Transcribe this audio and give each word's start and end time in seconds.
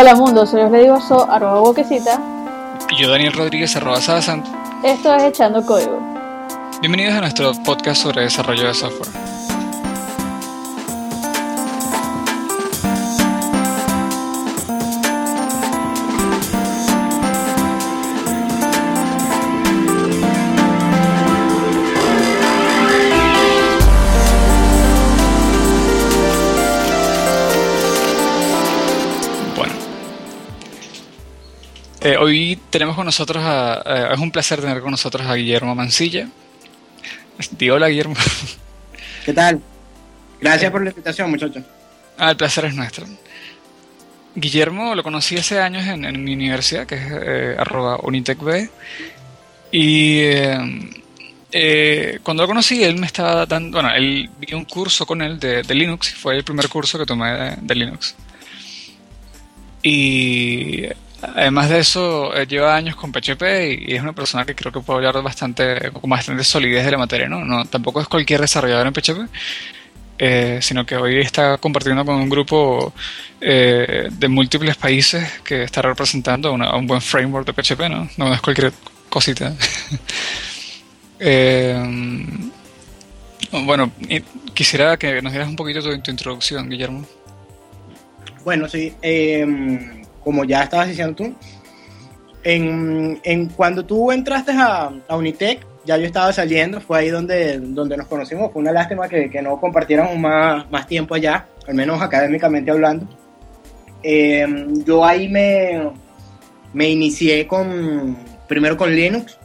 Hola 0.00 0.14
mundo, 0.14 0.46
soy 0.46 0.60
Osle 0.60 0.86
So, 1.00 1.28
arroba 1.28 1.58
boquecita. 1.58 2.20
Y 2.88 3.02
yo 3.02 3.10
Daniel 3.10 3.32
Rodríguez, 3.32 3.74
arroba 3.74 4.00
Sadasant. 4.00 4.46
Esto 4.84 5.12
es 5.12 5.24
Echando 5.24 5.66
Código. 5.66 5.98
Bienvenidos 6.80 7.14
a 7.14 7.20
nuestro 7.22 7.52
podcast 7.64 8.02
sobre 8.02 8.22
desarrollo 8.22 8.68
de 8.68 8.74
software. 8.74 9.27
Eh, 32.08 32.16
hoy 32.16 32.58
tenemos 32.70 32.96
con 32.96 33.04
nosotros 33.04 33.42
a, 33.44 34.12
es 34.14 34.18
un 34.18 34.30
placer 34.30 34.62
tener 34.62 34.80
con 34.80 34.90
nosotros 34.90 35.26
a 35.26 35.34
Guillermo 35.34 35.74
Mancilla. 35.74 36.26
Di 37.50 37.68
hola 37.68 37.88
Guillermo. 37.88 38.14
¿Qué 39.26 39.34
tal? 39.34 39.60
Gracias 40.40 40.70
por 40.70 40.82
la 40.82 40.88
invitación, 40.88 41.28
muchachos. 41.28 41.62
Ah, 42.16 42.30
el 42.30 42.36
placer 42.38 42.64
es 42.64 42.74
nuestro. 42.74 43.04
Guillermo 44.34 44.94
lo 44.94 45.02
conocí 45.02 45.36
hace 45.36 45.60
años 45.60 45.86
en, 45.86 46.24
mi 46.24 46.32
universidad, 46.32 46.86
que 46.86 46.94
es 46.94 47.12
eh, 47.12 47.56
arroba 47.58 47.98
unitecb. 48.02 48.70
Y 49.70 50.20
eh, 51.52 52.20
cuando 52.22 52.42
lo 52.42 52.46
conocí, 52.46 52.82
él 52.84 52.96
me 52.96 53.06
estaba 53.06 53.44
dando, 53.44 53.82
bueno, 53.82 53.94
él 53.94 54.30
vi 54.38 54.54
un 54.54 54.64
curso 54.64 55.04
con 55.04 55.20
él 55.20 55.38
de, 55.38 55.62
Linux, 55.74 56.14
fue 56.14 56.36
el 56.36 56.42
primer 56.42 56.70
curso 56.70 56.98
que 56.98 57.04
tomé 57.04 57.56
de 57.60 57.74
Linux. 57.74 58.14
Y 59.82 60.86
Además 61.20 61.68
de 61.68 61.80
eso, 61.80 62.34
eh, 62.34 62.46
lleva 62.46 62.76
años 62.76 62.94
con 62.94 63.12
PHP 63.12 63.42
y, 63.88 63.94
es 63.94 64.02
una 64.02 64.12
persona 64.12 64.44
que 64.44 64.54
creo 64.54 64.72
que 64.72 64.80
puede 64.80 65.06
hablar 65.06 65.22
bastante, 65.22 65.90
con 65.90 66.08
bastante 66.08 66.44
solidez 66.44 66.84
de 66.84 66.92
la 66.92 66.98
materia, 66.98 67.28
¿no? 67.28 67.44
no 67.44 67.64
tampoco 67.64 68.00
es 68.00 68.06
cualquier 68.06 68.40
desarrollador 68.40 68.86
en 68.86 68.92
PHP, 68.92 69.28
eh, 70.18 70.58
sino 70.62 70.86
que 70.86 70.96
hoy 70.96 71.18
está 71.18 71.58
compartiendo 71.58 72.04
con 72.04 72.16
un 72.16 72.28
grupo 72.28 72.92
eh, 73.40 74.08
de 74.10 74.28
múltiples 74.28 74.76
países 74.76 75.40
que 75.44 75.64
está 75.64 75.82
representando 75.82 76.52
un 76.52 76.86
buen 76.86 77.00
framework 77.00 77.46
de 77.46 77.52
PHP, 77.52 77.88
¿no? 77.88 78.08
No 78.16 78.32
es 78.32 78.40
cualquier 78.40 78.72
cosita. 79.08 79.54
bueno, 83.64 83.90
quisiera 84.54 84.96
que 84.96 85.20
nos 85.20 85.32
dieras 85.32 85.48
un 85.48 85.56
poquito 85.56 85.82
tu, 85.82 86.00
tu 86.00 86.10
introducción, 86.10 86.68
Guillermo. 86.68 87.04
Bueno, 88.44 88.68
sí. 88.68 88.92
Eh, 89.02 89.97
como 90.28 90.44
ya 90.44 90.64
estabas 90.64 90.88
diciendo 90.88 91.14
tú, 91.14 91.34
en, 92.44 93.18
en 93.24 93.48
cuando 93.48 93.82
tú 93.86 94.12
entraste 94.12 94.52
a, 94.52 94.92
a, 95.08 95.16
Unitec, 95.16 95.66
ya 95.86 95.96
yo 95.96 96.04
estaba 96.04 96.30
saliendo, 96.34 96.82
fue 96.82 96.98
ahí 96.98 97.08
donde, 97.08 97.58
donde 97.58 97.96
nos 97.96 98.08
conocimos, 98.08 98.52
fue 98.52 98.60
una 98.60 98.70
lástima 98.70 99.08
que, 99.08 99.30
que 99.30 99.40
no 99.40 99.58
compartiéramos 99.58 100.18
más, 100.18 100.70
más 100.70 100.86
tiempo 100.86 101.14
allá, 101.14 101.46
al 101.66 101.74
menos 101.74 102.02
académicamente 102.02 102.70
hablando. 102.70 103.06
Eh, 104.02 104.46
yo 104.84 105.02
ahí 105.02 105.30
me, 105.30 105.92
me 106.74 106.90
inicié 106.90 107.46
con, 107.46 108.18
primero 108.46 108.76
con 108.76 108.94
Linux, 108.94 109.38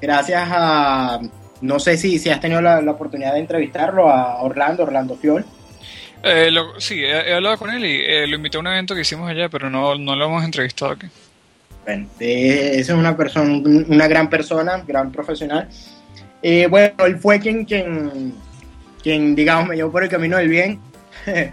gracias 0.00 0.48
a, 0.50 1.20
no 1.60 1.78
sé 1.78 1.96
si, 1.96 2.18
si 2.18 2.28
has 2.28 2.40
tenido 2.40 2.60
la, 2.60 2.80
la 2.80 2.90
oportunidad 2.90 3.34
de 3.34 3.38
entrevistarlo, 3.38 4.10
a 4.10 4.42
Orlando, 4.42 4.82
Orlando 4.82 5.14
Fiol. 5.14 5.44
Eh, 6.26 6.50
sí, 6.78 7.04
he, 7.04 7.34
hablado 7.34 7.58
con 7.58 7.70
él 7.70 7.84
y 7.84 8.00
eh, 8.00 8.26
lo 8.26 8.36
invité 8.36 8.56
a 8.56 8.60
un 8.60 8.66
evento 8.66 8.94
que 8.94 9.02
hicimos 9.02 9.28
allá, 9.28 9.50
pero 9.50 9.68
no, 9.68 9.94
no 9.96 10.16
lo 10.16 10.24
hemos 10.24 10.42
entrevistado 10.42 10.92
aquí. 10.92 11.06
Bueno, 11.84 12.08
esa 12.18 12.92
es 12.92 12.98
una 12.98 13.14
persona, 13.14 13.60
una 13.88 14.08
gran 14.08 14.30
persona, 14.30 14.82
gran 14.86 15.12
profesional. 15.12 15.68
Eh, 16.42 16.66
bueno, 16.66 16.94
él 17.04 17.18
fue 17.18 17.38
quien, 17.40 17.66
quien, 17.66 18.34
quien, 19.02 19.34
digamos, 19.34 19.68
me 19.68 19.76
llevó 19.76 19.92
por 19.92 20.02
el 20.02 20.08
camino 20.08 20.38
del 20.38 20.48
bien. 20.48 20.80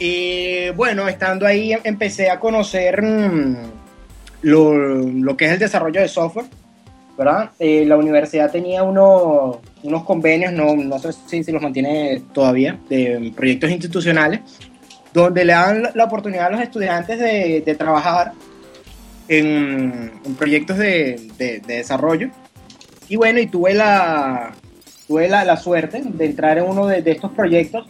y 0.00 0.70
bueno, 0.70 1.08
estando 1.08 1.46
ahí 1.46 1.72
empecé 1.84 2.28
a 2.28 2.40
conocer 2.40 3.00
mm, 3.00 3.56
lo, 4.42 4.74
lo, 4.74 5.36
que 5.36 5.44
es 5.44 5.52
el 5.52 5.58
desarrollo 5.60 6.00
de 6.00 6.08
software 6.08 6.46
¿verdad? 7.16 7.50
Eh, 7.58 7.84
la 7.86 7.96
universidad 7.96 8.50
tenía 8.50 8.82
unos, 8.82 9.58
unos 9.82 10.04
convenios, 10.04 10.52
no, 10.52 10.74
no 10.76 10.98
sé 10.98 11.12
si, 11.12 11.42
si, 11.42 11.52
los 11.52 11.62
mantiene 11.62 12.22
todavía, 12.32 12.78
de 12.88 13.32
proyectos 13.34 13.70
institucionales, 13.70 14.40
donde 15.12 15.44
le 15.44 15.52
dan 15.52 15.88
la 15.94 16.04
oportunidad 16.04 16.46
a 16.46 16.50
los 16.50 16.60
estudiantes 16.60 17.18
de, 17.18 17.62
de 17.64 17.74
trabajar 17.74 18.32
en, 19.28 20.12
en 20.24 20.34
proyectos 20.34 20.78
de, 20.78 21.30
de, 21.38 21.60
desarrollo. 21.60 22.30
Y 23.08 23.16
bueno, 23.16 23.40
y 23.40 23.46
tuve 23.46 23.74
la, 23.74 24.52
tuve 25.06 25.28
la, 25.28 25.44
la 25.44 25.56
suerte 25.56 26.02
de 26.04 26.24
entrar 26.24 26.58
en 26.58 26.64
uno 26.64 26.86
de, 26.86 27.02
estos 27.10 27.32
proyectos. 27.32 27.86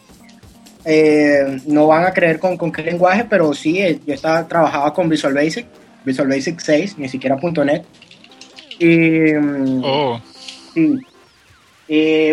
Eh, 0.85 1.59
no 1.67 1.89
van 1.89 2.05
a 2.05 2.13
creer 2.13 2.39
con, 2.39 2.57
con, 2.57 2.71
qué 2.71 2.83
lenguaje, 2.83 3.27
pero 3.29 3.53
sí, 3.55 3.81
eh, 3.81 3.99
yo 4.07 4.15
estaba, 4.15 4.47
trabajaba 4.47 4.95
con 4.95 5.09
Visual 5.09 5.35
Basic, 5.35 5.67
Visual 6.05 6.29
Basic 6.29 6.61
6, 6.61 6.99
ni 6.99 7.09
siquiera 7.09 7.37
.NET. 7.37 7.85
Y, 8.79 9.35
oh. 9.83 10.21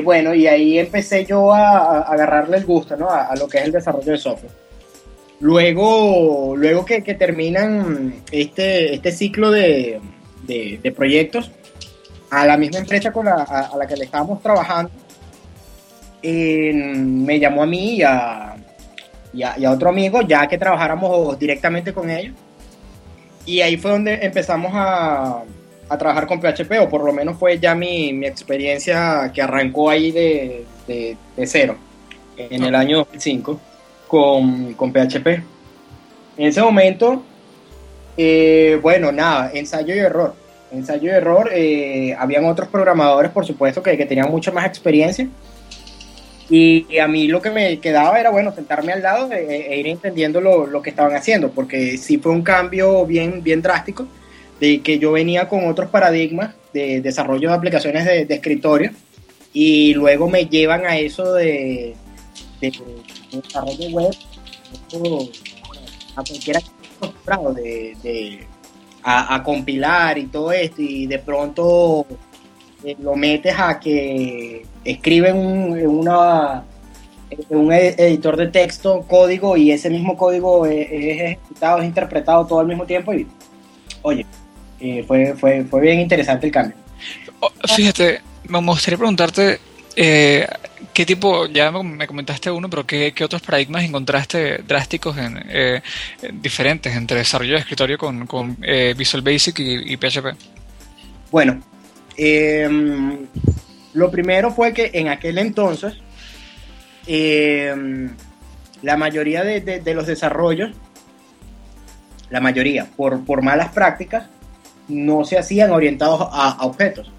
bueno, 0.04 0.34
y 0.34 0.48
ahí 0.48 0.80
empecé 0.80 1.26
yo 1.26 1.54
a, 1.54 2.02
agarrarle 2.02 2.58
el 2.58 2.66
gusto 2.66 2.98
¿no? 2.98 3.10
a, 3.10 3.36
lo 3.36 3.48
que 3.48 3.60
es 3.60 3.66
el 3.66 3.72
desarrollo 3.72 4.12
de 4.12 4.18
software. 4.18 4.52
Luego, 5.40 6.56
luego 6.56 6.86
que, 6.86 7.02
terminan 7.02 8.24
este, 8.32 8.96
este 8.96 9.12
ciclo 9.12 9.52
de, 9.52 10.00
de, 10.44 10.94
proyectos, 10.96 11.52
a 12.30 12.46
la 12.46 12.58
misma 12.58 12.80
empresa 12.80 13.12
con 13.12 13.26
la, 13.26 13.44
a, 13.44 13.76
la 13.78 13.86
que 13.86 13.96
le 13.96 14.06
estábamos 14.06 14.42
trabajando, 14.42 14.92
me 16.24 17.40
llamó 17.40 17.64
a 17.64 17.66
mí 17.66 17.96
y 17.96 18.04
a, 18.04 18.56
y 19.34 19.44
a, 19.44 19.72
otro 19.72 19.90
amigo, 19.90 20.22
ya 20.22 20.48
que 20.48 20.58
trabajáramos 20.58 21.38
directamente 21.38 21.94
con 21.94 22.10
ellos. 22.10 22.36
Y 23.46 23.60
ahí 23.62 23.76
fue 23.76 23.92
donde 23.92 24.14
empezamos 24.22 24.72
a, 24.74 25.44
a 25.94 25.98
trabajar 25.98 26.28
con 26.28 26.40
PHP, 26.40 26.72
o 26.82 26.90
por 26.90 27.04
lo 27.04 27.14
menos 27.14 27.38
fue 27.38 27.60
ya 27.60 27.76
mi, 27.76 28.14
mi 28.14 28.26
experiencia 28.26 29.32
que 29.34 29.42
arrancó 29.42 29.90
ahí 29.90 30.12
de, 30.12 30.66
de, 30.88 31.18
cero, 31.46 31.78
en 32.36 32.64
el 32.64 32.74
año 32.74 32.98
2005, 33.00 33.60
con, 34.08 34.74
con 34.74 34.92
PHP. 34.92 35.28
En 36.38 36.48
ese 36.48 36.62
momento, 36.62 37.24
eh, 38.18 38.80
bueno, 38.82 39.12
nada, 39.12 39.52
ensayo 39.54 39.94
y 39.94 40.00
error. 40.00 40.36
Ensayo 40.72 41.12
y 41.12 41.12
error, 41.12 41.52
eh, 41.54 42.16
habían 42.18 42.46
otros 42.46 42.68
programadores, 42.70 43.32
por 43.32 43.46
supuesto, 43.46 43.84
que, 43.84 43.96
que 43.96 44.08
tenían 44.08 44.32
mucha 44.32 44.52
más 44.52 44.66
experiencia. 44.66 45.28
Y 46.50 46.98
a 47.00 47.08
mí 47.08 47.28
lo 47.28 47.42
que 47.42 47.52
me 47.52 47.80
quedaba 47.80 48.20
era, 48.20 48.30
bueno, 48.30 48.52
sentarme 48.52 48.94
al 48.94 49.02
lado 49.02 49.32
e, 49.32 49.74
e 49.74 49.80
ir 49.80 49.88
entendiendo 49.88 50.42
lo, 50.42 50.68
lo, 50.68 50.82
que 50.82 50.90
estaban 50.90 51.16
haciendo, 51.16 51.50
porque 51.52 51.98
sí 51.98 52.18
fue 52.18 52.32
un 52.32 52.42
cambio 52.42 53.06
bien, 53.06 53.42
bien 53.42 53.62
drástico 53.62 54.08
de 54.64 54.80
que 54.80 54.98
yo 54.98 55.12
venía 55.12 55.50
con 55.50 55.68
otros 55.68 55.90
paradigmas 55.90 56.56
de 56.74 57.02
desarrollo 57.02 57.50
de 57.50 57.56
aplicaciones 57.56 58.06
de, 58.06 58.34
escritorio 58.34 58.92
y 59.52 59.94
luego 59.94 60.30
me 60.30 60.46
llevan 60.46 60.86
a 60.86 60.98
eso 60.98 61.34
de, 61.34 61.94
desarrollo 62.62 63.90
web 63.90 64.16
a 66.16 66.24
cualquiera 66.24 66.62
de, 67.56 67.98
de 68.02 68.48
a, 69.04 69.36
a, 69.36 69.44
compilar 69.44 70.18
y 70.18 70.28
todo 70.28 70.54
esto 70.54 70.82
y 70.82 71.08
de 71.08 71.20
pronto 71.20 72.06
eh, 72.86 72.96
lo 73.00 73.18
metes 73.18 73.54
a 73.58 73.82
que 73.82 74.66
escriben 74.86 75.36
un, 75.36 76.08
un 77.50 77.74
editor 77.74 78.38
de 78.38 78.48
texto, 78.48 79.04
código, 79.10 79.58
y 79.58 79.72
ese 79.72 79.90
mismo 79.90 80.16
código 80.16 80.66
es, 80.66 80.88
es, 80.90 81.22
ejecutado, 81.22 81.80
es 81.80 81.86
interpretado 81.86 82.46
todo 82.46 82.60
al 82.60 82.68
mismo 82.68 82.86
tiempo. 82.86 83.14
Y, 83.14 83.28
oye, 84.04 84.26
fue, 85.08 85.34
fue, 85.36 85.64
fue 85.64 85.82
bien 85.82 86.00
interesante 86.00 86.48
el 86.48 86.52
cambio. 86.52 86.76
Oh, 87.40 87.52
fíjate, 87.76 88.22
me 88.48 88.60
gustaría 88.60 88.98
preguntarte 88.98 89.60
eh, 89.96 90.48
qué 90.94 91.06
tipo, 91.06 91.48
ya 91.48 91.72
me 91.72 92.08
comentaste 92.08 92.50
uno, 92.52 92.70
pero 92.70 92.86
qué, 92.86 93.14
qué 93.14 93.24
otros 93.24 93.42
paradigmas 93.42 93.84
encontraste 93.84 94.60
drásticos 94.60 95.18
en, 95.18 95.44
eh, 95.50 95.82
diferentes 96.34 96.96
entre 96.96 97.18
desarrollo 97.18 97.54
de 97.54 97.60
escritorio 97.60 97.98
con, 97.98 98.26
con 98.26 98.58
eh, 98.62 98.94
Visual 98.98 99.24
Basic 99.24 99.60
y, 99.60 99.98
PHP. 99.98 100.36
Bueno, 101.32 101.62
em, 102.18 103.28
lo 103.94 104.12
primero 104.12 104.52
fue 104.52 104.74
que 104.74 104.92
en 104.94 105.10
aquel 105.10 105.38
entonces 105.38 105.96
em, 107.08 108.16
la 108.82 108.98
mayoría 108.98 109.44
de, 109.44 109.62
de, 109.62 109.94
los 109.94 110.08
desarrollos, 110.08 110.72
la 112.30 112.40
mayoría, 112.40 112.86
por, 112.86 113.24
por 113.26 113.42
malas 113.42 113.70
prácticas, 113.70 114.26
no 114.88 115.24
se 115.24 115.38
hacían 115.38 115.72
orientados 115.72 116.28
a, 116.32 116.58
objetos, 116.66 117.12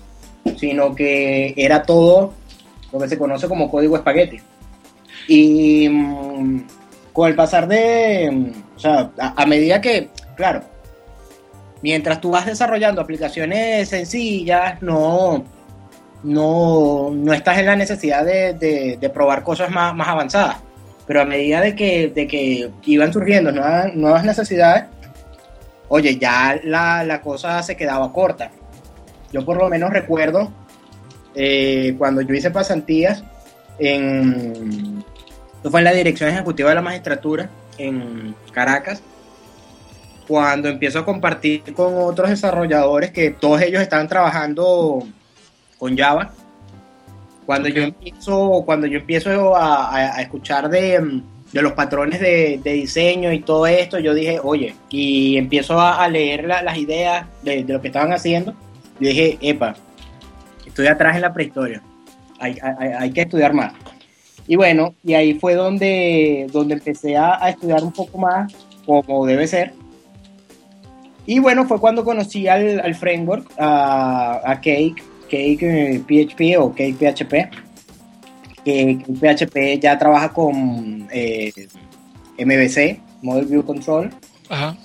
sino 0.57 0.95
que 0.95 1.55
era 1.57 1.83
todo 1.83 2.35
lo 2.93 2.99
que 2.99 3.09
se 3.09 3.19
conoce 3.19 3.49
como 3.49 3.71
código 3.71 3.97
espagueti. 3.97 4.39
Y, 5.29 5.89
mm, 5.89 6.61
con 7.13 7.29
el 7.29 7.35
pasar 7.35 7.67
de, 7.69 8.53
o 8.77 8.79
sea, 8.79 9.11
a, 9.19 9.43
a 9.43 9.47
medida 9.47 9.81
que, 9.81 10.09
claro, 10.37 10.63
mientras 11.83 12.21
tú 12.21 12.31
vas 12.31 12.47
desarrollando 12.47 13.01
aplicaciones 13.01 13.89
sencillas, 13.89 14.83
no, 14.83 15.45
no, 16.23 17.11
no 17.13 17.33
estás 17.33 17.59
en 17.59 17.67
la 17.67 17.77
necesidad 17.77 18.25
de, 18.25 18.55
de- 18.55 18.99
de 19.01 19.11
probar 19.11 19.43
cosas 19.43 19.71
más, 19.71 19.95
más 19.95 20.09
avanzadas. 20.09 20.57
Pero 21.07 21.21
a 21.21 21.25
medida 21.27 21.61
de 21.61 21.77
que, 21.77 22.09
de 22.09 22.27
que 22.27 22.71
iban 22.87 23.13
surgiendo 23.13 23.53
nuevas, 23.53 23.95
nuevas 23.95 24.25
necesidades, 24.25 24.85
oye, 25.89 26.17
ya 26.19 26.59
la, 26.65 27.05
la 27.05 27.21
cosa 27.21 27.63
se 27.63 27.77
quedaba 27.77 28.13
corta. 28.13 28.51
Yo 29.33 29.45
por 29.45 29.57
lo 29.57 29.69
menos 29.69 29.91
recuerdo 29.91 30.51
eh, 31.35 31.95
cuando 31.99 32.21
yo 32.23 32.35
hice 32.35 32.51
pasantías 32.51 33.23
en... 33.79 35.03
Esto 35.57 35.71
fue 35.71 35.81
en 35.81 35.85
la 35.85 35.93
Dirección 35.93 36.31
Ejecutiva 36.31 36.69
de 36.69 36.75
la 36.75 36.83
Magistratura 36.83 37.49
en 37.79 38.35
Caracas 38.53 39.03
cuando 40.29 40.69
empiezo 40.69 41.01
a 41.01 41.05
compartir 41.05 41.75
con 41.75 41.95
otros 41.97 42.31
desarrolladores 42.31 43.11
que 43.13 43.31
todos 43.31 43.61
ellos 43.63 43.83
estaban 43.83 44.09
trabajando 44.09 45.07
con 45.79 45.97
Java, 45.99 46.33
cuando 47.45 47.69
yo 47.69 47.83
empiezo, 47.83 48.63
cuando 48.65 48.87
yo 48.87 48.99
empiezo 49.01 49.55
a, 49.55 49.89
a- 49.91 50.17
a 50.17 50.23
escuchar 50.23 50.69
de, 50.71 51.21
de 51.55 51.63
los 51.63 51.73
patrones 51.73 52.19
de, 52.21 52.61
de 52.63 52.73
diseño 52.73 53.33
y 53.33 53.39
todo 53.41 53.67
esto, 53.69 53.99
yo 54.01 54.13
dije, 54.13 54.41
oye, 54.43 54.75
y 54.91 55.37
empiezo 55.39 55.81
a, 55.81 56.07
leer 56.09 56.45
la- 56.45 56.63
las 56.63 56.77
ideas 56.77 57.27
de, 57.43 57.63
de 57.63 57.73
lo 57.73 57.81
que 57.81 57.87
estaban 57.89 58.13
haciendo, 58.13 58.53
yo 59.01 59.09
dije, 59.09 59.39
epa, 59.41 59.75
estoy 60.67 60.89
atrás 60.89 61.15
en 61.15 61.23
la 61.23 61.33
prehistoria, 61.33 61.81
hay, 62.41 62.57
hay- 62.61 62.89
hay 62.99 63.11
que 63.13 63.21
estudiar 63.23 63.53
más. 63.55 63.73
Y 64.49 64.57
bueno, 64.57 64.95
y 65.05 65.15
ahí 65.15 65.35
fue 65.35 65.55
donde, 65.55 66.49
donde 66.53 66.75
empecé 66.75 67.17
a, 67.17 67.43
a 67.43 67.51
estudiar 67.51 67.83
un 67.85 67.93
poco 67.93 68.19
más, 68.19 68.53
como 68.85 69.25
debe 69.25 69.47
ser. 69.47 69.73
Y 71.25 71.39
bueno, 71.39 71.65
fue 71.67 71.79
cuando 71.81 72.05
conocí 72.05 72.49
al, 72.49 72.81
al 72.81 72.95
framework, 72.97 73.47
a, 73.59 74.41
a 74.45 74.57
Cake, 74.57 74.97
Cake 75.31 75.59
eh, 75.63 76.01
PHP 76.07 76.59
o 76.59 76.71
Cake 76.75 76.97
PHP. 76.99 77.64
Que, 78.65 78.99
que 78.99 79.13
PHP 79.13 79.81
ya 79.83 79.99
trabaja 79.99 80.31
con 80.33 81.07
eh, 81.13 81.53
MVC, 82.39 83.01
Model 83.23 83.47
View 83.47 83.65
Control. 83.65 84.11
Ajá. 84.49 84.77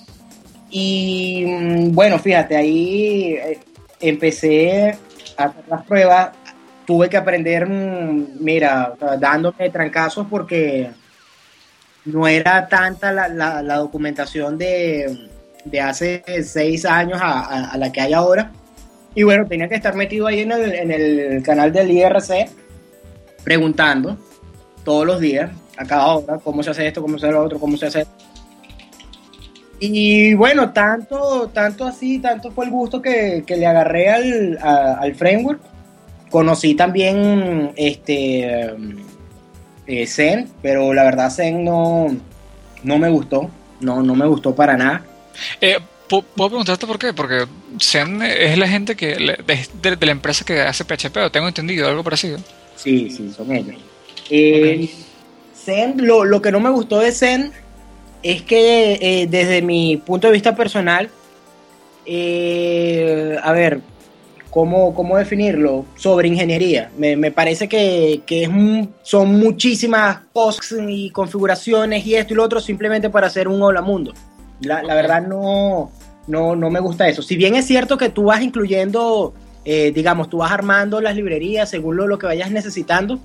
Y 0.70 1.44
mm, 1.46 1.92
bueno, 1.94 2.18
fíjate, 2.18 2.56
ahí 2.56 3.34
eh, 3.34 3.58
empecé 4.00 4.96
a 5.36 5.44
hacer 5.44 5.64
las 5.68 5.82
pruebas. 5.84 6.30
Tuve 6.86 7.08
que 7.08 7.16
aprender, 7.16 7.66
mm, 7.68 8.36
mira, 8.40 8.94
dándome 9.18 9.70
trancazos 9.70 10.26
porque 10.28 10.90
no 12.04 12.26
era 12.26 12.68
tanta 12.68 13.12
la, 13.12 13.28
la- 13.28 13.62
la 13.62 13.76
documentación 13.76 14.56
de, 14.58 15.28
de 15.64 15.80
hace 15.80 16.22
seis 16.44 16.84
años 16.84 17.20
a, 17.20 17.40
a- 17.40 17.70
a 17.72 17.76
la 17.78 17.90
que 17.92 18.00
hay 18.00 18.12
ahora. 18.12 18.52
Y 19.14 19.22
bueno, 19.24 19.44
tenía 19.46 19.68
que 19.68 19.74
estar 19.74 19.94
metido 19.94 20.26
ahí 20.26 20.40
en 20.40 20.52
el, 20.52 20.72
en 20.74 20.90
el 20.92 21.42
canal 21.42 21.72
del 21.72 21.90
IRC 21.90 22.48
preguntando 23.44 24.16
todos 24.84 25.06
los 25.06 25.20
días, 25.20 25.50
a 25.76 25.84
cada 25.84 26.06
hora, 26.14 26.38
cómo 26.38 26.62
se 26.62 26.70
hace 26.70 26.86
esto, 26.86 27.00
cómo 27.02 27.18
se 27.18 27.26
hace 27.26 27.32
lo 27.34 27.44
otro, 27.44 27.58
cómo 27.58 27.76
se 27.76 27.86
hace 27.86 28.06
y 29.82 30.34
bueno, 30.34 30.72
tanto, 30.72 31.48
tanto 31.54 31.86
así, 31.86 32.18
tanto 32.18 32.50
fue 32.50 32.66
el 32.66 32.70
gusto 32.70 33.00
que, 33.00 33.44
que 33.46 33.56
le 33.56 33.66
agarré 33.66 34.10
al, 34.10 34.58
al 34.62 35.14
framework. 35.14 35.58
Conocí 36.30 36.74
también 36.74 37.72
este 37.76 38.74
eh, 39.86 40.06
Zen, 40.06 40.50
pero 40.60 40.92
la 40.92 41.04
verdad 41.04 41.30
Zen 41.30 41.64
no, 41.64 42.08
no 42.82 42.98
me 42.98 43.08
gustó. 43.08 43.50
No, 43.80 44.02
no 44.02 44.14
me 44.14 44.26
gustó 44.26 44.54
para 44.54 44.76
nada. 44.76 45.02
Eh, 45.62 45.78
¿pu- 46.10 46.24
¿Puedo 46.36 46.50
preguntarte 46.50 46.86
por 46.86 46.98
qué? 46.98 47.14
Porque 47.14 47.46
Zen 47.80 48.20
es 48.20 48.58
la 48.58 48.68
gente 48.68 48.94
que 48.94 49.16
de, 49.16 49.96
de 49.96 50.06
la 50.06 50.12
empresa 50.12 50.44
que 50.44 50.60
hace 50.60 50.84
PHP, 50.84 51.16
o 51.24 51.30
tengo 51.32 51.48
entendido, 51.48 51.88
algo 51.88 52.04
parecido. 52.04 52.38
Sí, 52.82 53.10
sí, 53.10 53.30
son 53.36 53.50
ellos. 53.52 53.76
Eh, 54.30 54.88
Zen, 55.54 55.94
lo, 56.06 56.24
lo 56.24 56.40
que 56.40 56.50
no 56.52 56.60
me 56.60 56.70
gustó 56.70 56.98
de 57.00 57.12
Zen 57.12 57.52
es 58.22 58.42
que 58.42 58.94
eh, 59.00 59.26
desde 59.28 59.60
mi 59.62 59.96
punto 59.98 60.26
de 60.28 60.32
vista 60.32 60.54
personal, 60.56 61.10
eh, 62.06 63.36
a 63.42 63.52
ver, 63.52 63.80
¿cómo, 64.50 64.94
cómo 64.94 65.16
definirlo? 65.16 65.84
Sobre 65.96 66.28
ingeniería. 66.28 66.90
Me, 66.96 67.16
me 67.16 67.30
parece 67.30 67.68
que, 67.68 68.22
que 68.26 68.44
es 68.44 68.48
un- 68.48 68.94
son 69.02 69.38
muchísimas 69.38 70.18
posts 70.32 70.74
y 70.88 71.10
configuraciones 71.10 72.06
y 72.06 72.14
esto 72.14 72.32
y 72.32 72.36
lo 72.36 72.44
otro 72.44 72.60
simplemente 72.60 73.10
para 73.10 73.26
hacer 73.26 73.48
un 73.48 73.60
hola 73.62 73.82
mundo. 73.82 74.12
La, 74.62 74.82
la 74.82 74.94
verdad 74.94 75.26
no, 75.26 75.90
no, 76.26 76.56
no 76.56 76.70
me 76.70 76.80
gusta 76.80 77.08
eso. 77.08 77.22
Si 77.22 77.36
bien 77.36 77.54
es 77.54 77.66
cierto 77.66 77.96
que 77.98 78.08
tú 78.08 78.24
vas 78.24 78.42
incluyendo, 78.42 79.34
eh, 79.64 79.92
digamos, 79.92 80.28
tú 80.28 80.38
vas 80.38 80.52
armando 80.52 81.00
las 81.00 81.14
librerías 81.16 81.68
según 81.68 81.96
lo, 81.96 82.06
lo 82.06 82.18
que 82.18 82.26
vayas 82.26 82.50
necesitando, 82.50 83.18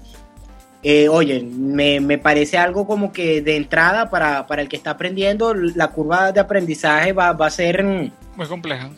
eh, 0.83 1.09
oye, 1.09 1.41
me, 1.41 1.99
me 1.99 2.17
parece 2.19 2.57
algo 2.59 2.85
como 2.85 3.11
que 3.11 3.41
de 3.41 3.55
entrada 3.55 4.09
para, 4.09 4.45
para 4.45 4.61
el 4.61 4.69
que 4.69 4.75
está 4.75 4.91
aprendiendo, 4.91 5.53
la 5.53 5.87
curva 5.87 6.31
de 6.31 6.39
aprendizaje 6.39 7.11
va, 7.11 7.33
va 7.33 7.47
a 7.47 7.49
ser... 7.49 7.83
Muy 7.83 8.47
compleja. 8.47 8.89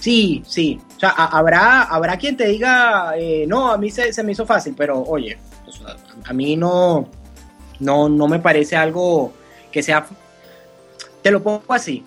Sí, 0.00 0.42
sí. 0.44 0.80
O 0.96 1.00
sea, 1.00 1.10
a- 1.10 1.38
habrá, 1.38 1.82
habrá 1.84 2.16
quien 2.16 2.36
te 2.36 2.48
diga, 2.48 3.12
eh, 3.16 3.44
no, 3.46 3.70
a 3.70 3.78
mí 3.78 3.90
se, 3.90 4.12
se 4.12 4.22
me 4.24 4.32
hizo 4.32 4.44
fácil, 4.44 4.74
pero 4.76 5.00
oye, 5.02 5.38
a 6.24 6.32
mí 6.32 6.56
no, 6.56 7.08
no, 7.80 8.08
no 8.08 8.26
me 8.28 8.38
parece 8.40 8.76
algo 8.76 9.32
que 9.70 9.82
sea... 9.82 10.04
Te 11.22 11.30
lo 11.30 11.42
pongo 11.42 11.62
así. 11.72 12.04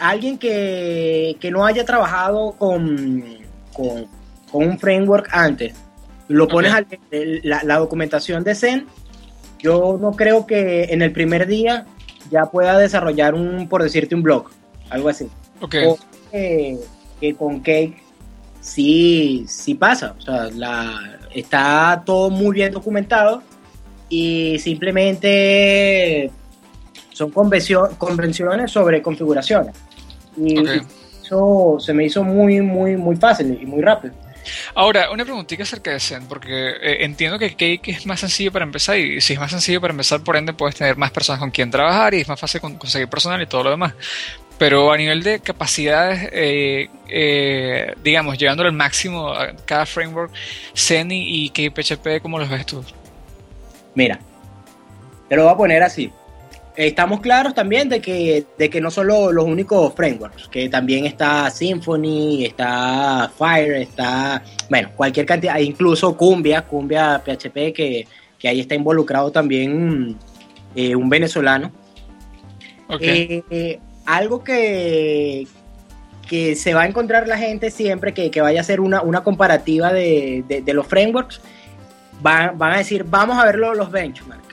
alguien 0.00 0.36
que, 0.38 1.36
que 1.40 1.50
no 1.50 1.64
haya 1.64 1.84
trabajado 1.84 2.52
con, 2.58 3.24
con, 3.72 4.06
con 4.52 4.64
un 4.68 4.78
framework 4.78 5.28
antes, 5.32 5.74
lo 6.28 6.46
pones 6.46 6.72
Ok. 6.72 6.78
al- 7.12 7.40
la, 7.42 7.62
la 7.64 7.78
documentación 7.78 8.44
de 8.44 8.54
Zen, 8.54 8.86
yo 9.58 9.98
no 10.00 10.12
creo 10.12 10.46
que 10.46 10.84
en 10.84 11.02
el 11.02 11.10
primer 11.12 11.46
día 11.46 11.86
ya 12.30 12.44
pueda 12.46 12.78
desarrollar 12.78 13.34
un, 13.34 13.66
por 13.68 13.82
decirte, 13.82 14.14
un 14.14 14.22
blog, 14.22 14.44
algo 14.90 15.08
así 15.08 15.26
Ok. 15.60 15.74
o 15.86 15.98
que, 16.30 16.78
que 17.20 17.34
con 17.34 17.60
Cake 17.60 18.02
sí, 18.60 19.44
sí 19.48 19.74
pasa. 19.74 20.14
O 20.18 20.20
sea, 20.20 20.48
la, 20.54 21.18
está 21.34 22.02
todo 22.04 22.30
muy 22.30 22.54
bien 22.54 22.72
documentado 22.72 23.42
y 24.08 24.58
simplemente 24.58 26.30
son 27.12 27.30
convencio- 27.32 27.96
convenciones 27.98 28.70
sobre 28.70 29.02
configuraciones. 29.02 29.74
Y 30.36 30.54
eso 31.22 31.76
se 31.78 31.92
me 31.92 32.04
hizo 32.06 32.24
muy, 32.24 32.60
muy, 32.60 32.96
muy 32.96 33.16
fácil 33.16 33.58
y 33.60 33.66
muy 33.66 33.82
rápido. 33.82 34.14
Ahora, 34.74 35.10
una 35.10 35.24
preguntita 35.24 35.62
acerca 35.62 35.90
de 35.92 36.00
Zen, 36.00 36.26
porque 36.26 36.70
eh, 36.70 37.04
entiendo 37.04 37.38
que 37.38 37.50
Cake 37.50 37.88
es 37.88 38.06
más 38.06 38.20
sencillo 38.20 38.52
para 38.52 38.64
empezar 38.64 38.98
y 38.98 39.20
si 39.20 39.32
es 39.34 39.38
más 39.38 39.50
sencillo 39.50 39.80
para 39.80 39.92
empezar, 39.92 40.22
por 40.22 40.36
ende 40.36 40.52
puedes 40.52 40.76
tener 40.76 40.96
más 40.96 41.10
personas 41.10 41.40
con 41.40 41.50
quien 41.50 41.70
trabajar 41.70 42.14
y 42.14 42.20
es 42.20 42.28
más 42.28 42.38
fácil 42.40 42.60
con- 42.60 42.76
conseguir 42.76 43.08
personal 43.08 43.40
y 43.42 43.46
todo 43.46 43.64
lo 43.64 43.70
demás. 43.70 43.94
Pero 44.58 44.92
a 44.92 44.96
nivel 44.96 45.22
de 45.22 45.40
capacidades, 45.40 46.28
eh, 46.32 46.88
eh, 47.08 47.94
digamos, 48.02 48.38
llevándolo 48.38 48.68
al 48.68 48.74
máximo 48.76 49.32
a 49.32 49.54
cada 49.64 49.86
framework, 49.86 50.32
Zen 50.76 51.10
y, 51.10 51.46
y 51.46 51.50
KPHP, 51.50 52.20
¿cómo 52.22 52.38
los 52.38 52.48
ves 52.48 52.66
tú? 52.66 52.84
Mira, 53.94 54.20
te 55.28 55.36
lo 55.36 55.44
voy 55.44 55.52
a 55.52 55.56
poner 55.56 55.82
así. 55.82 56.12
Estamos 56.74 57.20
claros 57.20 57.54
también 57.54 57.88
de 57.90 58.00
que, 58.00 58.46
de 58.56 58.70
que 58.70 58.80
no 58.80 58.90
son 58.90 59.08
lo- 59.08 59.30
los 59.30 59.44
únicos 59.44 59.92
frameworks, 59.94 60.48
que 60.48 60.70
también 60.70 61.04
está 61.04 61.50
Symfony, 61.50 62.44
está 62.46 63.30
Fire, 63.36 63.74
está, 63.74 64.42
bueno, 64.70 64.88
cualquier 64.96 65.26
cantidad, 65.26 65.58
incluso 65.58 66.16
Cumbia, 66.16 66.62
Cumbia 66.62 67.22
PHP, 67.24 67.72
que, 67.74 68.06
que 68.38 68.48
ahí 68.48 68.60
está 68.60 68.74
involucrado 68.74 69.30
también 69.30 70.16
eh, 70.74 70.96
un 70.96 71.10
venezolano. 71.10 71.70
Eh, 73.50 73.78
algo 74.06 74.42
que, 74.42 75.46
que 76.26 76.56
se 76.56 76.72
va 76.72 76.82
a 76.82 76.86
encontrar 76.86 77.28
la 77.28 77.36
gente 77.36 77.70
siempre 77.70 78.14
que, 78.14 78.30
que 78.30 78.40
vaya 78.40 78.60
a 78.60 78.62
hacer 78.62 78.80
una, 78.80 79.02
una 79.02 79.22
comparativa 79.22 79.92
de, 79.92 80.42
de- 80.48 80.62
de 80.62 80.74
los 80.74 80.86
frameworks, 80.86 81.40
van, 82.22 82.56
van 82.56 82.72
a 82.72 82.78
decir, 82.78 83.04
vamos 83.04 83.38
a 83.38 83.44
ver 83.44 83.56
lo- 83.56 83.74
los 83.74 83.90
benchmarks. 83.90 84.51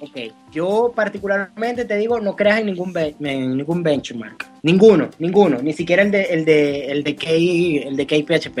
Ok, 0.00 0.16
yo 0.52 0.92
particularmente 0.94 1.84
te 1.84 1.96
digo, 1.96 2.20
no 2.20 2.36
creas 2.36 2.60
en 2.60 2.66
ningún, 2.66 2.92
en 2.96 3.56
ningún 3.56 3.82
benchmark. 3.82 4.46
Ninguno, 4.62 5.08
ninguno, 5.18 5.58
ni 5.60 5.72
siquiera 5.72 6.02
el 6.02 6.10
de, 6.12 6.22
el 6.22 6.44
de, 6.44 6.86
el 6.86 7.02
de, 7.02 7.16
K, 7.16 7.26
el 7.30 7.96
de 7.96 8.06
KPHP. 8.06 8.58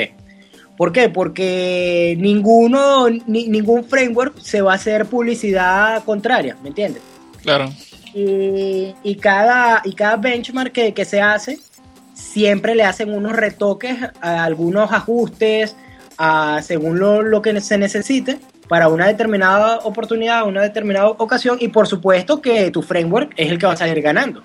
¿Por 0.76 0.92
qué? 0.92 1.08
Porque 1.08 2.16
ninguno, 2.18 3.08
ni- 3.08 3.48
ningún 3.48 3.84
framework 3.84 4.38
se 4.40 4.60
va 4.62 4.72
a 4.72 4.76
hacer 4.76 5.06
publicidad 5.06 6.02
contraria, 6.04 6.56
¿me 6.62 6.68
entiendes? 6.70 7.02
claro. 7.42 7.70
y, 8.14 8.94
y 9.04 9.14
cada, 9.16 9.80
y 9.84 9.92
cada 9.92 10.16
benchmark 10.16 10.72
que, 10.72 10.92
que 10.92 11.04
se 11.04 11.20
hace, 11.20 11.58
siempre 12.14 12.74
le 12.74 12.82
hacen 12.84 13.12
unos 13.12 13.32
retoques, 13.36 13.96
a 14.20 14.44
algunos 14.44 14.90
ajustes, 14.92 15.76
a- 16.16 16.60
según 16.62 16.98
lo, 16.98 17.22
lo 17.22 17.42
que 17.42 17.60
se 17.60 17.78
necesite, 17.78 18.38
para 18.68 18.88
una 18.88 19.06
determinada 19.06 19.78
oportunidad, 19.78 20.46
una 20.46 20.62
determinada 20.62 21.08
ocasión 21.08 21.58
y 21.60 21.68
por 21.68 21.86
supuesto 21.86 22.40
que 22.40 22.70
tu 22.70 22.82
framework 22.82 23.32
es 23.36 23.50
el 23.50 23.58
que 23.58 23.66
va 23.66 23.72
a 23.72 23.76
salir 23.76 24.00
ganando. 24.02 24.42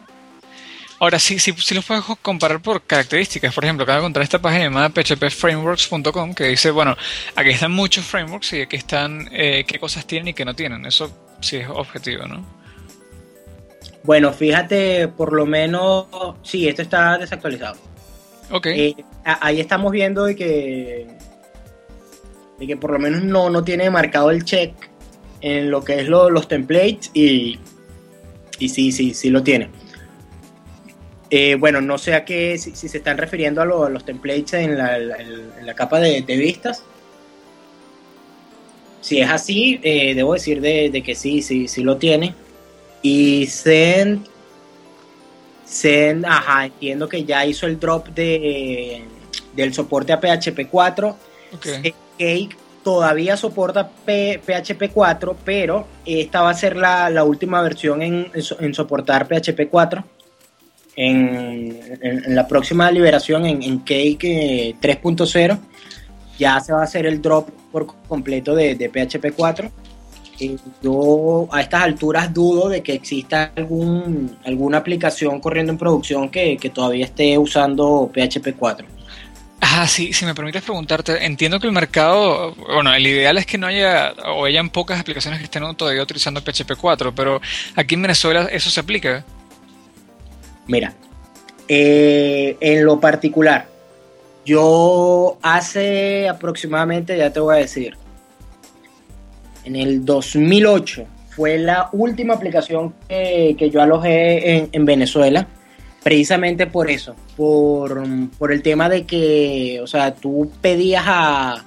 Ahora 1.00 1.20
sí, 1.20 1.38
sí, 1.38 1.54
sí 1.58 1.76
los 1.76 1.84
puedes 1.84 2.04
comparar 2.22 2.62
por 2.62 2.82
características. 2.82 3.54
Por 3.54 3.66
ejemplo, 3.66 3.84
acabo 3.84 3.98
de 3.98 4.04
encontrar 4.04 4.24
esta 4.24 4.40
página 4.40 4.64
llamada 4.64 4.90
phpframeworks.com 4.90 6.34
que 6.34 6.46
dice, 6.46 6.72
bueno, 6.72 6.96
aquí 7.36 7.50
están 7.50 7.74
muchos 7.74 8.06
frameworks 8.06 8.54
y 8.54 8.62
aquí 8.62 8.78
están 8.78 9.28
eh, 9.34 9.66
qué 9.68 9.80
cosas 9.80 10.08
tienen 10.08 10.30
y 10.30 10.34
qué 10.34 10.46
no 10.46 10.56
tienen. 10.56 10.86
Eso 10.86 11.12
sí 11.42 11.58
es 11.58 11.68
objetivo, 11.68 12.26
¿no? 12.26 12.46
Bueno, 14.04 14.32
fíjate, 14.32 15.10
por 15.10 15.34
lo 15.34 15.46
menos, 15.46 16.08
sí, 16.42 16.70
esto 16.70 16.82
está 16.82 17.18
desactualizado. 17.18 17.76
Ok. 18.52 18.68
Eh, 18.68 18.96
ahí 19.26 19.60
estamos 19.60 19.92
viendo 19.92 20.26
que, 20.28 21.08
de 22.64 22.68
que 22.68 22.78
por 22.78 22.92
lo 22.92 23.00
menos 23.00 23.24
no, 23.24 23.50
no 23.50 23.64
tiene 23.64 23.90
marcado 23.90 24.32
el 24.32 24.46
check 24.46 24.74
en 25.42 25.70
lo 25.70 25.84
que 25.84 26.00
es 26.00 26.08
los 26.08 26.48
templates 26.48 27.12
y, 27.14 27.60
y 28.60 28.70
sí, 28.70 28.92
sí, 28.92 29.14
sí 29.14 29.30
lo 29.30 29.44
tiene. 29.44 29.70
Eh, 31.30 31.56
bueno, 31.56 31.82
no 31.82 31.98
sé 31.98 32.14
a 32.14 32.24
qué, 32.24 32.58
si, 32.58 32.76
se 32.76 32.98
están 32.98 33.18
refiriendo 33.18 33.62
a, 33.62 33.66
los 33.66 34.06
templates 34.06 34.54
en 34.54 34.78
la, 34.78 35.74
capa 35.76 36.00
de, 36.00 36.22
vistas. 36.22 36.84
Si 39.02 39.20
es 39.20 39.30
así, 39.30 39.80
eh, 39.84 40.16
debo 40.16 40.34
decir 40.34 40.62
de, 40.62 41.04
que 41.04 41.16
sí, 41.16 41.42
sí, 41.42 41.68
sí 41.68 41.84
lo 41.84 41.98
tiene. 41.98 42.36
Y 43.02 43.48
Zen, 43.48 44.24
Zen, 45.68 46.26
ajá, 46.26 46.66
entiendo 46.66 47.10
que 47.10 47.26
ya 47.26 47.46
hizo 47.46 47.68
el 47.68 47.80
drop 47.80 48.08
de, 48.10 49.04
del 49.54 49.74
soporte 49.74 50.14
a 50.14 50.22
PHP 50.22 50.70
4. 50.72 51.18
Cake 52.18 52.56
todavía 52.84 53.38
soporta 53.38 53.90
PHP 54.06 54.92
4, 54.94 55.38
pero 55.44 55.88
esta 56.06 56.42
va 56.42 56.50
a 56.50 56.54
ser 56.54 56.76
la, 56.76 57.24
última 57.24 57.62
versión 57.62 58.02
en, 58.02 58.32
soportar 58.74 59.28
PHP 59.28 59.70
4 59.70 60.04
en, 60.96 62.36
la 62.36 62.48
próxima 62.48 62.92
liberación 62.92 63.46
en, 63.46 63.80
Cake 63.80 64.76
3.0 64.82 65.60
ya 66.38 66.60
se 66.60 66.74
va 66.74 66.82
a 66.82 66.84
hacer 66.84 67.06
el 67.06 67.22
drop 67.22 67.50
por 67.72 67.88
completo 68.08 68.56
de, 68.56 68.76
PHP 68.76 69.34
4. 69.36 69.72
Y 70.40 70.58
yo 70.82 71.48
a 71.52 71.62
estas 71.62 71.84
alturas 71.84 72.34
dudo 72.34 72.68
de 72.68 72.82
que 72.82 72.94
exista 72.94 73.52
alguna 73.56 74.78
aplicación 74.78 75.40
corriendo 75.40 75.72
en 75.72 75.78
producción 75.78 76.30
que, 76.30 76.58
todavía 76.74 77.06
esté 77.06 77.38
usando 77.38 78.10
PHP 78.12 78.56
4. 78.58 78.88
Ah, 79.66 79.88
sí, 79.88 80.12
si 80.12 80.26
me 80.26 80.36
permites 80.36 80.62
preguntarte, 80.62 81.26
entiendo 81.26 81.58
que 81.58 81.68
el 81.68 81.74
mercado, 81.74 82.54
bueno, 82.54 82.94
el 82.94 83.08
ideal 83.08 83.38
es 83.38 83.46
que 83.46 83.58
no 83.58 83.68
haya 83.68 84.14
o 84.36 84.44
hayan 84.44 84.70
pocas 84.70 85.00
aplicaciones 85.00 85.40
que 85.40 85.46
estén 85.46 85.64
todavía 85.76 86.04
utilizando 86.04 86.42
PHP 86.42 86.74
4, 86.76 87.16
pero 87.16 87.40
aquí 87.74 87.96
en 87.96 88.02
Venezuela 88.02 88.50
eso 88.52 88.70
se 88.70 88.82
aplica. 88.82 89.24
Mira, 90.68 90.94
eh, 91.70 92.58
en 92.60 92.84
lo 92.84 93.00
particular, 93.00 93.70
yo 94.46 95.38
hace 95.42 96.28
aproximadamente, 96.28 97.18
ya 97.18 97.32
te 97.32 97.40
voy 97.40 97.56
a 97.56 97.60
decir, 97.60 97.96
en 99.64 99.78
el 99.78 100.04
2008 100.04 101.06
fue 101.30 101.58
la 101.58 101.88
última 101.94 102.34
aplicación 102.34 102.94
que, 103.08 103.70
yo 103.72 103.82
alojé 103.82 104.70
en, 104.74 104.86
Venezuela, 104.86 105.48
precisamente 106.04 106.68
por 106.68 106.92
eso, 106.92 107.16
por, 107.38 108.52
el 108.52 108.62
tema 108.62 108.90
de 108.90 109.06
que, 109.06 109.80
o 109.82 109.88
sea, 109.88 110.14
tú 110.14 110.52
pedías 110.62 111.04
a, 111.08 111.66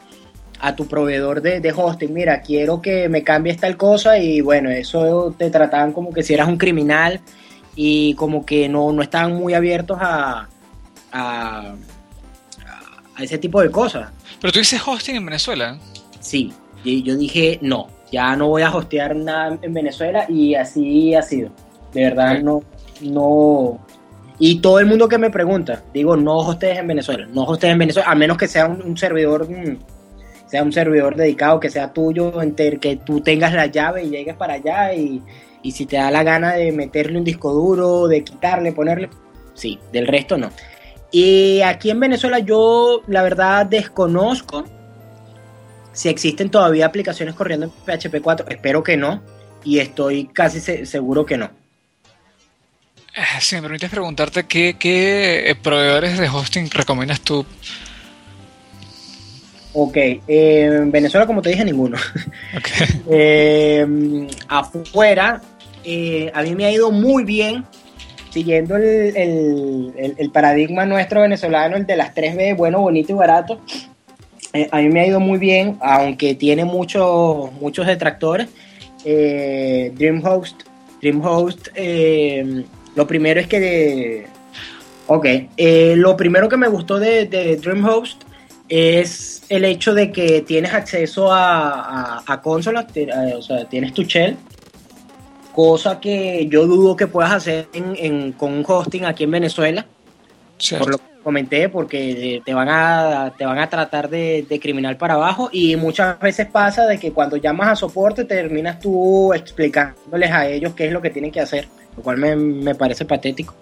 tu 0.77 0.87
proveedor 0.87 1.43
de, 1.43 1.61
de, 1.61 1.73
hosting, 1.73 2.13
mira, 2.13 2.41
quiero 2.41 2.83
que 2.83 3.09
me 3.09 3.23
cambies 3.23 3.59
tal 3.59 3.77
cosa 3.77 4.19
y 4.19 4.41
bueno, 4.41 4.69
eso 4.69 5.35
te 5.39 5.49
trataban 5.49 5.93
como 5.93 6.13
que 6.13 6.25
si 6.25 6.35
eras 6.35 6.49
un 6.49 6.59
criminal 6.59 7.21
y 7.77 8.15
como 8.15 8.45
que 8.45 8.69
no, 8.69 8.93
no 8.93 9.03
estaban 9.03 9.35
muy 9.35 9.55
abiertos 9.55 9.99
a, 10.01 10.49
a, 11.13 11.75
ese 13.21 13.39
tipo 13.39 13.63
de 13.63 13.71
cosas. 13.71 14.11
Pero 14.41 14.53
tú 14.53 14.59
dices 14.59 14.83
hosting 14.85 15.17
en 15.17 15.25
Venezuela. 15.27 15.79
Sí, 16.21 16.53
y 16.85 17.03
yo 17.03 17.17
dije 17.17 17.59
no, 17.63 17.89
ya 18.11 18.35
no 18.35 18.49
voy 18.49 18.63
a 18.63 18.75
hostear 18.75 19.15
nada 19.15 19.57
en 19.63 19.73
Venezuela 19.73 20.27
y 20.29 20.55
así 20.55 21.15
ha 21.15 21.23
sido. 21.23 21.51
De 21.93 22.03
verdad 22.03 22.41
no, 22.43 22.63
no. 23.01 23.86
Y 24.39 24.61
todo 24.61 24.79
el 24.79 24.87
mundo 24.87 25.09
que 25.09 25.19
me 25.19 25.31
pregunta, 25.31 25.83
digo, 25.95 26.17
no 26.17 26.37
hostees 26.39 26.79
en 26.79 26.89
Venezuela, 26.89 27.27
no 27.33 27.45
hostees 27.45 27.73
en 27.73 27.79
Venezuela, 27.79 28.11
a 28.11 28.15
menos 28.15 28.37
que 28.37 28.49
sea 28.49 28.67
un, 28.67 28.97
servidor, 28.97 29.49
mm, 29.49 29.79
sea 30.47 30.63
un 30.63 30.73
servidor 30.73 31.17
dedicado, 31.17 31.59
que 31.59 31.71
sea 31.71 31.93
tuyo, 31.93 32.33
que 32.81 33.01
tú 33.05 33.21
tengas 33.21 33.55
la 33.55 33.67
llave 33.67 34.05
y 34.05 34.11
llegues 34.11 34.37
para 34.37 34.55
allá 34.55 34.93
y, 34.93 35.23
y 35.63 35.73
si 35.73 35.87
te 35.87 35.97
da 35.97 36.11
la 36.11 36.23
gana 36.23 36.53
de 36.53 36.71
meterle 36.73 37.19
un 37.19 37.25
disco 37.25 37.53
duro, 37.53 38.09
de 38.09 38.23
quitarle, 38.23 38.73
ponerle, 38.73 39.09
sí, 39.55 39.79
del 39.93 40.07
resto 40.07 40.37
no. 40.37 40.51
Y 41.11 41.63
aquí 41.63 41.91
en 41.91 42.01
Venezuela 42.01 42.39
yo 42.41 43.03
la 43.07 43.23
verdad 43.23 43.65
desconozco 43.65 44.65
si 45.97 46.11
existen 46.11 46.51
todavía 46.51 46.85
aplicaciones 46.85 47.35
corriendo 47.35 47.67
en 47.67 47.73
PHP 47.73 48.21
4. 48.23 48.49
Espero 48.51 48.83
que 48.83 48.99
no. 48.99 49.23
Y 49.65 49.79
estoy 49.79 50.27
casi 50.27 50.61
seguro 50.61 51.25
que 51.25 51.39
no. 51.39 51.51
Eh, 53.17 53.41
si 53.41 53.57
me 53.57 53.63
permites 53.63 53.91
preguntarte, 53.91 54.45
¿qué, 54.45 54.77
qué 54.79 55.51
eh, 55.51 55.55
proveedores 55.55 56.19
de 56.19 56.29
hosting 56.29 56.71
recomiendas 56.71 57.21
tú? 57.23 57.47
Ok, 59.73 59.97
en 60.27 60.91
Venezuela, 60.91 61.27
como 61.27 61.43
te 61.43 61.51
dije, 61.51 61.65
ninguno. 61.65 61.99
eh, 63.11 64.27
afuera, 64.49 65.43
eh, 65.89 66.33
a 66.35 66.43
mí 66.43 66.55
me 66.55 66.65
ha 66.65 66.73
ido 66.73 66.91
muy 66.91 67.25
bien 67.25 67.65
siguiendo 68.31 68.77
el, 68.77 70.31
paradigma 70.33 70.85
nuestro 70.85 71.23
venezolano, 71.23 71.77
el 71.77 71.87
de 71.87 71.97
las 71.97 72.15
3B, 72.15 72.57
bueno, 72.57 72.81
bonito 72.81 73.13
y 73.13 73.15
barato. 73.15 73.61
Eh, 74.53 74.69
a 74.71 74.79
mí 74.79 74.89
me 74.89 75.01
ha 75.01 75.07
ido 75.07 75.21
muy 75.21 75.39
bien, 75.39 75.79
aunque 75.81 76.35
tiene 76.35 76.65
muchos 76.65 77.53
muchos 77.61 77.87
detractores. 77.87 78.49
Eh, 79.05 79.93
DreamHost, 79.95 80.65
DreamHost, 81.01 81.69
lo 82.97 83.07
primero 83.07 83.39
es 83.39 83.47
que 83.47 83.61
de, 83.61 84.27
ok, 85.07 85.27
lo 85.97 86.17
primero 86.17 86.49
que 86.49 86.57
me 86.57 86.67
gustó 86.67 86.99
de, 86.99 87.27
de, 87.27 87.57
DreamHost 87.57 88.23
es 88.69 89.45
el 89.49 89.65
hecho 89.65 89.95
de 89.95 90.11
que 90.11 90.41
tienes 90.41 90.75
acceso 90.75 91.33
a, 91.33 92.25
a, 92.27 92.43
consolas, 92.43 92.87
o 93.37 93.43
sea, 93.43 93.65
tienes 93.69 93.95
tu 93.95 94.03
shell 94.03 94.37
cosa 95.57 95.99
que 95.99 96.47
yo 96.51 96.67
dudo 96.67 96.95
que 96.95 97.07
puedas 97.07 97.33
hacer 97.33 97.69
con 98.37 98.53
un 98.53 98.65
hosting 98.69 99.07
aquí 99.07 99.25
en 99.25 99.31
Venezuela. 99.31 99.87
Por 100.79 100.91
lo 100.91 100.99
que 100.99 101.05
comenté, 101.23 101.71
porque 101.71 102.43
te 102.45 102.53
van 102.53 102.69
a, 102.69 103.33
te 103.37 103.47
van 103.47 103.59
a 103.59 103.71
tratar 103.71 104.11
de, 104.11 104.47
criminal 104.61 104.99
para 104.99 105.15
abajo 105.15 105.49
y 105.51 105.75
muchas 105.77 106.21
veces 106.21 106.47
pasa 106.49 106.85
de 106.85 106.99
que 106.99 107.11
cuando 107.13 107.39
llamas 107.39 107.69
a 107.69 107.77
soporte 107.77 108.27
terminas 108.27 108.79
tú 108.79 109.33
explicándoles 109.33 110.31
a 110.31 110.47
ellos 110.47 110.75
qué 110.75 110.89
es 110.89 110.93
lo 110.93 111.01
que 111.01 111.09
tienen 111.09 111.33
que 111.33 111.41
hacer, 111.41 111.67
lo 111.97 112.03
cual 112.03 112.19
me, 112.19 112.75
parece 112.75 113.05
patético. 113.05 113.55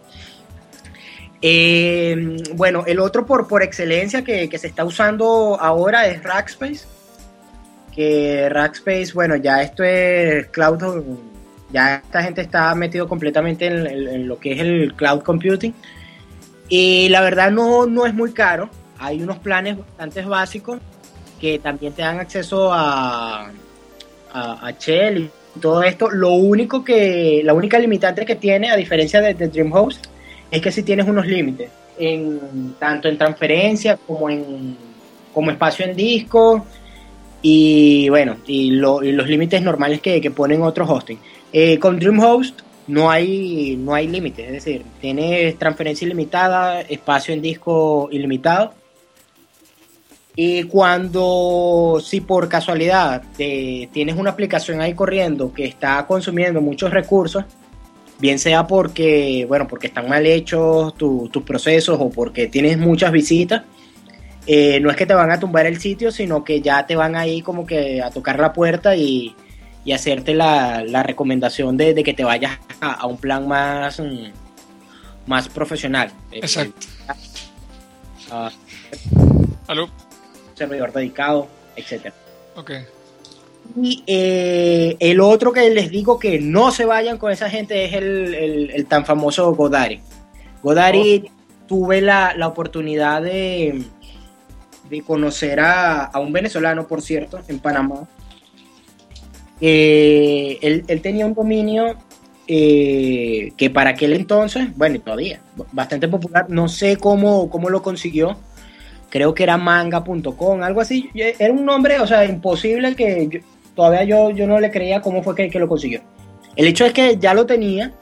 Eh, 1.40 2.36
bueno, 2.54 2.84
el 2.86 3.00
otro 3.00 3.26
por, 3.26 3.46
por 3.46 3.62
excelencia 3.62 4.24
que, 4.24 4.48
que, 4.48 4.58
se 4.58 4.66
está 4.66 4.84
usando 4.84 5.58
ahora 5.60 6.06
es 6.06 6.22
Rackspace. 6.22 6.86
Que 7.94 8.48
Rackspace, 8.48 9.12
bueno, 9.12 9.36
ya 9.36 9.62
esto 9.62 9.84
es 9.84 10.46
cloud 10.48 10.82
ya 11.74 11.96
esta 11.96 12.22
gente 12.22 12.40
está 12.40 12.72
metido 12.76 13.08
completamente 13.08 13.66
en, 13.66 14.28
lo 14.28 14.38
que 14.38 14.52
es 14.52 14.60
el 14.60 14.94
cloud 14.94 15.22
computing. 15.22 15.74
Y 16.68 17.08
la 17.08 17.20
verdad 17.20 17.50
no, 17.50 17.84
no 17.86 18.06
es 18.06 18.14
muy 18.14 18.32
caro. 18.32 18.70
Hay 18.98 19.20
unos 19.20 19.38
planes 19.38 19.76
bastante 19.78 20.22
básicos 20.22 20.78
que 21.40 21.58
también 21.58 21.92
te 21.92 22.02
dan 22.02 22.20
acceso 22.20 22.72
a, 22.72 23.50
a, 24.32 24.70
Shell 24.78 25.18
y 25.18 25.30
todo 25.60 25.82
esto. 25.82 26.10
Lo 26.10 26.32
único 26.32 26.84
que, 26.84 27.42
la 27.44 27.54
única 27.54 27.78
limitante 27.78 28.24
que 28.24 28.36
tiene, 28.36 28.70
a 28.70 28.76
diferencia 28.76 29.20
de, 29.20 29.34
DreamHost, 29.34 30.06
es 30.50 30.60
que 30.60 30.70
si 30.70 30.82
tienes 30.82 31.06
unos 31.06 31.26
límites, 31.26 31.70
en, 31.98 32.74
tanto 32.78 33.08
en 33.08 33.18
transferencia 33.18 33.96
como 33.96 34.28
en 34.28 34.76
como 35.34 35.50
espacio 35.50 35.84
en 35.84 35.96
disco 35.96 36.64
y 37.42 38.08
bueno, 38.08 38.36
y, 38.46 38.70
los 38.70 39.28
límites 39.28 39.60
normales 39.60 40.00
que, 40.00 40.20
que 40.20 40.30
ponen 40.30 40.62
otros 40.62 40.88
hosting. 40.88 41.18
Eh, 41.52 41.78
con 41.78 41.98
DreamHost 41.98 42.60
no 42.86 43.10
hay, 43.10 43.76
no 43.76 43.94
hay 43.94 44.06
límite, 44.08 44.46
es 44.46 44.52
decir, 44.52 44.82
tienes 45.00 45.58
transferencia 45.58 46.06
ilimitada, 46.06 46.80
espacio 46.80 47.34
en 47.34 47.42
disco 47.42 48.08
ilimitado. 48.10 48.72
Y 50.36 50.64
cuando, 50.64 52.02
si 52.04 52.20
por 52.20 52.48
casualidad 52.48 53.22
tienes 53.36 54.16
una 54.16 54.30
aplicación 54.30 54.80
ahí 54.80 54.94
corriendo 54.94 55.52
que 55.52 55.64
está 55.64 56.04
consumiendo 56.06 56.60
muchos 56.60 56.90
recursos, 56.90 57.44
bien 58.18 58.38
sea 58.38 58.66
porque, 58.66 59.44
bueno, 59.48 59.68
porque 59.68 59.86
están 59.86 60.08
mal 60.08 60.26
hechos 60.26 60.94
tus 60.96 61.42
procesos 61.44 61.98
o 62.00 62.10
porque 62.10 62.48
tienes 62.48 62.78
muchas 62.78 63.12
visitas, 63.12 63.62
eh, 64.46 64.80
no 64.80 64.90
es 64.90 64.96
que 64.96 65.06
te 65.06 65.14
van 65.14 65.30
a 65.30 65.38
tumbar 65.38 65.66
el 65.66 65.80
sitio, 65.80 66.10
sino 66.10 66.44
que 66.44 66.60
ya 66.60 66.84
te 66.86 66.96
van 66.96 67.16
ahí 67.16 67.40
como 67.40 67.64
que 67.64 68.02
a 68.02 68.10
tocar 68.10 68.38
la 68.40 68.52
puerta 68.52 68.94
y, 68.96 69.34
y 69.84 69.92
hacerte 69.92 70.34
la, 70.34 70.82
la 70.84 71.02
recomendación 71.02 71.76
de, 71.76 71.94
de, 71.94 72.02
que 72.02 72.12
te 72.12 72.24
vayas 72.24 72.58
a, 72.80 72.92
a 72.92 73.06
un 73.06 73.16
plan 73.16 73.46
más, 73.48 74.00
mm, 74.00 74.32
más 75.26 75.48
profesional. 75.48 76.10
Exacto. 76.30 76.86
Uh, 78.30 78.50
¿Aló? 79.68 79.88
Servidor 80.54 80.92
dedicado, 80.92 81.48
etcétera. 81.76 82.14
Ok. 82.56 82.70
Y 83.80 84.04
eh, 84.06 84.96
el 85.00 85.20
otro 85.20 85.52
que 85.52 85.68
les 85.70 85.90
digo 85.90 86.18
que 86.18 86.38
no 86.38 86.70
se 86.70 86.84
vayan 86.84 87.18
con 87.18 87.32
esa 87.32 87.48
gente 87.48 87.84
es 87.84 87.94
el, 87.94 88.34
el, 88.34 88.70
el 88.70 88.86
tan 88.86 89.04
famoso 89.04 89.54
Godari. 89.54 90.00
Godari 90.62 91.24
oh. 91.26 91.66
tuve 91.66 92.00
la, 92.00 92.34
la 92.36 92.46
oportunidad 92.46 93.22
de, 93.22 93.82
de 94.88 95.02
conocer 95.02 95.60
a, 95.60 96.04
a, 96.04 96.20
un 96.20 96.32
venezolano, 96.32 96.86
por 96.86 97.02
cierto, 97.02 97.40
en 97.48 97.58
Panamá. 97.58 98.06
Eh, 99.60 100.58
él, 100.60 100.84
él, 100.86 101.00
tenía 101.00 101.26
un 101.26 101.34
dominio 101.34 101.96
eh, 102.46 103.52
que 103.56 103.70
para 103.70 103.90
aquel 103.90 104.12
entonces, 104.12 104.76
bueno, 104.76 104.96
y 104.96 104.98
todavía, 104.98 105.40
bastante 105.72 106.06
popular. 106.06 106.46
No 106.48 106.68
sé 106.68 106.96
cómo, 106.96 107.48
cómo 107.48 107.70
lo 107.70 107.82
consiguió. 107.82 108.36
Creo 109.14 109.32
que 109.32 109.44
era 109.44 109.56
manga.com, 109.56 110.64
algo 110.64 110.80
así. 110.80 111.08
Era 111.14 111.52
un 111.52 111.64
nombre, 111.64 112.00
o 112.00 112.06
sea, 112.06 112.24
imposible 112.24 112.96
que 112.96 113.28
yo, 113.30 113.38
todavía 113.76 114.02
yo, 114.02 114.30
yo 114.30 114.44
no 114.44 114.58
le 114.58 114.72
creía 114.72 115.00
cómo 115.00 115.22
fue 115.22 115.36
que, 115.36 115.48
que 115.48 115.60
lo 115.60 115.68
consiguió. 115.68 116.00
El 116.56 116.66
hecho 116.66 116.84
es 116.84 116.92
que 116.92 117.16
ya 117.16 117.32
lo 117.32 117.46
tenía 117.46 117.92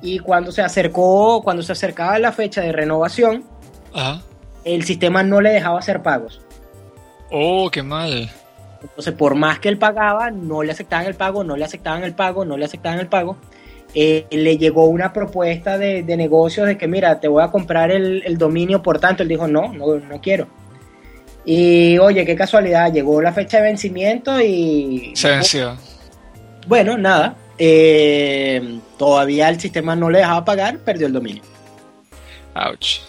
y 0.00 0.20
cuando 0.20 0.52
se 0.52 0.62
acercó, 0.62 1.42
cuando 1.42 1.64
se 1.64 1.72
acercaba 1.72 2.20
la 2.20 2.30
fecha 2.30 2.60
de 2.60 2.70
renovación, 2.70 3.42
Ajá. 3.92 4.22
el 4.62 4.84
sistema 4.84 5.24
no 5.24 5.40
le 5.40 5.50
dejaba 5.50 5.80
hacer 5.80 6.00
pagos. 6.00 6.40
Oh, 7.32 7.68
qué 7.68 7.82
mal. 7.82 8.30
Entonces, 8.82 9.14
por 9.14 9.34
más 9.34 9.58
que 9.58 9.68
él 9.68 9.78
pagaba, 9.78 10.30
no 10.30 10.62
le 10.62 10.70
aceptaban 10.70 11.06
el 11.06 11.16
pago, 11.16 11.42
no 11.42 11.56
le 11.56 11.64
aceptaban 11.64 12.04
el 12.04 12.14
pago, 12.14 12.44
no 12.44 12.56
le 12.56 12.66
aceptaban 12.66 13.00
el 13.00 13.08
pago. 13.08 13.36
Eh, 13.98 14.26
le 14.30 14.58
llegó 14.58 14.84
una 14.88 15.10
propuesta 15.10 15.78
de, 15.78 16.02
de, 16.02 16.16
negocios 16.18 16.66
de 16.66 16.76
que, 16.76 16.86
mira, 16.86 17.18
te 17.18 17.28
voy 17.28 17.42
a 17.42 17.50
comprar 17.50 17.90
el, 17.90 18.22
el, 18.26 18.36
dominio, 18.36 18.82
por 18.82 19.00
tanto, 19.00 19.22
él 19.22 19.30
dijo, 19.30 19.48
no, 19.48 19.72
no, 19.72 19.96
no 19.96 20.20
quiero. 20.20 20.48
Y 21.46 21.96
oye, 21.96 22.26
qué 22.26 22.36
casualidad, 22.36 22.92
llegó 22.92 23.22
la 23.22 23.32
fecha 23.32 23.56
de 23.56 23.62
vencimiento 23.62 24.38
y... 24.38 25.12
Se 25.14 25.30
venció. 25.30 25.78
Bueno, 26.66 26.98
nada, 26.98 27.36
eh, 27.56 28.80
todavía 28.98 29.48
el 29.48 29.58
sistema 29.58 29.96
no 29.96 30.10
le 30.10 30.18
dejaba 30.18 30.44
pagar, 30.44 30.76
perdió 30.80 31.06
el 31.06 31.14
dominio. 31.14 31.42
Ouch. 32.54 33.00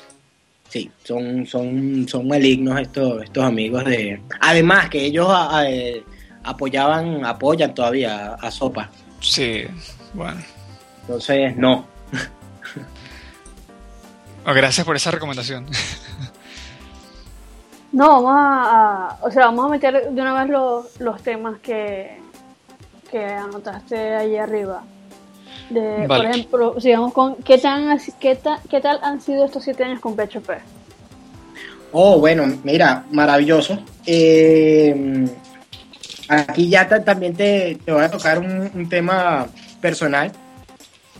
Sí, 0.69 0.89
son, 1.03 1.45
son, 1.45 2.07
son 2.07 2.29
malignos 2.29 2.79
estos, 2.79 3.23
estos 3.23 3.43
amigos 3.43 3.83
de... 3.83 4.21
Además 4.39 4.89
que 4.89 5.03
ellos 5.03 5.27
a, 5.29 5.59
a, 5.59 5.69
eh, 5.69 6.01
apoyaban, 6.45 7.25
apoyan 7.25 7.75
todavía 7.75 8.27
a, 8.27 8.33
a 8.35 8.51
Sopa. 8.51 8.89
Sí, 9.19 9.65
bueno. 10.13 10.39
Entonces, 11.07 11.55
no. 11.55 11.85
oh, 14.45 14.53
gracias 14.53 14.85
por 14.85 14.97
esa 14.97 15.09
recomendación. 15.09 15.65
No, 17.93 18.21
vamos 18.21 18.33
a, 18.35 19.07
a, 19.07 19.17
o 19.21 19.31
sea, 19.31 19.45
vamos 19.45 19.65
a 19.65 19.69
meter 19.69 20.11
de 20.11 20.21
una 20.21 20.43
vez 20.43 20.51
los, 20.51 20.99
los 20.99 21.23
temas 21.23 21.59
que, 21.59 22.19
que 23.09 23.23
anotaste 23.23 24.15
ahí 24.17 24.35
arriba. 24.35 24.83
De, 25.69 26.05
vale. 26.05 26.07
Por 26.07 26.25
ejemplo, 26.25 26.81
sigamos 26.81 27.13
con 27.13 27.35
¿qué, 27.37 27.57
tan, 27.57 27.97
qué, 28.19 28.35
ta, 28.35 28.59
¿qué 28.69 28.81
tal 28.81 28.99
han 29.01 29.21
sido 29.21 29.45
estos 29.45 29.63
siete 29.63 29.85
años 29.85 30.01
con 30.01 30.15
PHP? 30.15 30.49
Oh, 31.93 32.19
bueno, 32.19 32.45
mira, 32.65 33.05
maravilloso. 33.11 33.79
Eh, 34.05 35.25
aquí 36.27 36.69
ya 36.69 36.87
también 37.03 37.33
te, 37.33 37.79
te, 37.83 37.91
voy 37.93 38.03
a 38.03 38.11
tocar 38.11 38.39
un, 38.39 38.69
un 38.75 38.89
tema 38.89 39.47
personal. 39.79 40.33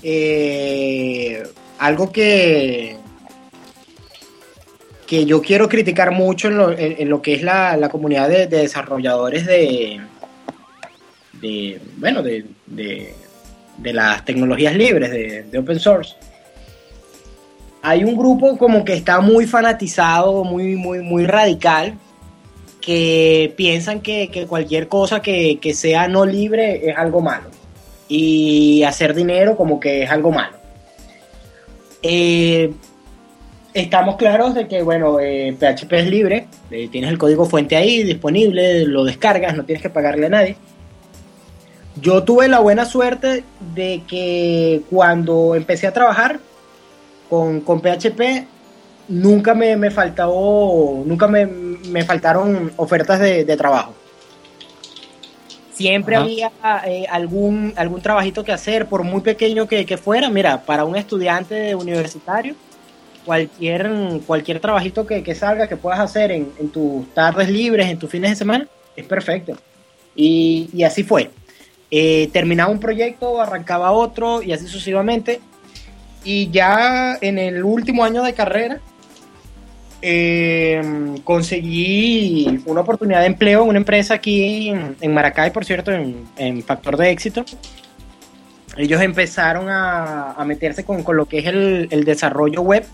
Eh, 0.04 1.44
algo 1.80 2.12
que, 2.12 2.98
que 5.06 5.26
yo 5.26 5.42
quiero 5.42 5.68
criticar 5.68 6.12
mucho 6.12 6.48
en 6.48 6.58
lo, 6.58 6.72
en, 6.72 7.10
lo 7.10 7.22
que 7.22 7.34
es 7.34 7.42
la, 7.42 7.76
la 7.78 7.90
comunidad 7.90 8.30
de, 8.30 8.48
de, 8.48 8.58
desarrolladores 8.58 9.46
de, 9.46 10.02
de 11.34 11.80
bueno, 11.98 12.22
de, 12.22 12.46
de, 12.66 13.14
las 13.94 14.26
tecnologías 14.26 14.76
libres, 14.76 15.12
de, 15.12 15.58
open 15.58 15.80
source. 15.80 16.16
Hay 17.82 18.04
un 18.04 18.18
grupo 18.18 18.58
como 18.58 18.84
que 18.84 18.94
está 18.94 19.22
muy 19.22 19.46
fanatizado, 19.46 20.44
muy, 20.44 20.76
muy, 20.76 21.00
muy 21.00 21.26
radical, 21.26 21.94
que 22.82 23.54
piensan 23.56 24.02
que, 24.02 24.30
que 24.30 24.46
cualquier 24.46 24.88
cosa 24.88 25.22
que, 25.22 25.58
que 25.60 25.74
sea 25.74 26.08
no 26.08 26.26
libre 26.26 26.90
es 26.90 26.98
algo 26.98 27.22
malo 27.22 27.50
y 28.08 28.84
hacer 28.84 29.14
dinero 29.14 29.56
como 29.56 29.80
que 29.80 30.04
es 30.04 30.10
algo 30.10 30.32
malo. 30.32 30.58
Eh, 32.02 32.74
estamos 33.74 34.16
claros 34.16 34.54
de 34.54 34.68
que, 34.68 34.82
bueno, 34.82 35.20
eh, 35.20 35.56
PHP 35.60 35.94
es 35.94 36.08
libre, 36.08 36.48
eh, 36.72 36.88
tienes 36.90 37.10
el 37.10 37.18
código 37.18 37.46
fuente 37.46 37.76
ahí 37.76 38.04
disponible, 38.04 38.86
lo 38.86 39.04
descargas, 39.04 39.56
no 39.56 39.66
tienes 39.66 39.82
que 39.82 39.90
pagarle 39.90 40.28
a 40.28 40.30
nadie. 40.30 40.56
Yo 42.00 42.24
tuve 42.24 42.48
la 42.48 42.60
buena 42.60 42.86
suerte 42.86 43.44
de 43.74 44.04
que 44.08 44.84
cuando 44.90 45.56
empecé 45.56 45.88
a 45.88 45.94
trabajar 45.94 46.40
con, 47.30 47.62
con 47.62 47.82
PHP, 47.82 48.46
nunca 49.08 49.56
me, 49.56 49.76
me 49.76 49.90
faltó, 49.90 51.04
nunca 51.06 51.28
me, 51.28 51.48
me 51.48 52.04
faltaron 52.04 52.72
ofertas 52.78 53.20
de 53.20 53.58
trabajo 53.58 53.96
siempre 55.78 56.16
Ajá. 56.16 56.26
había 56.26 56.52
eh, 56.88 57.06
algún, 57.10 57.74
algún 57.76 58.02
trabajito 58.02 58.44
que 58.44 58.52
hacer, 58.52 58.88
por 58.88 59.04
muy 59.04 59.22
pequeño 59.22 59.68
que, 59.68 59.86
que, 59.86 59.98
fuera. 59.98 60.30
Mira, 60.30 60.64
para 60.64 60.86
un 60.86 60.96
estudiante 60.96 61.76
universitario, 61.76 62.56
cualquier, 63.26 63.92
cualquier 64.26 64.60
trabajito 64.60 65.06
que, 65.06 65.22
que 65.22 65.36
salga, 65.36 65.68
que 65.68 65.78
puedas 65.78 66.00
hacer 66.00 66.32
en, 66.32 66.52
en, 66.60 66.70
tus 66.70 67.14
tardes 67.14 67.50
libres, 67.50 67.88
en 67.88 68.00
tus 68.00 68.10
fines 68.10 68.32
de 68.32 68.36
semana, 68.36 68.68
es 68.96 69.06
perfecto. 69.06 69.56
Y, 70.16 70.70
y 70.74 70.84
así 70.84 71.04
fue. 71.04 71.30
Eh, 71.92 72.30
terminaba 72.34 72.72
un 72.72 72.80
proyecto, 72.80 73.40
arrancaba 73.40 73.92
otro 73.92 74.42
y 74.42 74.54
así 74.54 74.66
sucesivamente. 74.66 75.40
Y 76.24 76.50
ya 76.50 77.18
en 77.22 77.38
el 77.38 77.64
último 77.64 78.04
año 78.04 78.24
de 78.24 78.34
carrera, 78.34 78.82
eh, 80.02 81.16
conseguí 81.24 82.62
una 82.66 82.82
oportunidad 82.82 83.22
de 83.22 83.28
empleo 83.28 83.64
en 83.64 83.70
una 83.70 83.80
empresa 83.80 84.14
aquí 84.14 84.70
en, 84.70 85.14
Maracay, 85.14 85.52
por 85.52 85.66
cierto, 85.66 85.92
en, 85.92 86.64
Factor 86.64 86.98
de 86.98 87.12
Éxito. 87.12 87.44
Ellos 88.78 89.02
empezaron 89.02 89.68
a, 89.70 90.36
meterse 90.46 90.84
con, 90.84 91.04
lo 91.16 91.26
que 91.26 91.40
es 91.40 91.46
el, 91.48 92.04
desarrollo 92.04 92.62
web. 92.62 92.86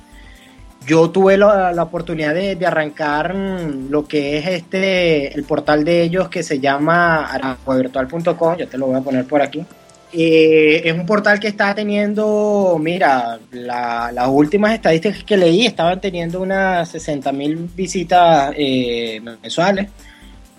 Yo 0.88 1.10
tuve 1.10 1.38
la, 1.38 1.74
oportunidad 1.82 2.34
de, 2.34 2.56
de, 2.56 2.66
arrancar 2.66 3.36
lo 3.36 4.06
que 4.08 4.38
es 4.38 4.48
este 4.48 5.34
el 5.34 5.44
portal 5.44 5.84
de 5.84 6.04
ellos 6.04 6.30
que 6.30 6.44
se 6.44 6.60
llama 6.60 7.26
aracuavirtual.com. 7.26 8.58
Yo 8.58 8.68
te 8.68 8.78
lo 8.78 8.88
voy 8.88 8.98
a 8.98 9.02
poner 9.02 9.26
por 9.26 9.42
aquí. 9.42 9.66
Eh, 10.16 10.88
es 10.88 10.94
un 10.94 11.08
portal 11.08 11.40
que 11.40 11.48
está 11.48 11.74
teniendo, 11.74 12.78
mira, 12.80 13.40
la, 13.52 14.12
las 14.12 14.28
últimas 14.28 14.74
estadísticas 14.76 15.24
que 15.24 15.38
leí 15.38 15.66
estaban 15.66 16.00
teniendo 16.00 16.40
unas 16.40 16.90
60 16.90 17.32
mil 17.32 17.68
visitas 17.76 18.54
eh, 18.56 19.20
mensuales, 19.42 19.90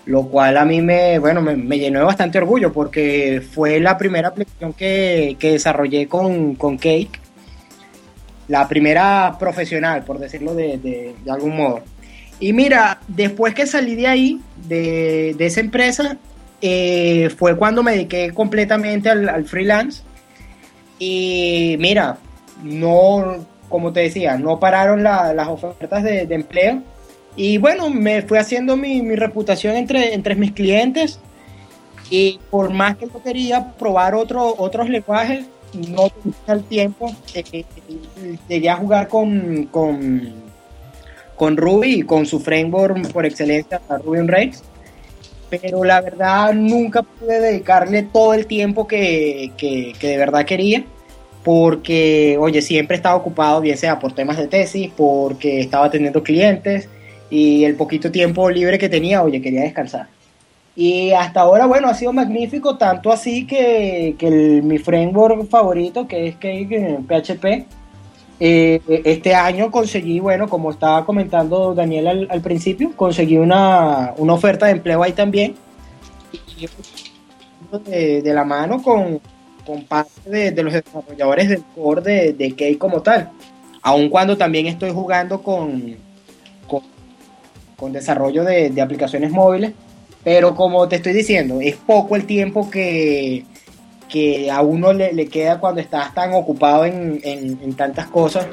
lo 0.06 0.24
cual 0.26 0.56
a 0.56 0.64
mí 0.64 0.82
me, 0.82 1.20
bueno, 1.20 1.40
me, 1.40 1.78
llenó 1.78 2.00
de 2.00 2.04
bastante 2.04 2.38
orgullo 2.38 2.72
porque 2.72 3.42
fue 3.48 3.78
la 3.78 3.96
primera 3.96 4.28
aplicación 4.28 4.72
que, 4.72 5.36
que 5.38 5.52
desarrollé 5.52 6.08
con, 6.08 6.56
con, 6.56 6.76
Cake, 6.76 7.20
la 8.48 8.66
primera 8.66 9.36
profesional, 9.38 10.02
por 10.02 10.18
decirlo 10.18 10.56
de, 10.56 10.78
de, 10.78 11.14
de 11.24 11.30
algún 11.30 11.56
modo. 11.56 11.82
Y 12.40 12.52
mira, 12.52 13.00
después 13.06 13.54
que 13.54 13.68
salí 13.68 13.94
de 13.94 14.08
ahí, 14.08 14.40
de, 14.66 15.36
de 15.38 15.46
esa 15.46 15.60
empresa, 15.60 16.18
eh, 16.66 17.29
fue 17.29 17.59
cuando 17.59 17.83
me 17.83 17.92
dediqué 17.92 18.33
completamente 18.33 19.11
al, 19.11 19.29
al, 19.29 19.44
freelance. 19.44 20.03
Y 20.98 21.77
mira, 21.79 22.16
no, 22.62 23.44
como 23.68 23.92
te 23.92 24.00
decía, 24.00 24.38
no 24.38 24.59
pararon 24.59 25.03
la, 25.03 25.35
las 25.35 25.46
ofertas 25.48 26.03
de, 26.03 26.24
de, 26.24 26.35
empleo. 26.35 26.83
Y 27.37 27.59
bueno, 27.59 27.90
me 27.90 28.22
fui 28.22 28.38
haciendo 28.38 28.79
mi, 28.79 29.03
mi, 29.03 29.14
reputación 29.14 29.77
entre, 29.77 30.14
entre 30.14 30.37
mis 30.37 30.53
clientes. 30.53 31.20
Y 32.09 32.40
por 32.50 32.70
más 32.70 32.96
que 32.96 33.09
yo 33.12 33.22
quería 33.22 33.72
probar 33.72 34.14
otro, 34.14 34.55
otros 34.57 34.88
lenguajes, 34.88 35.44
no 35.74 36.09
tenía 36.09 36.35
el 36.46 36.64
tiempo. 36.64 37.14
Eh, 37.35 37.66
llegué 38.48 38.70
a 38.70 38.77
jugar 38.77 39.09
con, 39.09 39.66
con, 39.66 40.33
con 41.37 41.59
Ruby 41.59 41.96
y 41.96 42.03
con 42.05 42.24
su 42.24 42.40
framework 42.40 43.12
por 43.12 43.27
excelencia, 43.27 43.83
Ruby 44.03 44.20
on 44.20 44.29
Rails 44.29 44.64
pero 45.50 45.85
la 45.85 46.00
verdad 46.00 46.52
nunca 46.54 47.02
pude 47.02 47.40
dedicarle 47.40 48.02
todo 48.02 48.35
el 48.35 48.46
tiempo 48.46 48.87
que, 48.87 49.52
que, 49.57 49.92
que, 49.98 50.09
de 50.09 50.18
verdad 50.18 50.44
quería, 50.44 50.85
porque, 51.42 52.37
oye, 52.40 52.62
siempre 52.62 52.96
estaba 52.96 53.16
ocupado, 53.16 53.61
bien 53.61 53.76
sea 53.76 53.98
por 53.98 54.12
temas 54.12 54.38
de 54.38 54.48
tesis, 54.48 54.90
porque 54.96 55.61
estaba 55.61 55.90
teniendo 55.90 56.22
clientes, 56.22 56.88
y 57.30 57.64
el 57.64 57.74
poquito 57.74 58.11
tiempo 58.11 58.48
libre 58.50 58.78
que 58.78 58.88
tenía, 58.88 59.22
oye, 59.22 59.42
quería 59.42 59.62
descansar. 59.62 60.09
Y 60.76 61.12
hasta 61.12 61.40
ahora, 61.40 61.66
bueno, 61.66 61.88
ha 61.88 61.94
sido 61.94 62.12
magnífico, 62.12 62.76
tanto 62.76 63.12
así 63.12 63.46
que, 63.46 64.16
mi 64.64 64.78
framework 64.78 65.48
favorito, 65.48 66.09
que 66.09 66.28
es 66.28 66.37
que 66.37 66.98
PHP, 67.07 67.66
eh, 68.40 68.80
este 69.04 69.34
año 69.34 69.70
conseguí, 69.70 70.18
bueno, 70.20 70.48
como 70.48 70.70
estaba 70.70 71.04
comentando 71.06 71.74
Daniel 71.74 72.28
al, 72.30 72.40
principio, 72.40 72.92
conseguí 72.96 73.36
una, 73.36 74.14
oferta 74.18 74.66
de 74.66 74.72
empleo 74.72 75.02
ahí 75.02 75.12
también. 75.12 75.54
De, 77.86 78.22
de 78.22 78.34
la 78.34 78.44
mano 78.44 78.80
con, 78.82 79.20
parte 79.88 80.52
de, 80.52 80.62
los 80.62 80.72
desarrolladores 80.72 81.48
del 81.48 81.64
core 81.74 82.02
de, 82.02 82.32
de 82.32 82.52
Key 82.52 82.76
como 82.76 83.02
tal. 83.02 83.30
Aun 83.82 84.08
cuando 84.08 84.36
también 84.36 84.66
estoy 84.66 84.90
jugando 84.92 85.42
con, 85.42 85.96
con, 87.76 87.92
desarrollo 87.92 88.44
de, 88.44 88.80
aplicaciones 88.80 89.30
móviles. 89.30 89.72
Pero 90.22 90.54
como 90.54 90.88
te 90.88 90.96
estoy 90.96 91.12
diciendo, 91.12 91.60
es 91.60 91.76
poco 91.76 92.16
el 92.16 92.24
tiempo 92.24 92.70
que, 92.70 93.44
que 94.14 94.48
a 94.48 94.62
uno 94.62 94.92
le, 94.92 95.27
queda 95.27 95.59
cuando 95.59 95.81
estás 95.81 96.14
tan 96.14 96.35
ocupado 96.35 96.85
en, 96.85 97.20
en, 97.24 97.74
tantas 97.74 98.07
cosas. 98.07 98.46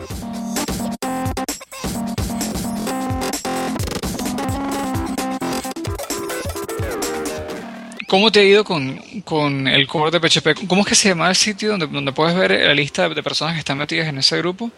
¿Cómo 8.07 8.31
te 8.31 8.39
ha 8.39 8.43
ido 8.43 8.63
con, 8.63 8.97
con, 9.23 9.67
el 9.67 9.85
core 9.85 10.09
de 10.09 10.19
PHP? 10.19 10.67
¿Cómo 10.67 10.81
es 10.81 10.87
que 10.87 10.95
se 10.95 11.09
llama 11.09 11.29
el 11.29 11.35
sitio 11.35 11.69
donde, 11.69 11.85
donde 11.85 12.11
puedes 12.11 12.35
ver 12.35 12.49
la 12.49 12.73
lista 12.73 13.07
de 13.07 13.21
personas 13.21 13.53
que 13.53 13.59
están 13.59 13.77
metidas 13.77 14.07
en 14.07 14.17
ese 14.17 14.39
grupo? 14.39 14.71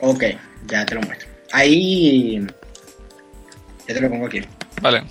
Ok, 0.00 0.24
ya 0.66 0.84
te 0.84 0.96
lo 0.96 1.02
muestro. 1.02 1.28
Ahí. 1.52 2.44
Ya 3.86 3.94
te 3.94 4.00
lo 4.00 4.10
pongo 4.10 4.26
aquí. 4.26 4.40
Vale. 4.82 5.04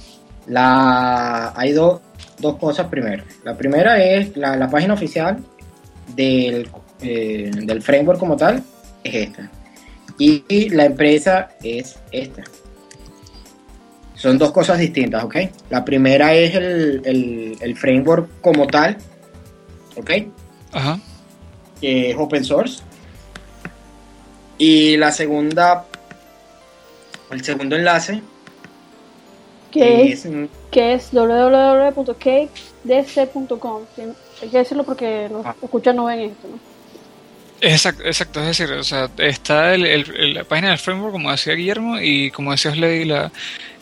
La, 0.47 1.53
hay 1.55 1.71
dos, 1.71 2.01
cosas 2.59 2.87
primero. 2.87 3.23
La 3.43 3.55
primera 3.57 4.03
es 4.03 4.35
la, 4.37 4.69
página 4.69 4.93
oficial 4.93 5.37
del, 6.15 6.69
eh, 7.01 7.51
del 7.53 7.81
framework 7.81 8.19
como 8.19 8.37
tal, 8.37 8.63
es 9.03 9.15
esta. 9.15 9.49
Y 10.17 10.69
la 10.69 10.85
empresa 10.85 11.49
es 11.61 11.97
esta. 12.11 12.43
Son 14.15 14.37
dos 14.37 14.51
cosas 14.51 14.79
distintas, 14.79 15.23
¿ok? 15.23 15.35
La 15.69 15.83
primera 15.83 16.33
es 16.33 16.55
el, 16.55 17.57
el 17.59 17.75
framework 17.75 18.41
como 18.41 18.65
tal, 18.65 18.97
¿ok? 19.97 20.11
Ajá. 20.71 20.99
Que 21.81 22.11
es 22.11 22.17
open 22.17 22.43
source. 22.43 22.81
Y 24.57 24.95
la 24.97 25.11
segunda, 25.11 25.85
el 27.29 27.43
segundo 27.43 27.75
enlace, 27.75 28.21
que 29.75 30.11
es, 30.11 30.27
que 30.71 30.93
es 30.93 31.11
www.capedc.com. 31.11 33.81
Hay 34.41 34.49
que 34.49 34.57
decirlo 34.57 34.83
porque 34.83 35.29
los 35.29 35.45
ah. 35.45 35.55
escuchan 35.61 35.95
no 35.95 36.05
ven 36.05 36.21
esto, 36.21 36.47
¿no? 36.47 36.57
Exacto, 37.61 38.03
exacto, 38.03 38.41
es 38.41 38.47
decir, 38.47 38.69
o 38.73 38.83
sea, 38.83 39.09
está 39.17 39.73
el, 39.73 40.33
la 40.33 40.43
página 40.43 40.67
del 40.69 40.77
framework, 40.77 41.13
como 41.13 41.31
decía 41.31 41.53
Guillermo, 41.53 42.01
y 42.01 42.29
como 42.31 42.51
decía 42.51 42.75
Lady, 42.75 43.05
la, 43.05 43.31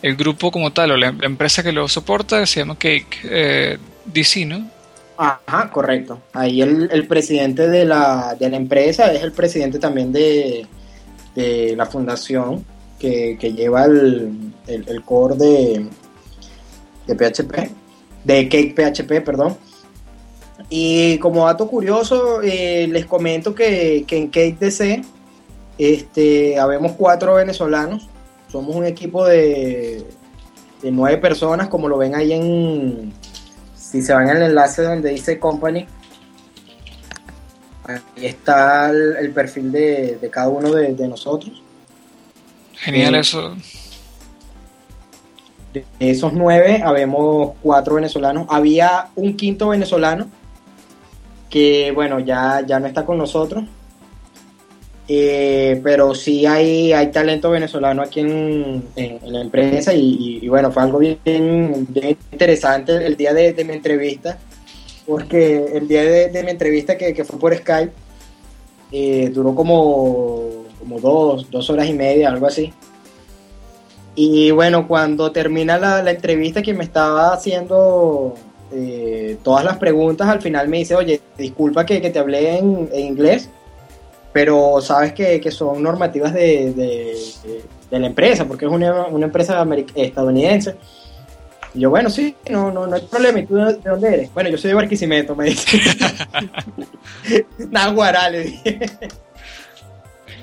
el 0.00 0.14
grupo 0.16 0.52
como 0.52 0.72
tal, 0.72 0.92
o 0.92 0.96
la, 0.96 1.08
empresa 1.08 1.62
que 1.62 1.72
lo 1.72 1.86
soporta, 1.88 2.46
se 2.46 2.60
llama 2.60 2.78
Cake 2.78 3.18
eh, 3.24 3.78
DC, 4.06 4.46
¿no? 4.46 4.70
Ajá, 5.16 5.70
correcto. 5.70 6.20
Ahí 6.32 6.62
el, 6.62 7.06
presidente 7.06 7.68
de 7.68 7.84
la, 7.84 8.34
de 8.38 8.48
la, 8.48 8.56
empresa 8.56 9.12
es 9.12 9.22
el 9.22 9.32
presidente 9.32 9.78
también 9.78 10.12
de, 10.12 10.66
la 11.76 11.86
fundación 11.86 12.64
que, 12.98 13.36
lleva 13.54 13.84
el, 13.84 14.52
el, 14.66 15.02
core 15.02 15.36
de, 15.36 15.88
de 17.06 17.14
PHP, 17.14 17.70
de 18.24 18.48
Cake 18.48 18.74
PHP, 18.74 19.24
perdón. 19.24 19.56
Y 20.70 21.18
como 21.18 21.46
dato 21.46 21.68
curioso, 21.68 22.40
eh, 22.42 22.86
les 22.88 23.06
comento 23.06 23.54
que, 23.54 24.04
en 24.08 24.28
Cake 24.28 24.56
DC 24.58 25.02
este, 25.78 26.58
habemos 26.58 26.92
cuatro 26.92 27.34
venezolanos. 27.34 28.08
Somos 28.50 28.74
un 28.76 28.84
equipo 28.86 29.26
de, 29.26 30.06
de 30.82 30.90
nueve 30.90 31.18
personas, 31.18 31.68
como 31.68 31.88
lo 31.88 31.98
ven 31.98 32.14
ahí 32.14 32.32
en, 32.32 33.12
si 33.94 34.02
se 34.02 34.12
van 34.12 34.28
al 34.28 34.42
enlace 34.42 34.82
donde 34.82 35.10
dice 35.10 35.38
company, 35.38 35.86
ahí 37.84 38.26
está 38.26 38.90
el, 38.90 39.30
perfil 39.32 39.70
de, 39.70 40.28
cada 40.32 40.48
uno 40.48 40.72
de, 40.72 41.08
nosotros. 41.08 41.62
Genial 42.72 43.14
eh, 43.14 43.20
eso. 43.20 43.56
De 45.74 45.84
esos 45.98 46.32
nueve, 46.32 46.82
habemos 46.84 47.52
cuatro 47.60 47.96
venezolanos. 47.96 48.46
Había 48.48 49.08
un 49.16 49.36
quinto 49.36 49.68
venezolano 49.68 50.28
que, 51.50 51.90
bueno, 51.92 52.20
ya, 52.20 52.62
ya 52.64 52.78
no 52.78 52.86
está 52.86 53.04
con 53.04 53.18
nosotros. 53.18 53.64
Eh, 55.06 55.80
pero 55.84 56.14
sí 56.14 56.46
hay, 56.46 56.92
hay 56.94 57.10
talento 57.10 57.50
venezolano 57.50 58.00
aquí 58.00 58.20
en, 58.20 58.84
la 59.26 59.42
empresa 59.42 59.92
y, 59.92 60.48
bueno, 60.48 60.72
fue 60.72 60.82
algo 60.82 60.98
bien, 60.98 61.86
interesante 62.32 63.04
el 63.04 63.16
día 63.16 63.34
de, 63.34 63.52
mi 63.64 63.74
entrevista, 63.74 64.38
porque 65.06 65.62
el 65.74 65.88
día 65.88 66.04
de, 66.04 66.42
mi 66.42 66.50
entrevista 66.50 66.96
que, 66.96 67.22
fue 67.24 67.38
por 67.38 67.54
Skype 67.54 67.92
eh, 68.92 69.30
duró 69.34 69.54
como, 69.54 70.64
como 70.78 70.98
dos, 71.00 71.50
dos 71.50 71.68
horas 71.68 71.86
y 71.86 71.92
media, 71.92 72.30
algo 72.30 72.46
así. 72.46 72.72
Y 74.14 74.50
bueno, 74.52 74.86
cuando 74.86 75.32
termina 75.32 75.78
la, 75.78 76.10
entrevista 76.10 76.62
que 76.62 76.74
me 76.74 76.84
estaba 76.84 77.32
haciendo 77.32 78.34
eh, 78.72 79.38
todas 79.42 79.64
las 79.64 79.78
preguntas, 79.78 80.28
al 80.28 80.40
final 80.40 80.68
me 80.68 80.78
dice, 80.78 80.94
oye, 80.94 81.20
disculpa 81.36 81.84
que, 81.84 82.00
te 82.00 82.18
hablé 82.18 82.58
en 82.58 82.88
inglés 82.96 83.50
pero 84.34 84.80
sabes 84.80 85.12
que, 85.12 85.40
que 85.40 85.52
son 85.52 85.80
normativas 85.80 86.34
de, 86.34 86.72
de, 87.88 88.00
la 88.00 88.08
empresa, 88.08 88.44
porque 88.44 88.64
es 88.64 88.70
una, 88.72 89.06
una 89.06 89.26
empresa 89.26 89.64
estadounidense. 89.94 90.74
Y 91.72 91.80
yo, 91.82 91.90
bueno, 91.90 92.10
sí, 92.10 92.34
no, 92.50 92.72
no, 92.72 92.84
no 92.88 92.96
hay 92.96 93.02
problema. 93.02 93.38
¿Y 93.38 93.46
tú 93.46 93.54
de 93.54 93.74
dónde 93.74 94.08
eres? 94.08 94.34
Bueno, 94.34 94.50
yo 94.50 94.58
soy 94.58 94.70
de 94.70 94.74
Barquisimeto, 94.74 95.36
me 95.36 95.44
dice. 95.44 95.80
Naguará, 97.70 98.28
le 98.28 98.40
dije. 98.40 98.80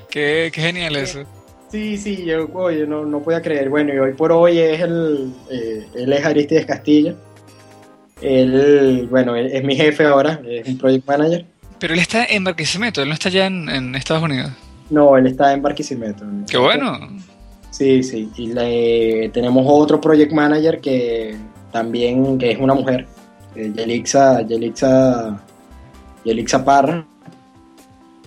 Qué, 0.08 0.50
qué, 0.54 0.62
genial 0.62 0.96
eso. 0.96 1.24
Sí, 1.72 1.96
sí, 1.96 2.26
yo, 2.26 2.50
oye, 2.52 2.86
no, 2.86 3.06
no 3.06 3.20
podía 3.20 3.40
creer. 3.40 3.70
Bueno, 3.70 3.94
y 3.94 3.98
hoy 3.98 4.12
por 4.12 4.30
hoy 4.30 4.58
es 4.58 4.82
el, 4.82 5.32
eh, 5.50 5.86
él 5.94 6.12
es 6.12 6.22
Aristides 6.22 6.66
Castillo. 6.66 7.14
Él, 8.20 9.08
bueno, 9.10 9.34
es 9.34 9.64
mi 9.64 9.74
jefe 9.74 10.04
ahora, 10.04 10.38
es 10.46 10.68
un 10.68 10.76
project 10.76 11.08
manager. 11.08 11.46
Pero 11.78 11.94
él 11.94 12.00
está 12.00 12.26
en 12.26 12.44
Barquisimeto, 12.44 13.00
él 13.00 13.08
no 13.08 13.14
está 13.14 13.30
ya 13.30 13.46
en, 13.46 13.94
Estados 13.94 14.22
Unidos. 14.22 14.52
No, 14.90 15.16
él 15.16 15.26
está 15.26 15.54
en 15.54 15.62
Barquisimeto. 15.62 16.26
Qué 16.46 16.58
bueno. 16.58 17.08
Sí, 17.70 18.02
sí. 18.02 18.30
Y 18.36 18.52
le, 18.52 19.30
tenemos 19.30 19.64
otro 19.66 19.98
project 19.98 20.30
manager 20.30 20.78
que 20.78 21.34
también 21.72 22.36
que 22.36 22.50
es 22.50 22.58
una 22.58 22.74
mujer, 22.74 23.06
eh, 23.56 23.72
Yelixa, 23.74 24.42
Yelixa, 24.42 25.42
Yelixa 26.22 26.62
Parra. 26.62 27.06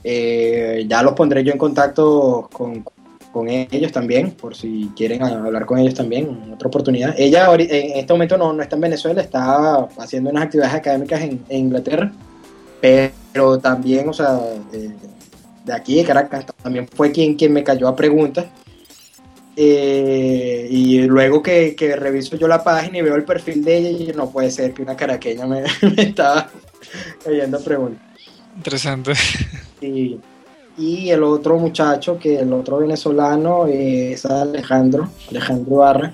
Eh, 0.04 0.84
ya 0.88 1.04
los 1.04 1.14
pondré 1.14 1.44
yo 1.44 1.52
en 1.52 1.60
contacto 1.60 2.50
con, 2.52 2.84
ellos 3.44 3.92
también, 3.92 4.32
por 4.32 4.56
si 4.56 4.92
quieren 4.96 5.22
hablar 5.22 5.66
con 5.66 5.78
ellos 5.78 5.94
también, 5.94 6.42
en 6.46 6.54
otra 6.54 6.68
oportunidad. 6.70 7.14
Ella 7.18 7.54
en 7.54 8.00
este 8.00 8.14
momento 8.14 8.38
no, 8.38 8.54
no 8.54 8.64
está 8.64 8.76
en 8.76 8.82
Venezuela, 8.82 9.22
está 9.22 9.88
haciendo 9.98 10.30
unas 10.30 10.46
actividades 10.46 10.76
académicas 10.76 11.22
en, 11.22 11.44
en 11.50 11.60
Inglaterra, 11.60 12.12
pero 12.82 13.60
también, 13.60 14.08
o 14.08 14.14
sea, 14.14 14.40
de, 14.72 15.74
aquí 15.74 15.96
de 15.98 16.06
Caracas, 16.06 16.46
también 16.62 16.88
fue 16.88 17.12
quien, 17.12 17.36
quien 17.36 17.52
me 17.52 17.64
cayó 17.64 17.88
a 17.88 17.96
preguntas. 17.96 18.46
Eh, 19.58 20.68
y 20.70 21.02
luego 21.04 21.42
que, 21.42 21.76
reviso 21.98 22.36
yo 22.36 22.48
la 22.48 22.64
página 22.64 22.98
y 22.98 23.02
veo 23.02 23.16
el 23.16 23.24
perfil 23.24 23.64
de 23.64 23.78
ella, 23.78 24.12
y 24.12 24.16
no 24.16 24.30
puede 24.30 24.52
ser 24.52 24.74
que 24.74 24.82
una 24.82 24.96
caraqueña 24.96 25.46
me, 25.46 25.64
estaba 25.98 26.50
cayendo 27.24 27.60
preguntas. 27.62 28.02
Interesante. 28.56 29.14
Y, 29.82 30.20
y 30.78 31.10
el 31.10 31.24
otro 31.24 31.58
muchacho, 31.58 32.18
que 32.20 32.40
el 32.40 32.52
otro 32.54 32.78
venezolano 32.78 33.68
es 33.68 34.26
Alejandro, 34.26 35.10
Alejandro 35.30 35.76
Barra, 35.78 36.14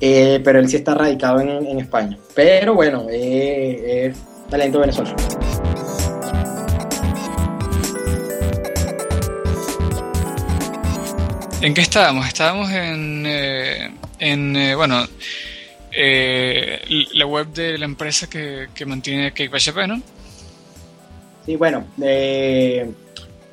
eh, 0.00 0.40
pero 0.42 0.58
él 0.58 0.68
sí 0.68 0.76
está 0.76 0.94
radicado 0.94 1.40
en, 1.40 1.78
España. 1.78 2.18
Pero 2.34 2.74
bueno, 2.74 3.06
eh, 3.10 4.06
es 4.06 4.16
talento 4.48 4.80
venezolano. 4.80 5.16
¿En 11.64 11.72
qué 11.72 11.80
estábamos? 11.80 12.26
Estábamos 12.26 12.70
en, 12.70 13.24
eh, 13.26 13.90
en 14.18 14.54
eh, 14.54 14.74
bueno, 14.74 15.02
eh, 15.90 17.06
la 17.14 17.24
web 17.24 17.46
de 17.54 17.78
la 17.78 17.86
empresa 17.86 18.28
que, 18.28 18.68
que 18.74 18.84
mantiene 18.84 19.32
CakePHP, 19.32 19.86
¿no? 19.88 20.02
Sí, 21.46 21.56
bueno, 21.56 21.86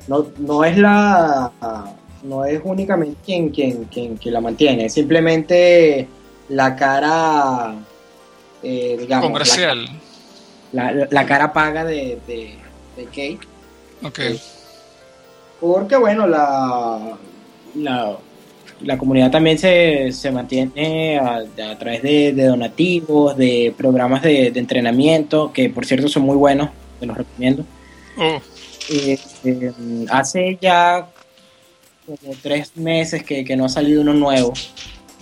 no, 0.08 0.26
no, 0.38 0.64
es 0.64 0.76
la, 0.78 1.52
no 2.22 2.44
es 2.44 2.60
únicamente 2.64 3.18
quien, 3.24 3.50
quien, 3.50 3.84
quien, 3.84 4.16
quien 4.16 4.34
la 4.34 4.40
mantiene, 4.40 4.86
es 4.86 4.94
simplemente 4.94 6.08
la 6.48 6.76
cara, 6.76 7.74
eh, 8.62 8.96
digamos, 8.98 9.26
comercial. 9.26 9.88
La, 10.72 10.90
la, 10.92 11.08
la, 11.10 11.26
cara 11.26 11.52
paga 11.52 11.84
de, 11.84 12.18
de, 12.26 12.54
de 12.96 13.04
Kate. 13.04 13.38
Ok. 14.02 14.18
Eh, 14.18 14.40
porque 15.60 15.96
bueno, 15.96 16.26
la, 16.26 17.16
la, 17.76 18.16
la 18.80 18.98
comunidad 18.98 19.30
también 19.30 19.58
se, 19.58 20.10
se 20.12 20.30
mantiene 20.30 21.18
a, 21.18 21.36
a 21.36 21.78
través 21.78 22.02
de, 22.02 22.32
de, 22.32 22.44
donativos, 22.46 23.36
de 23.36 23.72
programas 23.76 24.22
de, 24.22 24.50
de, 24.50 24.60
entrenamiento, 24.60 25.52
que 25.52 25.70
por 25.70 25.86
cierto 25.86 26.08
son 26.08 26.24
muy 26.24 26.36
buenos, 26.36 26.70
te 26.98 27.06
los 27.06 27.16
recomiendo. 27.16 27.64
Oh. 28.18 28.40
Eh, 28.88 29.18
eh, 29.44 29.72
hace 30.10 30.58
ya 30.60 31.08
como 32.06 32.34
tres 32.42 32.76
meses 32.76 33.22
que, 33.22 33.44
que, 33.44 33.56
no 33.56 33.66
ha 33.66 33.68
salido 33.68 34.02
uno 34.02 34.12
nuevo. 34.12 34.52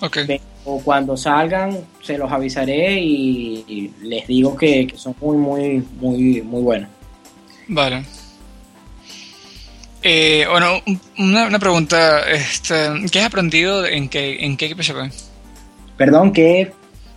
Okay. 0.01 0.40
O 0.64 0.81
cuando 0.81 1.16
salgan, 1.16 1.79
se 2.03 2.16
los 2.16 2.31
avisaré 2.33 2.99
y, 3.01 3.64
y 3.68 3.92
les 4.03 4.27
digo 4.27 4.57
que, 4.57 4.87
que, 4.87 4.96
son 4.96 5.14
muy, 5.20 5.37
muy, 5.37 5.85
muy, 6.01 6.42
muy 6.42 6.62
buenos. 6.62 6.88
Vale. 7.68 8.05
Eh, 10.03 10.46
bueno, 10.51 10.83
una, 11.18 11.46
una 11.46 11.59
pregunta. 11.59 12.20
Este, 12.31 12.75
¿Qué 13.12 13.20
has 13.20 13.27
aprendido 13.27 13.87
en, 13.87 14.09
que, 14.09 14.44
en 14.44 14.57
Cake 14.57 14.75
PHP? 14.75 15.12
Perdón, 15.96 16.33
¿qué? 16.33 16.73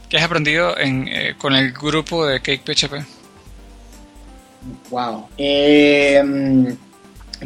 ¿Qué 0.10 0.18
has 0.18 0.24
aprendido 0.24 0.78
en, 0.78 1.08
eh, 1.08 1.36
con 1.38 1.56
el 1.56 1.72
grupo 1.72 2.26
de 2.26 2.42
Cake 2.42 2.62
PHP? 2.66 3.13
Wow. 4.90 5.28
Eh, 5.38 6.22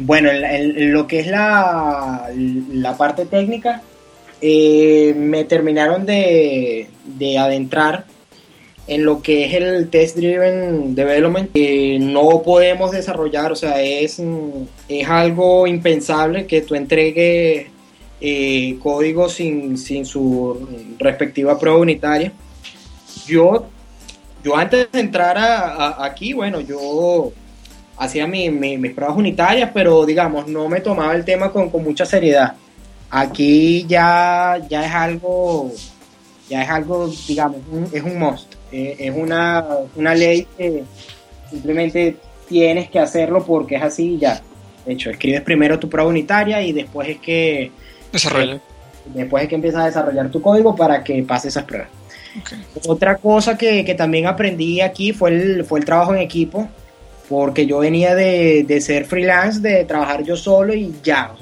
bueno, 0.00 0.30
en, 0.30 0.44
en, 0.44 0.92
lo 0.92 1.06
que 1.06 1.20
es 1.20 1.26
la, 1.26 2.28
la 2.72 2.96
parte 2.96 3.26
técnica, 3.26 3.82
eh, 4.40 5.14
me 5.16 5.44
terminaron 5.44 6.06
de, 6.06 6.88
de, 7.04 7.38
adentrar 7.38 8.04
en 8.86 9.04
lo 9.04 9.20
que 9.20 9.46
es 9.46 9.54
el 9.54 9.88
Test 9.90 10.16
Driven 10.16 10.94
Development. 10.94 11.50
Eh, 11.54 11.98
no 12.00 12.42
podemos 12.42 12.92
desarrollar, 12.92 13.50
o 13.50 13.56
sea, 13.56 13.82
es, 13.82 14.22
es 14.88 15.08
algo 15.08 15.66
impensable 15.66 16.46
que 16.46 16.62
tú 16.62 16.74
entregues 16.76 17.66
eh, 18.20 18.78
código 18.80 19.28
sin, 19.28 19.76
sin 19.76 20.06
su 20.06 20.68
respectiva 20.98 21.58
prueba 21.58 21.78
unitaria. 21.78 22.32
Yo 23.26 23.66
yo 24.42 24.56
antes 24.56 24.90
de 24.92 25.00
entrar 25.00 25.36
a, 25.36 25.68
a, 25.68 26.04
aquí, 26.06 26.32
bueno, 26.32 26.60
yo 26.60 27.32
hacía 27.96 28.26
mi, 28.26 28.50
mi, 28.50 28.78
mis 28.78 28.92
pruebas 28.92 29.16
unitarias, 29.16 29.70
pero 29.74 30.06
digamos, 30.06 30.46
no 30.46 30.68
me 30.68 30.80
tomaba 30.80 31.14
el 31.14 31.24
tema 31.24 31.50
con, 31.50 31.70
con, 31.70 31.82
mucha 31.82 32.06
seriedad. 32.06 32.54
Aquí 33.10 33.84
ya, 33.88 34.58
ya 34.68 34.86
es 34.86 34.92
algo, 34.92 35.72
ya 36.48 36.62
es 36.62 36.70
algo, 36.70 37.10
digamos, 37.26 37.60
un, 37.70 37.88
es 37.92 38.02
un 38.02 38.18
must. 38.18 38.54
Eh, 38.70 38.96
es 38.98 39.14
una, 39.16 39.66
una 39.96 40.14
ley 40.14 40.46
que 40.56 40.84
simplemente 41.50 42.16
tienes 42.48 42.90
que 42.90 42.98
hacerlo 42.98 43.44
porque 43.44 43.76
es 43.76 43.82
así 43.82 44.14
y 44.14 44.18
ya. 44.18 44.40
De 44.84 44.92
hecho, 44.92 45.10
escribes 45.10 45.42
primero 45.42 45.78
tu 45.78 45.88
prueba 45.88 46.08
unitaria 46.08 46.62
y 46.62 46.72
después 46.72 47.08
es 47.08 47.18
que... 47.18 47.70
Desarrolla. 48.12 48.54
Eh, 48.54 48.60
después 49.14 49.42
es 49.42 49.48
que 49.48 49.54
empiezas 49.54 49.82
a 49.82 49.86
desarrollar 49.86 50.30
tu 50.30 50.40
código 50.40 50.76
para 50.76 51.02
que 51.02 51.22
pase 51.22 51.48
esas 51.48 51.64
pruebas. 51.64 51.97
Otra 52.86 53.16
cosa 53.16 53.56
que, 53.56 53.84
que, 53.84 53.94
también 53.94 54.26
aprendí 54.26 54.80
aquí 54.80 55.12
fue 55.12 55.30
el, 55.30 55.64
fue 55.64 55.80
el 55.80 55.84
trabajo 55.84 56.14
en 56.14 56.20
equipo, 56.20 56.68
porque 57.28 57.66
yo 57.66 57.78
venía 57.78 58.14
de, 58.14 58.64
de 58.64 58.80
ser 58.80 59.04
freelance, 59.04 59.60
de 59.60 59.84
trabajar 59.84 60.22
yo 60.22 60.36
solo 60.36 60.74
y 60.74 60.94
ya, 61.02 61.32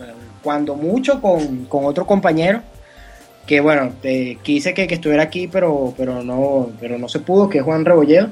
cuando 0.43 0.75
mucho 0.75 1.21
con, 1.21 1.67
con, 1.67 1.85
otro 1.85 2.07
compañero, 2.07 2.63
que 3.47 3.61
bueno, 3.61 3.93
quise 4.43 4.75
que, 4.75 4.87
que, 4.87 4.95
estuviera 4.95 5.25
aquí, 5.25 5.49
pero, 5.49 5.93
pero, 5.97 6.23
no, 6.23 6.71
pero 6.81 6.99
no 6.99 7.09
se 7.09 7.21
pudo, 7.21 7.49
que 7.49 7.59
es 7.59 7.65
Juan 7.65 7.85
Rebolledo. 7.85 8.31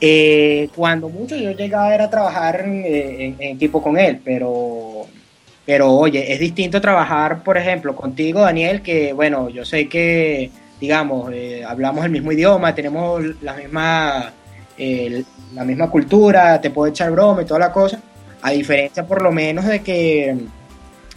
Eh, 0.00 0.68
cuando 0.76 1.08
mucho 1.08 1.36
yo 1.36 1.50
llegaba 1.50 1.92
era 1.92 2.04
a 2.04 2.10
trabajar 2.10 2.60
en, 2.60 2.84
en, 2.84 3.36
en 3.38 3.56
equipo 3.56 3.82
con 3.82 3.98
él, 3.98 4.20
pero 4.24 5.06
pero 5.68 5.92
oye, 5.92 6.32
es 6.32 6.40
distinto 6.40 6.80
trabajar, 6.80 7.44
por 7.44 7.58
ejemplo, 7.58 7.94
contigo, 7.94 8.40
Daniel, 8.40 8.80
que 8.80 9.12
bueno, 9.12 9.50
yo 9.50 9.66
sé 9.66 9.86
que 9.86 10.50
digamos, 10.80 11.32
eh, 11.32 11.64
hablamos 11.64 12.04
el 12.04 12.10
mismo 12.10 12.32
idioma, 12.32 12.74
tenemos 12.74 13.22
la 13.42 13.54
misma, 13.54 14.32
eh, 14.76 15.24
la 15.54 15.64
misma 15.64 15.90
cultura, 15.90 16.60
te 16.60 16.70
puedo 16.70 16.90
echar 16.90 17.10
broma 17.10 17.42
y 17.42 17.44
toda 17.44 17.60
la 17.60 17.72
cosa, 17.72 18.00
a 18.42 18.50
diferencia 18.50 19.06
por 19.06 19.22
lo 19.22 19.32
menos 19.32 19.64
de 19.64 19.82
que 19.82 20.36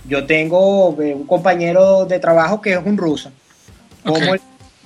yo 0.08 0.26
tengo 0.26 0.96
eh, 1.02 1.14
un 1.14 1.26
compañero 1.26 2.06
de 2.06 2.20
trabajo 2.20 2.62
que 2.62 2.74
es 2.74 2.80
un 2.84 2.98
ruso. 2.98 3.32
¿Cómo, 4.04 4.18
Okay. 4.18 4.40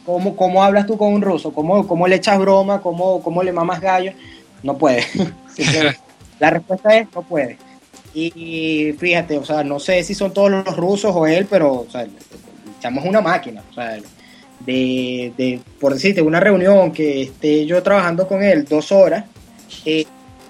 cómo, 0.05 0.35
cómo 0.35 0.63
hablas 0.63 0.85
tú 0.85 0.97
con 0.97 1.13
un 1.13 1.21
ruso? 1.21 1.53
¿Cómo, 1.53 1.88
cómo 1.88 2.07
le 2.07 2.17
echas 2.17 2.38
broma? 2.38 2.81
¿Cómo, 2.81 3.23
cómo 3.23 3.41
le 3.43 3.53
mamas 3.53 3.79
gallo? 3.79 4.11
No 4.61 4.77
puede. 4.77 5.05
la 6.39 6.49
respuesta 6.49 6.97
es 6.97 7.07
no 7.15 7.21
puede. 7.21 7.57
Y 8.13 8.93
fíjate, 8.97 9.38
o 9.38 9.43
sea, 9.43 9.63
no 9.63 9.77
sé 9.77 10.01
si 10.03 10.15
son 10.15 10.33
todos 10.33 10.49
los 10.49 10.77
rusos 10.77 11.13
o 11.13 11.27
él, 11.27 11.47
pero 11.49 11.73
o 11.73 11.88
sea, 11.89 12.07
echamos 12.79 13.03
una 13.03 13.19
máquina. 13.19 13.61
O 13.69 13.73
sea, 13.73 13.97
de, 14.65 15.34
de, 15.38 15.60
por 15.80 15.93
decirte, 15.93 16.21
una 16.21 16.39
reunión 16.39 16.91
que 16.91 17.23
esté 17.23 17.65
yo 17.65 17.82
trabajando 17.84 18.28
con 18.28 18.43
él 18.43 18.65
dos 18.65 18.91
horas, 18.91 19.25
eh, 19.86 20.06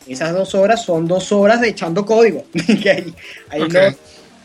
esas 0.08 0.34
dos 0.34 0.54
horas 0.56 0.84
son 0.84 1.08
dos 1.08 1.32
horas 1.32 1.62
de 1.62 1.70
echando 1.70 2.06
código. 2.06 2.44
que 2.54 3.14
okay. 3.52 3.92
no 3.92 3.98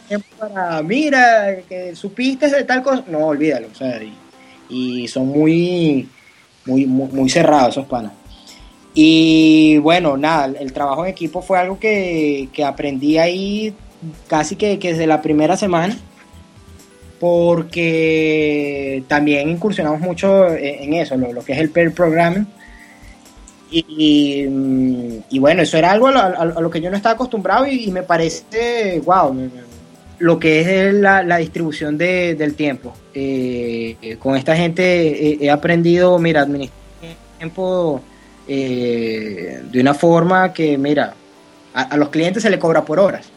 tiempo 0.08 0.26
para, 0.38 0.82
mira, 0.82 1.56
que 1.68 1.94
supiste 1.94 2.48
de 2.48 2.64
tal 2.64 2.82
cosa. 2.82 3.04
No, 3.06 3.26
olvídalo. 3.26 3.68
O 3.72 3.74
sea, 3.74 4.02
y, 4.02 4.12
y 4.68 5.08
son 5.08 5.28
muy, 5.28 6.08
muy, 6.66 6.86
muy, 6.86 7.08
muy, 7.08 7.30
cerrados 7.30 7.76
esos 7.76 7.86
panas. 7.86 8.12
Y 8.92 9.78
bueno, 9.78 10.16
nada, 10.16 10.52
el 10.58 10.72
trabajo 10.72 11.04
en 11.04 11.12
equipo 11.12 11.42
fue 11.42 11.58
algo 11.58 11.78
que, 11.78 12.48
que 12.52 12.64
aprendí 12.64 13.18
ahí 13.18 13.72
casi 14.26 14.56
que, 14.56 14.78
que 14.78 14.92
desde 14.92 15.06
la 15.06 15.22
primera 15.22 15.56
semana 15.56 15.96
porque 17.20 19.04
también 19.06 19.50
incursionamos 19.50 20.00
mucho 20.00 20.48
en 20.48 20.94
eso, 20.94 21.16
lo, 21.18 21.44
que 21.44 21.52
es 21.52 21.58
el 21.58 21.68
pair 21.68 21.92
programming. 21.92 22.46
Y, 23.70 24.48
y, 25.28 25.38
bueno, 25.38 25.62
eso 25.62 25.76
era 25.76 25.92
algo 25.92 26.08
a, 26.08 26.44
lo 26.44 26.70
que 26.70 26.80
yo 26.80 26.90
no 26.90 26.96
estaba 26.96 27.14
acostumbrado 27.14 27.66
y, 27.66 27.92
me 27.92 28.02
parece, 28.02 29.00
wow, 29.04 29.36
lo 30.18 30.38
que 30.40 30.88
es 30.88 30.94
la, 30.94 31.36
distribución 31.36 31.98
de, 31.98 32.34
del 32.34 32.54
tiempo. 32.54 32.94
Eh, 33.14 34.16
con 34.18 34.34
esta 34.34 34.56
gente 34.56 35.44
he, 35.44 35.44
he, 35.44 35.50
aprendido, 35.50 36.18
mira, 36.18 36.40
administrar 36.40 36.80
el 37.02 37.38
tiempo 37.38 38.00
eh, 38.48 39.60
de 39.70 39.80
una 39.80 39.92
forma 39.92 40.52
que, 40.54 40.78
mira, 40.78 41.14
a, 41.74 41.82
a 41.82 41.96
los 41.98 42.08
clientes 42.08 42.42
se 42.42 42.50
le 42.50 42.58
cobra 42.58 42.82
por 42.82 42.98
horas. 42.98 43.30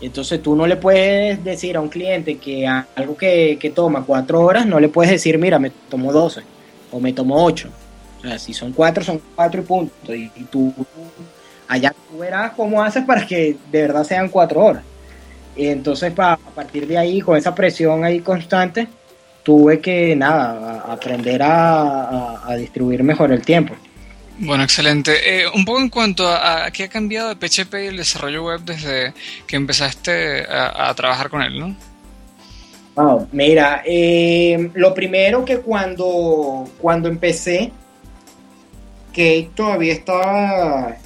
Entonces 0.00 0.42
tú 0.42 0.54
no 0.54 0.66
le 0.66 0.76
puedes 0.76 1.42
decir 1.42 1.76
a 1.76 1.80
un 1.80 1.88
cliente 1.88 2.36
que 2.36 2.66
algo 2.66 3.16
que, 3.16 3.56
que, 3.60 3.70
toma 3.70 4.04
cuatro 4.04 4.40
horas, 4.40 4.66
no 4.66 4.80
le 4.80 4.88
puedes 4.88 5.10
decir, 5.10 5.38
mira, 5.38 5.58
me 5.58 5.70
tomo 5.70 6.12
12 6.12 6.42
o 6.90 7.00
me 7.00 7.12
tomo 7.12 7.42
8. 7.42 7.68
O 8.18 8.22
sea, 8.22 8.38
si 8.38 8.52
son 8.52 8.72
cuatro, 8.72 9.04
son 9.04 9.20
cuatro 9.34 9.62
y 9.62 9.64
punto. 9.64 10.14
Y, 10.14 10.30
y 10.36 10.44
tú 10.44 10.72
allá 11.68 11.94
tú 12.10 12.18
verás 12.18 12.52
cómo 12.52 12.82
haces 12.82 13.04
para 13.04 13.26
que 13.26 13.56
de 13.70 13.82
verdad 13.82 14.04
sean 14.04 14.28
cuatro 14.28 14.64
horas. 14.64 14.82
Y 15.56 15.68
entonces 15.68 16.12
pa, 16.12 16.32
a 16.32 16.36
partir 16.36 16.86
de 16.86 16.98
ahí, 16.98 17.20
con 17.20 17.36
esa 17.36 17.54
presión 17.54 18.04
ahí 18.04 18.20
constante, 18.20 18.88
tuve 19.42 19.80
que, 19.80 20.16
nada, 20.16 20.84
aprender 20.88 21.40
a 21.42 22.54
distribuir 22.58 23.02
mejor 23.02 23.32
el 23.32 23.42
tiempo. 23.42 23.74
Bueno, 24.38 24.64
excelente. 24.64 25.42
Eh, 25.42 25.44
un 25.54 25.64
poco 25.64 25.80
en 25.80 25.88
cuanto 25.88 26.26
a, 26.26 26.66
a, 26.66 26.70
qué 26.70 26.84
ha 26.84 26.88
cambiado 26.88 27.28
de 27.28 27.36
PHP 27.36 27.74
y 27.74 27.86
el 27.86 27.96
desarrollo 27.96 28.44
web 28.44 28.60
desde 28.62 29.14
que 29.46 29.56
empezaste 29.56 30.44
a, 30.44 30.88
a 30.88 30.94
trabajar 30.94 31.30
con 31.30 31.42
él, 31.42 31.58
¿no? 31.58 31.76
Wow, 32.96 33.28
mira, 33.32 33.82
eh, 33.84 34.70
lo 34.74 34.94
primero 34.94 35.44
que 35.44 35.58
cuando, 35.58 36.64
cuando 36.80 37.08
empecé, 37.08 37.72
que 39.12 39.50
todavía 39.54 39.94
estaba, 39.94 40.96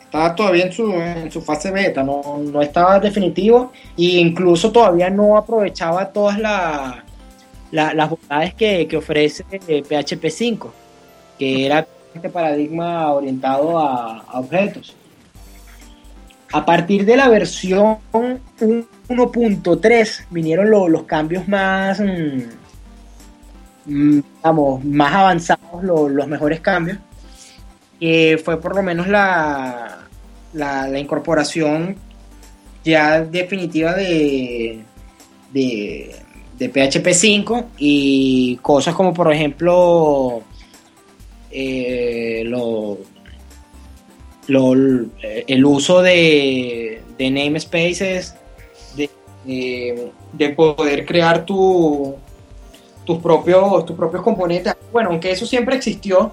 estaba 0.00 0.34
todavía 0.34 0.64
en 0.64 0.72
su, 0.72 0.92
en 0.92 1.30
su 1.30 1.42
fase 1.42 1.70
beta, 1.70 2.02
no, 2.02 2.38
no 2.38 2.62
estaba 2.62 2.98
definitivo 3.00 3.72
e 3.98 4.18
incluso 4.18 4.72
todavía 4.72 5.10
no 5.10 5.36
aprovechaba 5.36 6.10
todas 6.10 6.38
la, 6.38 7.04
la, 7.70 7.92
las 7.92 8.10
bondades 8.10 8.54
que, 8.54 8.86
que 8.86 8.96
ofrece 8.96 9.44
PHP 9.44 10.30
5, 10.30 10.74
que 11.38 11.66
era 11.66 11.86
este 12.16 12.28
paradigma 12.28 13.12
orientado 13.12 13.78
a, 13.78 14.24
objetos. 14.34 14.96
A 16.52 16.64
partir 16.64 17.04
de 17.04 17.16
la 17.16 17.28
versión 17.28 17.98
1.3 18.12 20.26
vinieron 20.30 20.70
lo, 20.70 20.88
los 20.88 21.02
cambios 21.04 21.46
más, 21.48 22.00
mmm, 22.00 22.42
digamos, 23.84 24.84
más 24.84 25.12
avanzados, 25.12 25.82
lo, 25.82 26.08
los 26.08 26.26
mejores 26.26 26.60
cambios, 26.60 26.98
fue 28.44 28.60
por 28.60 28.76
lo 28.76 28.82
menos 28.82 29.08
la, 29.08 29.98
incorporación 30.98 31.96
ya 32.84 33.20
definitiva 33.20 33.94
de, 33.94 34.84
de, 35.52 36.16
de 36.58 36.68
PHP 36.68 37.12
5 37.12 37.64
y 37.78 38.56
cosas 38.62 38.94
como 38.94 39.12
por 39.12 39.32
ejemplo 39.32 40.42
eh, 41.58 42.44
lo, 42.44 42.98
lo, 44.48 44.74
el 45.22 45.64
uso 45.64 46.02
de, 46.02 47.02
de 47.16 47.30
namespaces, 47.30 48.34
de, 48.94 49.08
eh, 49.46 50.10
de 50.32 50.50
poder 50.50 51.06
crear 51.06 51.46
tu, 51.46 52.14
tus, 53.06 53.22
propios, 53.22 53.86
tus 53.86 53.96
propios 53.96 54.22
componentes. 54.22 54.74
Bueno, 54.92 55.10
aunque 55.10 55.30
eso 55.30 55.46
siempre 55.46 55.76
existió, 55.76 56.32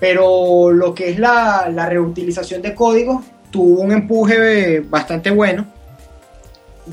pero 0.00 0.72
lo 0.72 0.94
que 0.94 1.10
es 1.10 1.18
la, 1.18 1.70
reutilización 1.88 2.62
de 2.62 2.74
código 2.74 3.22
tuvo 3.50 3.82
un 3.82 3.92
empuje 3.92 4.80
bastante 4.80 5.30
bueno. 5.30 5.66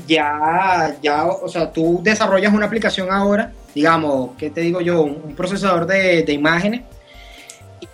Ya, 0.06 0.96
ya, 1.02 1.26
o 1.26 1.48
sea, 1.48 1.72
tú 1.72 2.00
desarrollas 2.02 2.52
una 2.52 2.66
aplicación 2.66 3.12
ahora, 3.12 3.52
digamos, 3.74 4.30
¿qué 4.36 4.50
te 4.50 4.60
digo 4.60 4.80
yo? 4.80 5.02
Un, 5.02 5.34
procesador 5.36 5.86
de, 5.86 6.24
imágenes. 6.32 6.82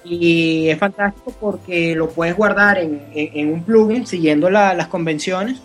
Y 0.05 0.69
es 0.69 0.79
fantástico 0.79 1.35
porque 1.41 1.95
lo 1.95 2.09
puedes 2.09 2.37
guardar 2.37 2.79
en, 2.79 3.03
en, 3.15 3.53
un 3.53 3.63
plugin 3.63 4.07
siguiendo 4.07 4.51
la, 4.51 4.75
las 4.75 4.89
convenciones. 4.89 5.61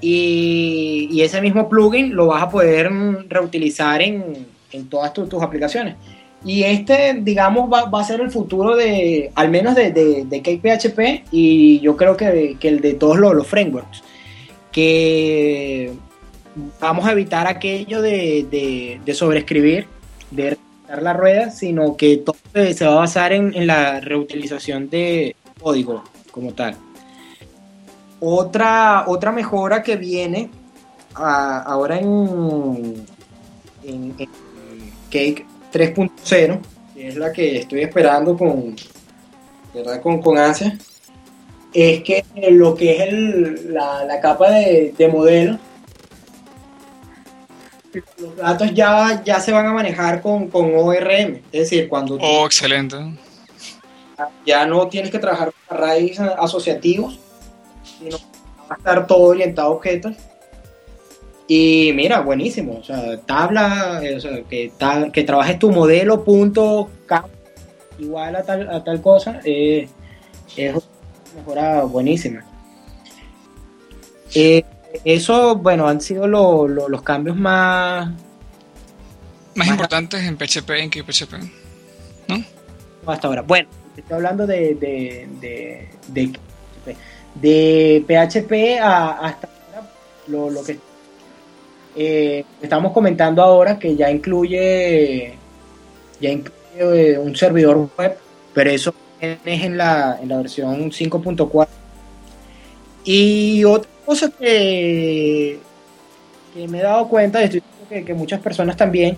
Y, 0.00 1.08
y, 1.10 1.22
ese 1.22 1.40
mismo 1.40 1.68
plugin 1.68 2.14
lo 2.14 2.26
vas 2.26 2.42
a 2.42 2.50
poder 2.50 2.90
reutilizar 3.28 4.02
en, 4.02 4.46
en 4.72 4.88
todas 4.88 5.12
tus 5.12 5.42
aplicaciones. 5.42 5.96
Y 6.44 6.62
este, 6.62 7.18
digamos, 7.22 7.72
va, 7.72 7.86
va, 7.86 8.00
a 8.00 8.04
ser 8.04 8.20
el 8.20 8.30
futuro 8.30 8.76
de, 8.76 9.32
al 9.34 9.50
menos 9.50 9.74
de, 9.74 9.90
de, 9.90 10.24
de 10.26 10.42
KPHP 10.42 11.28
y 11.32 11.80
yo 11.80 11.96
creo 11.96 12.16
que, 12.16 12.56
que 12.60 12.68
el 12.68 12.80
de 12.80 12.94
todos 12.94 13.18
los, 13.18 13.34
los, 13.34 13.46
frameworks. 13.46 14.02
Que 14.70 15.92
vamos 16.78 17.06
a 17.06 17.12
evitar 17.12 17.46
aquello 17.46 18.02
de, 18.02 19.00
de 19.02 19.14
sobreescribir, 19.14 19.86
de 20.30 20.56
la 20.88 21.12
rueda, 21.12 21.50
sino 21.50 21.96
que 21.96 22.18
todo 22.18 22.36
se 22.54 22.86
va 22.86 22.92
a 22.92 22.96
basar 22.96 23.32
en, 23.32 23.66
la 23.66 24.00
reutilización 24.00 24.88
de 24.88 25.34
código 25.60 26.02
como 26.30 26.52
tal. 26.52 26.76
Otra, 28.20 29.04
otra 29.06 29.32
mejora 29.32 29.82
que 29.82 29.96
viene 29.96 30.50
ahora 31.14 31.98
en, 31.98 33.04
en, 33.84 34.14
en 34.18 34.28
Cake 35.10 35.46
3.0, 35.72 36.60
que 36.94 37.08
es 37.08 37.16
la 37.16 37.32
que 37.32 37.58
estoy 37.58 37.82
esperando 37.82 38.36
con, 38.36 38.76
¿verdad? 39.74 40.00
con, 40.00 40.20
con 40.20 40.38
ansia, 40.38 40.78
es 41.72 42.02
que 42.02 42.24
lo 42.50 42.74
que 42.74 43.04
es 43.04 43.64
la, 43.66 44.04
la, 44.04 44.20
capa 44.20 44.50
de, 44.50 45.10
modelo, 45.12 45.58
los 48.18 48.36
datos 48.36 48.72
ya, 48.74 49.22
ya 49.24 49.40
se 49.40 49.52
van 49.52 49.66
a 49.66 49.72
manejar 49.72 50.20
con, 50.22 50.48
con 50.48 50.74
ORM, 50.74 51.42
es 51.52 51.70
decir, 51.70 51.88
cuando... 51.88 52.18
Oh, 52.20 52.46
excelente. 52.46 52.96
Ya 54.46 54.64
no 54.66 54.88
tienes 54.88 55.10
que 55.10 55.18
trabajar 55.18 55.52
con 55.52 55.76
arrays 55.76 56.18
asociativos, 56.18 57.18
sino 57.98 58.16
va 58.70 58.74
a 58.74 58.78
estar 58.78 59.06
todo 59.06 59.24
orientado 59.24 59.68
a 59.68 59.72
objetos 59.72 60.14
y 61.48 61.92
mira, 61.94 62.20
buenísimo. 62.20 62.78
O 62.78 62.82
sea, 62.82 63.18
tabla, 63.18 64.00
eh, 64.02 64.16
o 64.16 64.20
sea, 64.20 64.42
que, 64.42 64.72
ta, 64.76 65.10
que 65.12 65.22
trabajes 65.22 65.58
tu 65.58 65.70
modelo, 65.70 66.24
punto, 66.24 66.90
igual 67.98 68.36
a 68.36 68.42
tal, 68.42 68.68
a 68.68 68.82
tal 68.82 69.00
cosa, 69.00 69.40
eh, 69.44 69.88
es 70.56 70.74
una 70.74 70.82
mejora 71.36 71.84
buenísima. 71.84 72.44
Eh, 74.34 74.64
eso, 75.04 75.56
bueno, 75.56 75.88
han 75.88 76.00
sido 76.00 76.26
lo, 76.26 76.68
lo, 76.68 76.88
los 76.88 77.02
cambios 77.02 77.36
más... 77.36 78.08
Más, 78.08 78.16
más 79.54 79.68
importantes 79.68 80.22
en 80.22 80.36
PHP 80.36 80.70
en 80.70 80.90
que 80.90 81.02
PHP, 81.02 81.32
¿no? 82.28 82.44
Hasta 83.06 83.28
ahora. 83.28 83.42
Bueno, 83.42 83.68
estoy 83.96 84.16
hablando 84.16 84.46
de, 84.46 84.74
de, 84.74 85.28
de, 85.40 85.88
de, 86.08 86.32
de 87.34 88.04
PHP 88.06 88.80
a, 88.82 89.12
hasta 89.12 89.48
ahora, 89.48 89.90
lo, 90.26 90.50
lo 90.50 90.62
que 90.62 90.78
eh, 91.96 92.44
estamos 92.60 92.92
comentando 92.92 93.42
ahora 93.42 93.78
que 93.78 93.96
ya 93.96 94.10
incluye, 94.10 95.34
ya 96.20 96.30
incluye 96.30 97.12
eh, 97.12 97.18
un 97.18 97.34
servidor 97.34 97.88
web, 97.96 98.18
pero 98.52 98.70
eso 98.70 98.94
es 99.20 99.38
en 99.44 99.78
la, 99.78 100.18
en 100.20 100.28
la 100.28 100.36
versión 100.36 100.90
5.4. 100.90 101.68
Y 103.06 103.62
otra 103.64 103.88
cosa 104.04 104.30
que, 104.30 105.60
que, 106.52 106.68
me 106.68 106.80
he 106.80 106.82
dado 106.82 107.08
cuenta, 107.08 107.40
y 107.40 107.44
estoy 107.44 107.62
que, 107.88 108.04
que 108.04 108.14
muchas 108.14 108.40
personas 108.40 108.76
también, 108.76 109.16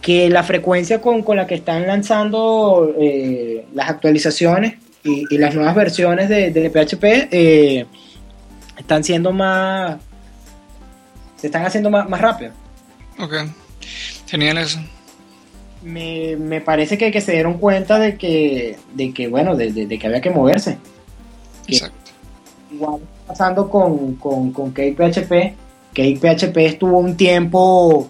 que 0.00 0.30
la 0.30 0.44
frecuencia 0.44 1.00
con, 1.00 1.22
con 1.22 1.36
la 1.36 1.46
que 1.48 1.56
están 1.56 1.84
lanzando 1.86 2.94
eh, 2.96 3.66
las 3.74 3.90
actualizaciones 3.90 4.74
y, 5.02 5.24
y, 5.34 5.38
las 5.38 5.56
nuevas 5.56 5.74
versiones 5.74 6.28
de, 6.28 6.52
de 6.52 6.70
PHP 6.70 7.04
eh, 7.32 7.86
están 8.78 9.02
siendo 9.02 9.32
más 9.32 9.98
se 11.36 11.48
están 11.48 11.66
haciendo 11.66 11.90
más, 11.90 12.08
más 12.08 12.20
rápido. 12.20 12.52
Ok, 13.18 13.34
genial 14.28 14.58
eso. 14.58 14.78
Me, 15.82 16.36
me, 16.36 16.60
parece 16.60 16.96
que, 16.96 17.10
que, 17.10 17.20
se 17.20 17.32
dieron 17.32 17.58
cuenta 17.58 17.98
de 17.98 18.16
que, 18.16 18.78
de 18.94 19.12
que 19.12 19.26
bueno, 19.26 19.56
de, 19.56 19.72
de, 19.72 19.86
de 19.86 19.98
que 19.98 20.06
había 20.06 20.20
que 20.20 20.30
moverse. 20.30 20.78
Exacto. 21.66 22.12
Que, 22.68 22.76
igual 22.76 23.00
pasando 23.26 23.68
con, 23.70 24.16
con, 24.16 24.52
con 24.52 24.70
CakePHP, 24.72 25.54
CakePHP 25.94 26.56
estuvo 26.58 26.98
un 26.98 27.16
tiempo 27.16 28.08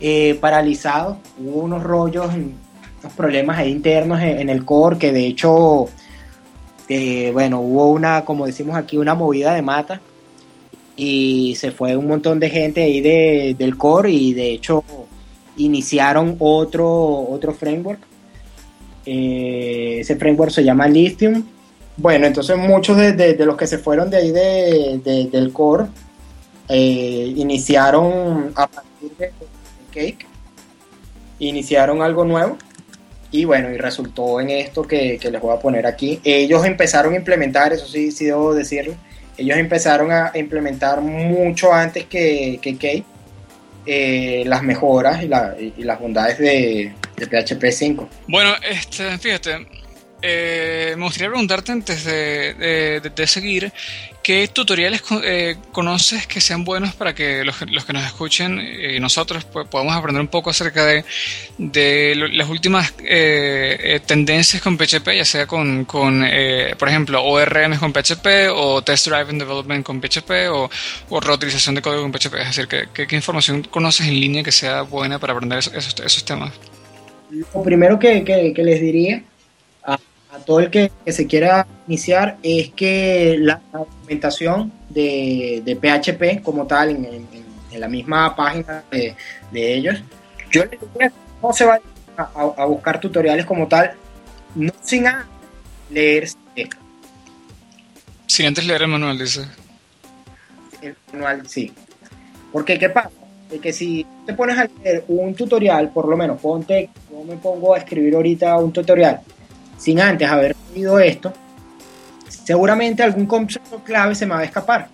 eh, 0.00 0.38
paralizado, 0.40 1.18
hubo 1.38 1.60
unos 1.60 1.82
rollos, 1.82 2.26
unos 2.34 3.12
problemas 3.16 3.66
internos 3.66 4.20
en, 4.22 4.48
el 4.48 4.64
core 4.64 4.98
que 4.98 5.12
de 5.12 5.26
hecho, 5.26 5.86
eh, 6.88 7.30
bueno, 7.32 7.60
hubo 7.60 7.90
una, 7.90 8.24
como 8.24 8.46
decimos 8.46 8.76
aquí, 8.76 8.96
una 8.96 9.14
movida 9.14 9.54
de 9.54 9.62
mata 9.62 10.00
y 10.96 11.54
se 11.56 11.72
fue 11.72 11.96
un 11.96 12.06
montón 12.06 12.38
de 12.38 12.50
gente 12.50 12.82
ahí 12.82 13.00
de, 13.00 13.56
del 13.58 13.76
core 13.76 14.10
y 14.12 14.32
de 14.32 14.52
hecho 14.52 14.84
iniciaron 15.56 16.36
otro, 16.38 16.90
otro 17.28 17.52
framework. 17.52 18.00
Eh, 19.06 19.98
ese 20.00 20.16
framework 20.16 20.50
se 20.50 20.64
llama 20.64 20.86
Lithium. 20.86 21.42
Bueno, 21.96 22.26
entonces 22.26 22.56
muchos 22.56 22.96
de, 22.96 23.12
de, 23.12 23.46
los 23.46 23.56
que 23.56 23.66
se 23.66 23.78
fueron 23.78 24.10
de 24.10 24.16
ahí 24.16 24.32
de, 24.32 25.28
del 25.30 25.52
core 25.52 25.86
eh, 26.68 27.32
iniciaron 27.36 28.52
a 28.56 28.66
partir 28.66 29.12
de 29.16 29.32
Cake, 29.92 30.26
iniciaron 31.38 32.02
algo 32.02 32.24
nuevo 32.24 32.58
y 33.30 33.44
bueno, 33.44 33.70
y 33.70 33.76
resultó 33.78 34.40
en 34.40 34.50
esto 34.50 34.82
que, 34.82 35.18
que 35.18 35.30
les 35.30 35.40
voy 35.40 35.56
a 35.56 35.60
poner 35.60 35.86
aquí. 35.86 36.20
Ellos 36.24 36.64
empezaron 36.64 37.14
a 37.14 37.16
implementar, 37.16 37.72
eso 37.72 37.86
sí, 37.86 38.10
sí 38.10 38.24
debo 38.26 38.54
decirlo, 38.54 38.94
ellos 39.36 39.58
empezaron 39.58 40.12
a 40.12 40.32
implementar 40.34 41.00
mucho 41.00 41.72
antes 41.72 42.06
que, 42.06 42.58
Kate 42.62 43.04
eh, 43.86 44.44
las 44.46 44.62
mejoras 44.62 45.22
y, 45.22 45.28
la, 45.28 45.54
y, 45.58 45.82
las 45.82 46.00
bondades 46.00 46.38
de, 46.38 46.92
de, 47.16 47.26
PHP 47.26 47.70
5. 47.70 48.08
Bueno, 48.28 48.52
este, 48.68 49.18
fíjate, 49.18 49.83
eh, 50.26 50.94
me 50.96 51.04
gustaría 51.04 51.28
preguntarte 51.28 51.70
antes 51.70 52.04
de, 52.04 52.54
de, 52.54 53.10
de 53.14 53.26
seguir, 53.26 53.70
¿qué 54.22 54.48
tutoriales 54.48 55.02
eh, 55.22 55.56
conoces 55.70 56.26
que 56.26 56.40
sean 56.40 56.64
buenos 56.64 56.94
para 56.94 57.14
que 57.14 57.44
los, 57.44 57.60
los 57.70 57.84
que 57.84 57.92
nos 57.92 58.04
escuchen 58.04 58.58
y 58.58 58.98
nosotros 58.98 59.44
pues, 59.44 59.68
podamos 59.68 59.94
aprender 59.94 60.22
un 60.22 60.28
poco 60.28 60.48
acerca 60.48 60.86
de, 60.86 61.04
de 61.58 62.14
las 62.32 62.48
últimas 62.48 62.94
eh, 63.00 64.00
tendencias 64.06 64.62
con 64.62 64.78
PHP, 64.78 65.08
ya 65.14 65.26
sea 65.26 65.46
con, 65.46 65.84
con 65.84 66.24
eh, 66.26 66.74
por 66.78 66.88
ejemplo, 66.88 67.22
ORM 67.22 67.76
con 67.76 67.92
PHP 67.92 68.26
o 68.54 68.82
Test 68.82 69.08
Driven 69.08 69.38
Development 69.38 69.84
con 69.84 70.00
PHP 70.00 70.30
o, 70.50 70.70
o 71.10 71.20
reutilización 71.20 71.74
de 71.74 71.82
código 71.82 72.00
con 72.00 72.12
PHP? 72.12 72.34
Es 72.36 72.46
decir, 72.46 72.66
¿qué, 72.66 72.84
qué, 72.94 73.06
qué 73.06 73.16
información 73.16 73.62
conoces 73.64 74.06
en 74.06 74.18
línea 74.18 74.42
que 74.42 74.52
sea 74.52 74.80
buena 74.82 75.18
para 75.18 75.34
aprender 75.34 75.58
esos, 75.58 75.74
esos, 75.74 76.00
esos 76.00 76.24
temas? 76.24 76.50
Lo 77.30 77.62
primero 77.62 77.98
que, 77.98 78.24
que, 78.24 78.54
que 78.54 78.62
les 78.62 78.80
diría 78.80 79.22
todo 80.44 80.60
el 80.60 80.70
que, 80.70 80.90
que, 81.04 81.12
se 81.12 81.26
quiera 81.26 81.66
iniciar 81.86 82.36
es 82.42 82.70
que 82.70 83.36
la 83.38 83.60
documentación 83.72 84.72
de, 84.88 85.62
de 85.64 85.76
PHP 85.76 86.42
como 86.42 86.66
tal 86.66 86.90
en, 86.90 87.04
en, 87.04 87.26
en, 87.72 87.80
la 87.80 87.88
misma 87.88 88.36
página 88.36 88.84
de, 88.90 89.16
de 89.50 89.74
ellos, 89.74 90.02
yo 90.50 90.64
les 90.64 90.78
diría 90.80 91.12
no 91.42 91.52
se 91.52 91.64
va 91.64 91.80
a, 92.16 92.22
a, 92.56 92.64
buscar 92.66 93.00
tutoriales 93.00 93.44
como 93.44 93.66
tal, 93.66 93.92
no 94.54 94.72
sin 94.80 95.06
antes 95.06 95.26
leer. 95.90 96.28
Sin 98.26 98.46
antes 98.46 98.66
leer 98.66 98.82
el 98.82 98.88
manual, 98.88 99.18
dice. 99.18 99.44
El 100.80 100.96
manual, 101.12 101.48
sí. 101.48 101.72
Porque, 102.52 102.78
¿qué 102.78 102.88
pasa? 102.88 103.10
De 103.50 103.58
que 103.58 103.72
si 103.72 104.06
te 104.24 104.32
pones 104.34 104.56
a 104.56 104.68
leer 104.82 105.04
un 105.08 105.34
tutorial, 105.34 105.90
por 105.90 106.08
lo 106.08 106.16
menos 106.16 106.40
ponte, 106.40 106.90
yo 107.10 107.24
me 107.24 107.36
pongo 107.36 107.74
a 107.74 107.78
escribir 107.78 108.14
ahorita 108.14 108.56
un 108.56 108.72
tutorial 108.72 109.20
sin 109.76 110.00
antes 110.00 110.28
haber 110.28 110.56
leído 110.72 110.98
esto, 110.98 111.32
seguramente 112.28 113.02
algún 113.02 113.26
concepto 113.26 113.78
clave 113.82 114.14
se 114.14 114.26
me 114.26 114.34
va 114.34 114.40
a 114.40 114.44
escapar. 114.44 114.88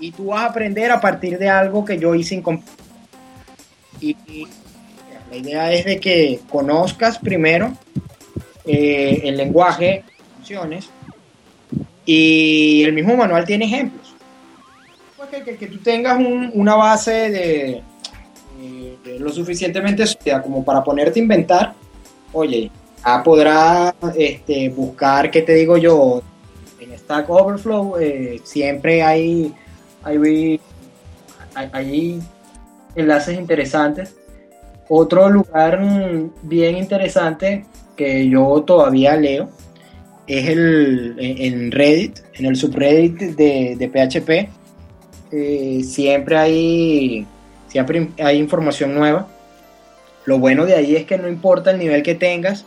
Y 0.00 0.12
tú 0.12 0.26
vas 0.26 0.42
a 0.42 0.46
aprender 0.46 0.90
a 0.90 1.00
partir 1.00 1.38
de 1.38 1.48
algo 1.48 1.84
que 1.84 1.98
yo 1.98 2.14
hice 2.14 2.34
incompleto. 2.34 2.82
Y, 4.00 4.16
la 5.30 5.36
idea 5.36 5.72
es 5.72 5.84
de 5.84 5.98
que 5.98 6.40
conozcas 6.48 7.18
primero 7.18 7.72
eh, 8.64 9.22
el 9.24 9.36
lenguaje, 9.36 10.04
funciones, 10.36 10.90
y 12.06 12.82
el 12.84 12.92
mismo 12.92 13.16
manual 13.16 13.44
tiene 13.44 13.64
ejemplos. 13.64 14.14
Pues 15.16 15.44
que, 15.44 15.56
que, 15.56 15.66
tú 15.66 15.78
tengas 15.78 16.18
una 16.52 16.76
base 16.76 17.30
de, 17.30 17.82
lo 19.18 19.32
suficientemente 19.32 20.06
sólida 20.06 20.42
como 20.42 20.64
para 20.64 20.82
ponerte 20.82 21.18
a 21.18 21.22
inventar, 21.22 21.74
oye, 22.32 22.70
ya 23.04 23.22
podrás 23.22 23.94
este, 24.16 24.68
buscar, 24.70 25.30
¿qué 25.30 25.42
te 25.42 25.54
digo 25.54 25.76
yo? 25.76 26.22
En 26.80 26.96
Stack 26.98 27.28
Overflow 27.28 27.98
eh, 27.98 28.40
siempre 28.44 29.02
hay, 29.02 29.54
hay, 30.02 30.60
hay, 31.54 32.20
enlaces 32.94 33.38
interesantes. 33.38 34.14
Otro 34.88 35.28
lugar 35.28 35.80
bien 36.42 36.76
interesante 36.76 37.64
que 37.96 38.28
yo 38.28 38.62
todavía 38.66 39.16
leo 39.16 39.48
es 40.26 40.48
el 40.48 41.16
en 41.18 41.72
Reddit, 41.72 42.20
en 42.34 42.46
el 42.46 42.56
subreddit 42.56 43.18
de, 43.36 43.76
de 43.76 43.88
PHP. 43.88 44.48
Eh, 45.32 45.82
siempre 45.84 46.36
hay 46.36 47.26
siempre 47.68 48.08
hay 48.18 48.38
información 48.38 48.94
nueva. 48.94 49.26
Lo 50.26 50.38
bueno 50.38 50.64
de 50.64 50.74
ahí 50.74 50.96
es 50.96 51.04
que 51.04 51.18
no 51.18 51.28
importa 51.28 51.70
el 51.70 51.78
nivel 51.78 52.02
que 52.02 52.14
tengas, 52.14 52.64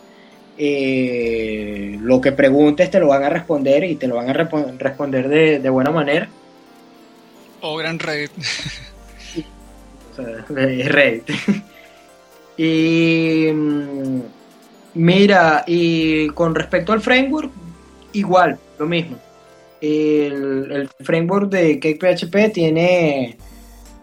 eh, 0.58 1.96
lo 2.00 2.20
que 2.20 2.32
preguntes 2.32 2.90
te 2.90 2.98
lo 2.98 3.08
van 3.08 3.24
a 3.24 3.28
responder 3.28 3.84
y 3.84 3.96
te 3.96 4.08
lo 4.08 4.16
van 4.16 4.28
a 4.28 4.32
responder 4.32 5.28
de, 5.28 5.70
buena 5.70 5.90
manera. 5.90 6.28
O 7.60 7.76
gran 7.76 7.98
Reddit. 7.98 8.30
o 10.12 10.16
sea, 10.16 10.44
Reddit. 10.48 11.30
y 12.56 13.52
mm, 13.52 14.20
mira, 14.94 15.64
y 15.66 16.28
con 16.28 16.54
respecto 16.54 16.92
al 16.92 17.00
framework, 17.00 17.52
igual, 18.12 18.58
lo 18.78 18.86
mismo. 18.86 19.18
El, 19.80 20.72
el 20.72 20.88
framework 21.04 21.50
de 21.50 21.78
CakePHP 21.78 22.52
tiene 22.52 23.38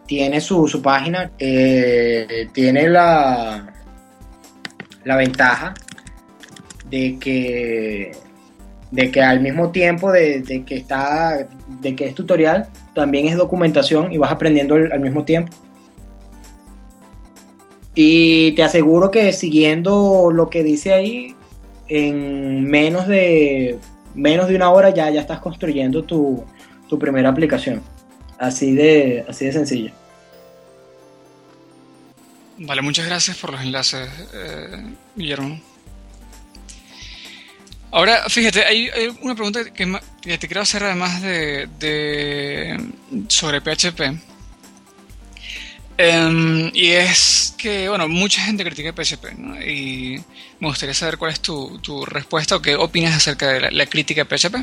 tiene 0.05 0.39
su, 0.39 0.67
su 0.67 0.81
página, 0.81 1.31
eh, 1.37 2.49
tiene 2.53 2.87
la, 2.87 3.73
la 5.03 5.15
ventaja 5.15 5.73
de 6.95 7.19
que, 7.19 8.11
de 8.91 9.11
que 9.11 9.21
al 9.21 9.41
mismo 9.41 9.71
tiempo 9.71 10.13
de, 10.13 10.63
que 10.65 10.75
está, 10.75 11.45
de 11.81 11.93
que 11.93 12.05
es 12.05 12.15
tutorial, 12.15 12.69
también 12.93 13.27
es 13.27 13.35
documentación 13.35 14.13
y 14.13 14.17
vas 14.17 14.31
aprendiendo 14.31 14.75
al, 14.75 14.99
mismo 15.01 15.25
tiempo. 15.25 15.51
Y 17.93 18.53
te 18.53 18.63
aseguro 18.63 19.11
que 19.11 19.33
siguiendo 19.33 20.31
lo 20.31 20.49
que 20.49 20.63
dice 20.63 20.93
ahí, 20.93 21.35
en 21.89 22.63
menos 22.63 23.07
de, 23.07 23.77
menos 24.13 24.47
de 24.47 24.55
una 24.55 24.71
hora 24.71 24.89
ya, 24.91 25.09
ya 25.09 25.19
estás 25.19 25.39
construyendo 25.39 26.03
tu, 26.03 26.45
tu 26.87 26.97
primera 26.97 27.29
aplicación. 27.29 27.81
Así 28.37 28.73
de, 28.73 29.25
así 29.27 29.45
de 29.45 29.51
sencillo. 29.51 29.91
Vale, 32.57 32.81
muchas 32.81 33.05
gracias 33.05 33.35
por 33.37 33.51
los 33.51 33.61
enlaces, 33.61 34.07
eh, 34.33 34.95
Guillermo. 35.15 35.59
Ahora, 37.95 38.27
fíjate, 38.27 38.65
hay, 38.65 38.89
una 39.21 39.35
pregunta 39.35 39.63
que, 39.71 40.37
te 40.37 40.47
quiero 40.49 40.59
hacer 40.59 40.83
además 40.83 41.21
de, 41.21 42.77
sobre 43.29 43.61
PHP. 43.61 44.01
Em, 45.97 46.71
y 46.73 46.91
es 46.91 47.55
que, 47.57 47.87
bueno, 47.87 48.09
mucha 48.09 48.41
gente 48.41 48.65
critica 48.65 48.91
PHP, 48.91 49.37
¿no? 49.37 49.61
Y 49.61 50.21
me 50.59 50.67
gustaría 50.67 50.93
saber 50.93 51.17
cuál 51.17 51.31
es 51.31 51.39
tu, 51.39 52.05
respuesta 52.05 52.57
o 52.57 52.61
qué 52.61 52.75
opinas 52.75 53.15
acerca 53.15 53.47
de 53.47 53.71
la, 53.71 53.85
crítica 53.85 54.25
de 54.25 54.37
PHP. 54.37 54.55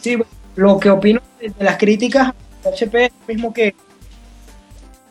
Sí, 0.00 0.16
lo 0.56 0.80
que 0.80 0.90
opino 0.90 1.22
de 1.38 1.64
las 1.64 1.76
críticas 1.76 2.30
a 2.30 2.34
PHP 2.64 2.94
es 2.96 3.12
lo 3.12 3.34
mismo 3.34 3.54
que, 3.54 3.76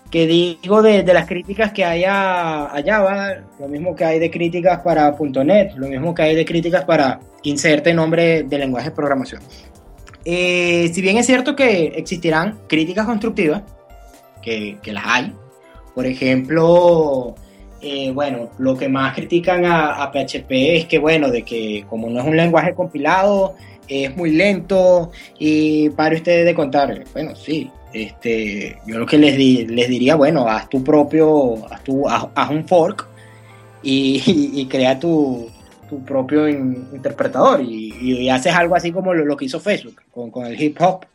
que 0.10 0.26
digo 0.26 0.82
de, 0.82 1.04
las 1.04 1.28
críticas 1.28 1.72
que 1.72 1.86
hay 1.86 2.04
a, 2.06 2.74
Java, 2.86 3.36
lo 3.60 3.68
mismo 3.68 3.96
que 3.96 4.06
hay 4.06 4.20
de 4.20 4.32
críticas 4.32 4.80
para 4.80 5.16
.NET, 5.44 5.76
lo 5.76 5.88
mismo 5.88 6.16
que 6.16 6.24
hay 6.24 6.36
de 6.36 6.46
críticas 6.46 6.84
para 6.86 7.20
inserte 7.44 7.94
nombre 7.94 8.44
de 8.44 8.58
lenguaje 8.58 8.90
de 8.90 8.96
programación. 8.96 9.42
Eh, 10.26 10.90
si 10.94 11.02
bien 11.02 11.18
es 11.18 11.26
cierto 11.26 11.56
que 11.56 11.94
existirán 11.96 12.60
críticas 12.68 13.06
constructivas, 13.06 13.62
que, 14.42 14.80
las 14.86 15.04
hay, 15.06 15.34
por 15.94 16.08
ejemplo, 16.08 17.36
eh, 17.82 18.12
bueno, 18.12 18.50
lo 18.58 18.76
que 18.76 18.90
más 18.90 19.14
critican 19.14 19.66
a, 19.66 20.02
a, 20.02 20.12
PHP 20.12 20.52
es 20.52 20.86
que, 20.86 20.98
bueno, 20.98 21.30
de 21.30 21.44
que 21.44 21.86
como 21.88 22.10
no 22.10 22.20
es 22.20 22.26
un 22.26 22.36
lenguaje 22.36 22.74
compilado, 22.74 23.56
es 23.88 24.16
muy 24.16 24.32
lento 24.32 25.12
y 25.38 25.90
para 25.92 26.16
ustedes 26.16 26.46
de 26.46 26.56
contar, 26.56 27.04
bueno, 27.14 27.36
sí, 27.36 27.70
este, 27.94 28.78
yo 28.86 29.00
lo 29.00 29.06
que 29.06 29.18
les, 29.18 29.38
diría, 29.38 30.16
bueno, 30.16 30.48
haz 30.48 30.70
tu 30.70 30.84
propio, 30.84 31.66
haz, 31.72 31.84
tu, 31.84 32.06
un 32.06 32.68
fork 32.68 33.08
y, 33.82 34.68
crea 34.70 35.00
tu, 35.00 35.50
propio 36.06 36.48
interpretador 36.48 37.62
y, 37.62 38.30
haces 38.30 38.54
algo 38.54 38.76
así 38.76 38.92
como 38.92 39.14
lo, 39.14 39.36
que 39.36 39.46
hizo 39.46 39.60
Facebook 39.60 40.02
con, 40.12 40.46
el 40.46 40.62
hip 40.62 40.80
hop. 40.80 41.06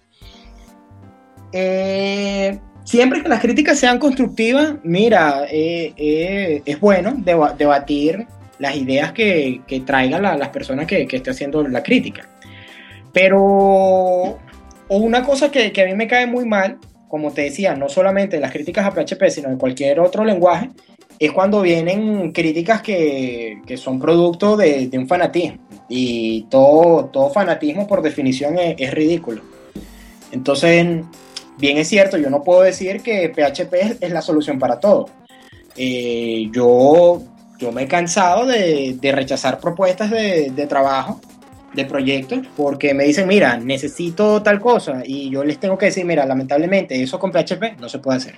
Eh, 1.52 2.58
siempre 2.82 3.22
que 3.22 3.28
las 3.28 3.40
críticas 3.40 3.78
sean 3.78 3.98
constructivas, 4.00 4.74
mira, 4.82 5.44
eh, 5.48 5.92
eh, 5.96 6.62
es 6.64 6.80
bueno 6.80 7.14
debatir 7.16 8.26
las 8.58 8.76
ideas 8.76 9.12
que, 9.12 9.60
traigan 9.86 10.22
las 10.22 10.48
personas 10.48 10.86
que, 10.86 11.06
que 11.06 11.22
haciendo 11.30 11.66
la 11.68 11.82
crítica. 11.82 12.28
Pero, 13.12 14.38
o 14.88 14.98
una 14.98 15.24
cosa 15.24 15.50
que, 15.50 15.72
a 15.80 15.86
mí 15.86 15.94
me 15.94 16.06
cae 16.06 16.26
muy 16.26 16.44
mal, 16.44 16.78
como 17.08 17.32
te 17.32 17.42
decía, 17.42 17.74
no 17.74 17.88
solamente 17.88 18.40
las 18.40 18.52
críticas 18.52 18.86
a 18.86 18.90
PHP, 18.90 19.30
sino 19.30 19.50
de 19.50 19.56
cualquier 19.56 20.00
otro 20.00 20.24
lenguaje, 20.24 20.70
es 21.18 21.32
cuando 21.32 21.62
vienen 21.62 22.32
críticas 22.32 22.82
que, 22.82 23.60
son 23.76 24.00
producto 24.00 24.56
de, 24.56 24.90
un 24.94 25.06
fanatismo. 25.06 25.58
Y 25.88 26.46
todo, 26.50 27.30
fanatismo, 27.32 27.86
por 27.86 28.02
definición, 28.02 28.58
es, 28.58 28.90
ridículo. 28.92 29.42
Entonces, 30.32 31.04
bien 31.58 31.78
es 31.78 31.88
cierto, 31.88 32.16
yo 32.16 32.30
no 32.30 32.42
puedo 32.42 32.62
decir 32.62 33.00
que 33.00 33.28
PHP 33.28 34.02
es, 34.02 34.10
la 34.10 34.22
solución 34.22 34.58
para 34.58 34.80
todo. 34.80 35.06
Eh, 35.76 36.48
yo, 36.52 37.22
yo 37.58 37.72
me 37.72 37.82
he 37.82 37.88
cansado 37.88 38.44
de, 38.46 38.98
rechazar 39.02 39.60
propuestas 39.60 40.10
de 40.10 40.66
trabajo 40.68 41.20
de 41.74 41.84
proyectos 41.84 42.40
porque 42.56 42.94
me 42.94 43.04
dicen, 43.04 43.26
mira, 43.26 43.56
necesito 43.56 44.42
tal 44.42 44.60
cosa 44.60 45.02
y 45.04 45.30
yo 45.30 45.44
les 45.44 45.58
tengo 45.58 45.76
que 45.76 45.86
decir, 45.86 46.04
mira, 46.04 46.24
lamentablemente 46.24 47.00
eso 47.00 47.18
con 47.18 47.32
PHP 47.32 47.80
no 47.80 47.88
se 47.88 47.98
puede 47.98 48.18
hacer. 48.18 48.34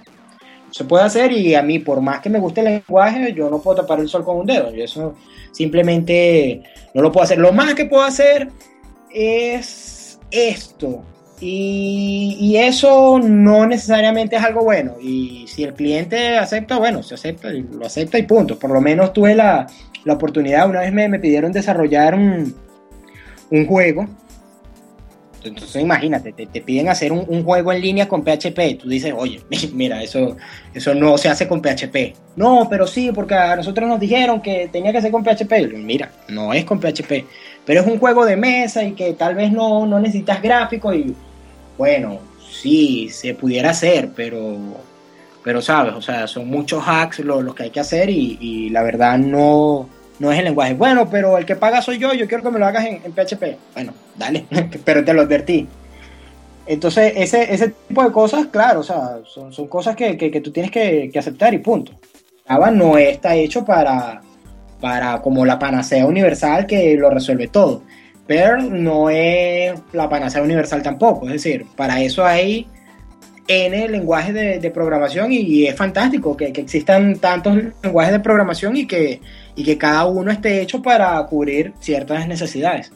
No 0.67 0.73
se 0.73 0.85
puede 0.85 1.05
hacer 1.05 1.33
y 1.33 1.55
a 1.55 1.63
mí, 1.63 1.79
por 1.79 2.01
más 2.01 2.21
que 2.21 2.31
me 2.31 2.41
guste 2.41 2.61
el 2.61 2.67
lenguaje, 2.67 3.33
yo 3.33 3.49
no 3.49 3.61
puedo 3.61 3.83
tapar 3.83 4.01
el 4.01 4.09
sol 4.09 4.25
con 4.25 4.39
un 4.39 4.47
dedo. 4.47 4.75
Y 4.75 4.83
eso 4.83 5.15
simplemente 5.53 6.63
no 6.93 7.03
lo 7.03 7.13
puedo 7.13 7.25
hacer. 7.25 7.39
Lo 7.39 7.53
más 7.53 7.75
que 7.75 7.85
puedo 7.85 8.03
hacer 8.03 8.49
es 9.11 10.19
esto. 10.31 11.05
Y, 11.39 12.37
y, 12.41 12.57
eso 12.57 13.19
no 13.19 13.67
necesariamente 13.67 14.37
es 14.37 14.43
algo 14.43 14.65
bueno. 14.65 14.95
Y 15.01 15.45
si 15.47 15.65
el 15.65 15.75
cliente 15.75 16.39
acepta, 16.39 16.79
bueno, 16.79 17.03
se 17.03 17.15
acepta 17.15 17.53
y 17.53 17.63
lo 17.63 17.87
acepta 17.87 18.19
y 18.19 18.23
punto. 18.23 18.59
Por 18.59 18.71
lo 18.71 18.81
menos 18.81 19.13
tuve 19.13 19.35
la, 19.35 19.67
la 20.07 20.15
oportunidad, 20.15 20.69
una 20.69 20.81
vez 20.81 20.93
me, 20.93 21.09
me 21.09 21.19
pidieron 21.19 21.53
desarrollar 21.53 22.15
un, 22.15 22.55
un 23.51 23.67
juego. 23.67 24.07
Entonces 25.45 25.81
imagínate, 25.81 26.33
te, 26.33 26.61
piden 26.61 26.89
hacer 26.89 27.13
un, 27.13 27.45
juego 27.45 27.73
en 27.73 27.81
línea 27.81 28.09
con 28.09 28.25
PHP. 28.25 28.79
Tú 28.81 28.89
dices, 28.89 29.15
oye, 29.17 29.41
mira, 29.73 30.03
eso, 30.03 30.37
eso 30.75 30.95
no 30.95 31.17
se 31.19 31.29
hace 31.29 31.47
con 31.47 31.63
PHP. 31.63 32.15
No, 32.37 32.67
pero 32.69 32.87
sí, 32.87 33.13
porque 33.15 33.35
a 33.35 33.57
nosotros 33.57 33.89
nos 33.89 34.01
dijeron 34.01 34.41
que 34.41 34.69
tenía 34.73 34.93
que 34.93 35.01
ser 35.01 35.13
con 35.13 35.25
PHP. 35.25 35.73
Mira, 35.75 36.11
no 36.29 36.53
es 36.53 36.65
con 36.65 36.81
PHP. 36.81 37.25
Pero 37.65 37.81
es 37.81 37.87
un 37.87 37.99
juego 37.99 38.25
de 38.25 38.37
mesa 38.37 38.83
y 38.83 38.93
que 38.93 39.13
tal 39.13 39.35
vez 39.35 39.53
no, 39.53 39.87
necesitas 40.01 40.43
gráficos. 40.43 40.95
Y 40.97 41.15
bueno, 41.79 42.19
sí, 42.51 43.09
se 43.11 43.35
pudiera 43.35 43.71
hacer, 43.71 44.11
pero, 44.17 44.57
pero 45.45 45.63
sabes, 45.63 45.95
o 45.95 46.03
sea, 46.03 46.27
son 46.27 46.49
muchos 46.49 46.83
hacks 46.87 47.21
los, 47.21 47.55
que 47.55 47.65
hay 47.65 47.71
que 47.71 47.81
hacer 47.81 48.11
y 48.11 48.71
la 48.71 48.83
verdad 48.83 49.19
no 49.19 49.89
no 50.19 50.33
es 50.33 50.39
el 50.39 50.45
lenguaje. 50.47 50.75
Bueno, 50.75 51.09
pero 51.11 51.37
el 51.39 51.45
que 51.45 51.57
paga 51.57 51.83
soy 51.83 51.99
yo, 51.99 52.13
yo 52.15 52.27
quiero 52.27 52.43
que 52.43 52.51
me 52.51 52.59
lo 52.59 52.67
hagas 52.67 52.85
en, 52.87 53.13
PHP. 53.13 53.57
Bueno, 53.75 53.93
dale, 54.17 54.45
pero 54.85 55.05
te 55.05 55.13
lo 55.13 55.23
advertí. 55.23 55.69
Entonces, 56.67 57.13
ese, 57.17 57.53
ese 57.53 57.69
tipo 57.89 58.03
de 58.03 58.11
cosas, 58.11 58.47
claro, 58.47 58.81
o 58.81 58.83
sea, 58.83 59.21
son, 59.25 59.53
son 59.53 59.69
cosas 59.69 59.95
que, 59.95 60.17
que, 60.17 60.41
tú 60.41 60.51
tienes 60.51 60.73
que, 60.73 61.11
aceptar 61.17 61.55
y 61.55 61.59
punto. 61.59 61.93
Java 62.47 62.71
no 62.71 62.99
está 62.99 63.37
hecho 63.37 63.65
para, 63.65 64.21
para 64.81 65.21
como 65.23 65.45
la 65.45 65.59
panacea 65.59 66.07
universal 66.07 66.67
que 66.67 66.97
lo 66.97 67.11
resuelve 67.11 67.49
todo. 67.49 67.83
Pero 68.27 68.57
no 68.57 69.09
es 69.09 69.75
la 69.93 70.09
panacea 70.09 70.43
universal 70.43 70.83
tampoco. 70.83 71.27
Es 71.27 71.35
decir, 71.35 71.67
para 71.77 72.01
eso 72.01 72.25
hay 72.25 72.67
N 73.47 73.89
lenguajes 73.89 74.35
de, 74.35 74.71
programación 74.73 75.31
y, 75.31 75.67
es 75.67 75.77
fantástico 75.77 76.37
que, 76.37 76.53
que, 76.53 76.63
existan 76.63 77.17
tantos 77.21 77.57
lenguajes 77.81 78.13
de 78.13 78.21
programación 78.21 78.77
y 78.77 78.89
que, 78.89 79.21
y 79.57 79.65
que 79.65 79.77
cada 79.79 80.05
uno 80.05 80.31
esté 80.31 80.63
hecho 80.63 80.81
para 80.81 81.21
cubrir 81.27 81.73
ciertas 81.81 82.29
necesidades. 82.29 82.93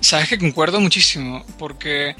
Sabes 0.00 0.28
que 0.28 0.38
concuerdo 0.38 0.80
muchísimo, 0.80 1.44
porque 1.58 2.16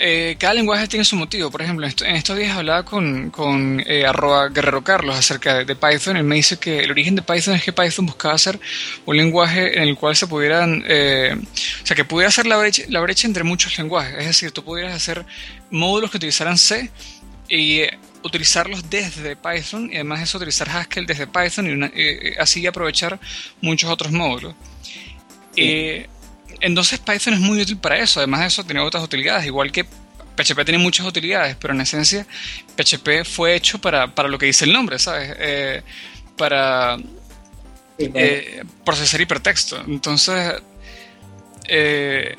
eh, 0.00 0.36
cada 0.38 0.54
lenguaje 0.54 0.86
tiene 0.86 1.04
su 1.04 1.16
motivo. 1.16 1.50
Por 1.50 1.62
ejemplo, 1.62 1.86
en 1.86 2.16
estos 2.16 2.36
días 2.36 2.56
hablaba 2.56 2.84
con, 2.84 3.30
con 3.30 3.82
eh, 3.86 4.06
arroba 4.06 4.48
Guerrero 4.48 4.84
Carlos 4.84 5.16
acerca 5.16 5.64
de, 5.64 5.76
Python. 5.76 6.16
Él 6.16 6.24
me 6.24 6.36
dice 6.36 6.58
que 6.58 6.80
el 6.80 6.90
origen 6.90 7.16
de 7.16 7.22
Python 7.22 7.54
es 7.54 7.64
que 7.64 7.72
Python 7.72 8.06
buscaba 8.06 8.38
ser 8.38 8.60
un 9.06 9.16
lenguaje 9.16 9.76
en 9.76 9.88
el 9.88 9.96
cual 9.96 10.14
se 10.14 10.26
pudieran, 10.26 10.84
eh, 10.86 11.34
o 11.36 11.86
sea, 11.86 11.96
que 11.96 12.04
pudiera 12.04 12.28
hacer 12.28 12.46
la 12.46 12.56
brecha, 12.56 12.84
la 12.88 13.00
brecha 13.00 13.26
entre 13.26 13.42
muchos 13.42 13.76
lenguajes. 13.78 14.18
Es 14.18 14.26
decir, 14.26 14.52
tú 14.52 14.62
pudieras 14.62 14.94
hacer 14.94 15.24
módulos 15.70 16.10
que 16.10 16.18
utilizaran 16.18 16.56
C 16.56 16.90
y 17.48 17.82
utilizarlos 18.22 18.88
desde 18.90 19.36
Python 19.36 19.90
y 19.90 19.96
además 19.96 20.22
eso 20.22 20.38
utilizar 20.38 20.68
Haskell 20.68 21.06
desde 21.06 21.26
Python 21.26 21.90
y 21.94 22.38
así 22.38 22.66
aprovechar 22.66 23.18
muchos 23.60 23.90
otros 23.90 24.12
módulos. 24.12 24.54
Entonces 26.60 26.98
Python 26.98 27.34
es 27.34 27.40
muy 27.40 27.60
útil 27.60 27.78
para 27.78 27.98
eso. 27.98 28.20
Además 28.20 28.40
de 28.40 28.46
eso, 28.46 28.64
tiene 28.64 28.80
otras 28.80 29.02
utilidades. 29.02 29.46
Igual 29.46 29.70
que 29.72 29.84
PHP 29.84 30.64
tiene 30.64 30.78
muchas 30.78 31.06
utilidades, 31.06 31.56
pero 31.56 31.74
en 31.74 31.80
esencia 31.80 32.26
PHP 32.76 33.24
fue 33.24 33.54
hecho 33.54 33.80
para, 33.80 34.06
lo 34.06 34.38
que 34.38 34.46
dice 34.46 34.64
el 34.64 34.72
nombre, 34.72 34.98
¿sabes? 34.98 35.34
Eh, 35.38 35.82
para 36.36 36.96
eh, 37.98 38.62
procesar 38.84 39.20
hipertexto. 39.20 39.82
Entonces, 39.86 40.54
eh, 41.66 42.36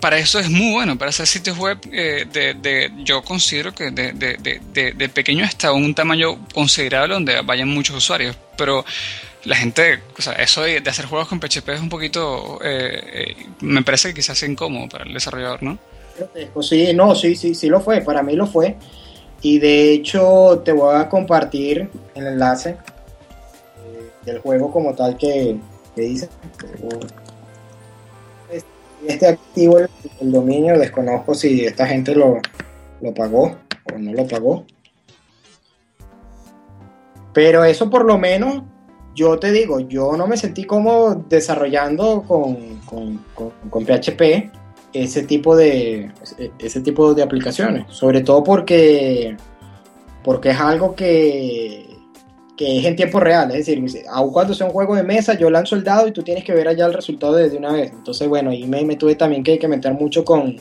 para 0.00 0.18
eso 0.18 0.38
es 0.38 0.50
muy 0.50 0.72
bueno, 0.72 0.96
para 0.98 1.10
hacer 1.10 1.26
sitios 1.26 1.58
web 1.58 1.80
de, 1.80 2.92
yo 2.98 3.22
considero 3.22 3.74
que 3.74 3.90
de, 3.90 5.08
pequeño 5.08 5.44
hasta 5.44 5.72
un 5.72 5.94
tamaño 5.94 6.38
considerable 6.54 7.14
donde 7.14 7.40
vayan 7.42 7.68
muchos 7.68 7.96
usuarios. 7.96 8.36
Pero 8.56 8.84
la 9.44 9.56
gente, 9.56 10.00
o 10.18 10.22
sea, 10.22 10.34
eso 10.34 10.62
de, 10.62 10.82
hacer 10.86 11.06
juegos 11.06 11.28
con 11.28 11.40
PHP 11.40 11.68
es 11.70 11.80
un 11.80 11.88
poquito, 11.88 12.58
eh, 12.62 13.00
eh, 13.12 13.46
me 13.60 13.82
parece 13.82 14.08
que 14.08 14.14
quizás 14.14 14.42
incómodo 14.42 14.88
para 14.88 15.04
el 15.04 15.14
desarrollador, 15.14 15.62
¿no? 15.62 15.78
Sí, 16.60 16.92
no, 16.94 17.14
sí, 17.14 17.36
sí, 17.36 17.54
sí 17.54 17.68
lo 17.68 17.80
fue, 17.80 18.00
para 18.00 18.22
mí 18.22 18.34
lo 18.34 18.46
fue. 18.46 18.76
Y 19.40 19.58
de 19.58 19.92
hecho 19.92 20.62
te 20.64 20.72
voy 20.72 20.96
a 20.96 21.08
compartir 21.08 21.88
el 22.14 22.26
enlace 22.26 22.70
eh, 22.70 24.10
del 24.24 24.40
juego 24.40 24.72
como 24.72 24.94
tal 24.94 25.16
que, 25.16 25.56
dice. 25.94 26.28
Este 29.08 29.26
activo 29.26 29.78
el, 29.78 29.88
dominio, 30.20 30.78
desconozco 30.78 31.34
si 31.34 31.64
esta 31.64 31.86
gente 31.86 32.14
lo, 32.14 32.40
lo 33.00 33.14
pagó 33.14 33.56
o 33.90 33.98
no 33.98 34.12
lo 34.12 34.26
pagó. 34.26 34.66
Pero 37.32 37.64
eso 37.64 37.88
por 37.88 38.04
lo 38.04 38.18
menos 38.18 38.64
yo 39.14 39.38
te 39.38 39.50
digo, 39.50 39.80
yo 39.80 40.14
no 40.14 40.26
me 40.26 40.36
sentí 40.36 40.64
como 40.64 41.14
desarrollando 41.14 42.22
con, 42.22 42.80
con, 42.84 43.84
PHP 43.84 44.52
ese 44.92 45.22
tipo 45.22 45.56
de 45.56 46.12
ese 46.58 46.80
tipo 46.82 47.14
de 47.14 47.22
aplicaciones, 47.22 47.86
sobre 47.88 48.20
todo 48.20 48.44
porque 48.44 49.36
porque 50.22 50.50
es 50.50 50.60
algo 50.60 50.94
que, 50.94 51.87
que 52.58 52.78
es 52.78 52.84
en 52.84 52.96
tiempo 52.96 53.20
real, 53.20 53.52
es 53.52 53.66
decir, 53.66 54.04
aun 54.10 54.32
cuando 54.32 54.52
sea 54.52 54.66
un 54.66 54.72
juego 54.72 54.96
de 54.96 55.04
mesa, 55.04 55.34
yo 55.34 55.48
lanzo 55.48 55.76
el 55.76 55.84
dado 55.84 56.08
y 56.08 56.12
tú 56.12 56.24
tienes 56.24 56.42
que 56.42 56.52
ver 56.52 56.66
allá 56.66 56.86
el 56.86 56.92
resultado 56.92 57.34
desde 57.34 57.56
una 57.56 57.72
vez. 57.72 57.92
Entonces, 57.92 58.26
bueno, 58.28 58.50
ahí 58.50 58.66
me, 58.66 58.96
tuve 58.96 59.14
también 59.14 59.44
que, 59.44 59.60
que, 59.60 59.68
meter 59.68 59.94
mucho 59.94 60.24
con, 60.24 60.56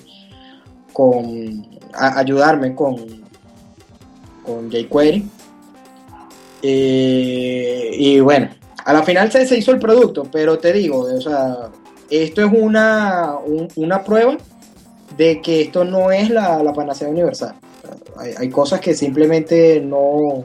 con 0.94 1.66
ayudarme 1.94 2.76
con, 2.76 2.96
con 4.46 4.70
jQuery 4.70 5.28
eh, 6.62 7.92
y 7.98 8.20
bueno, 8.20 8.50
a 8.86 8.94
la 8.94 9.02
final 9.04 9.32
se, 9.32 9.48
se, 9.48 9.58
hizo 9.58 9.72
el 9.72 9.80
producto, 9.80 10.28
pero 10.32 10.60
te 10.60 10.74
digo, 10.74 11.00
o 11.00 11.22
sea, 11.22 11.70
esto 12.10 12.46
es 12.46 12.52
una, 12.54 13.38
una 13.76 14.04
prueba 14.04 14.38
de 15.18 15.42
que 15.42 15.62
esto 15.62 15.84
no 15.84 16.12
es 16.12 16.30
la, 16.30 16.62
la 16.62 16.74
panacea 16.74 17.10
universal. 17.10 17.56
Hay, 18.40 18.50
cosas 18.50 18.80
que 18.80 18.96
simplemente 18.96 19.80
no, 19.80 20.44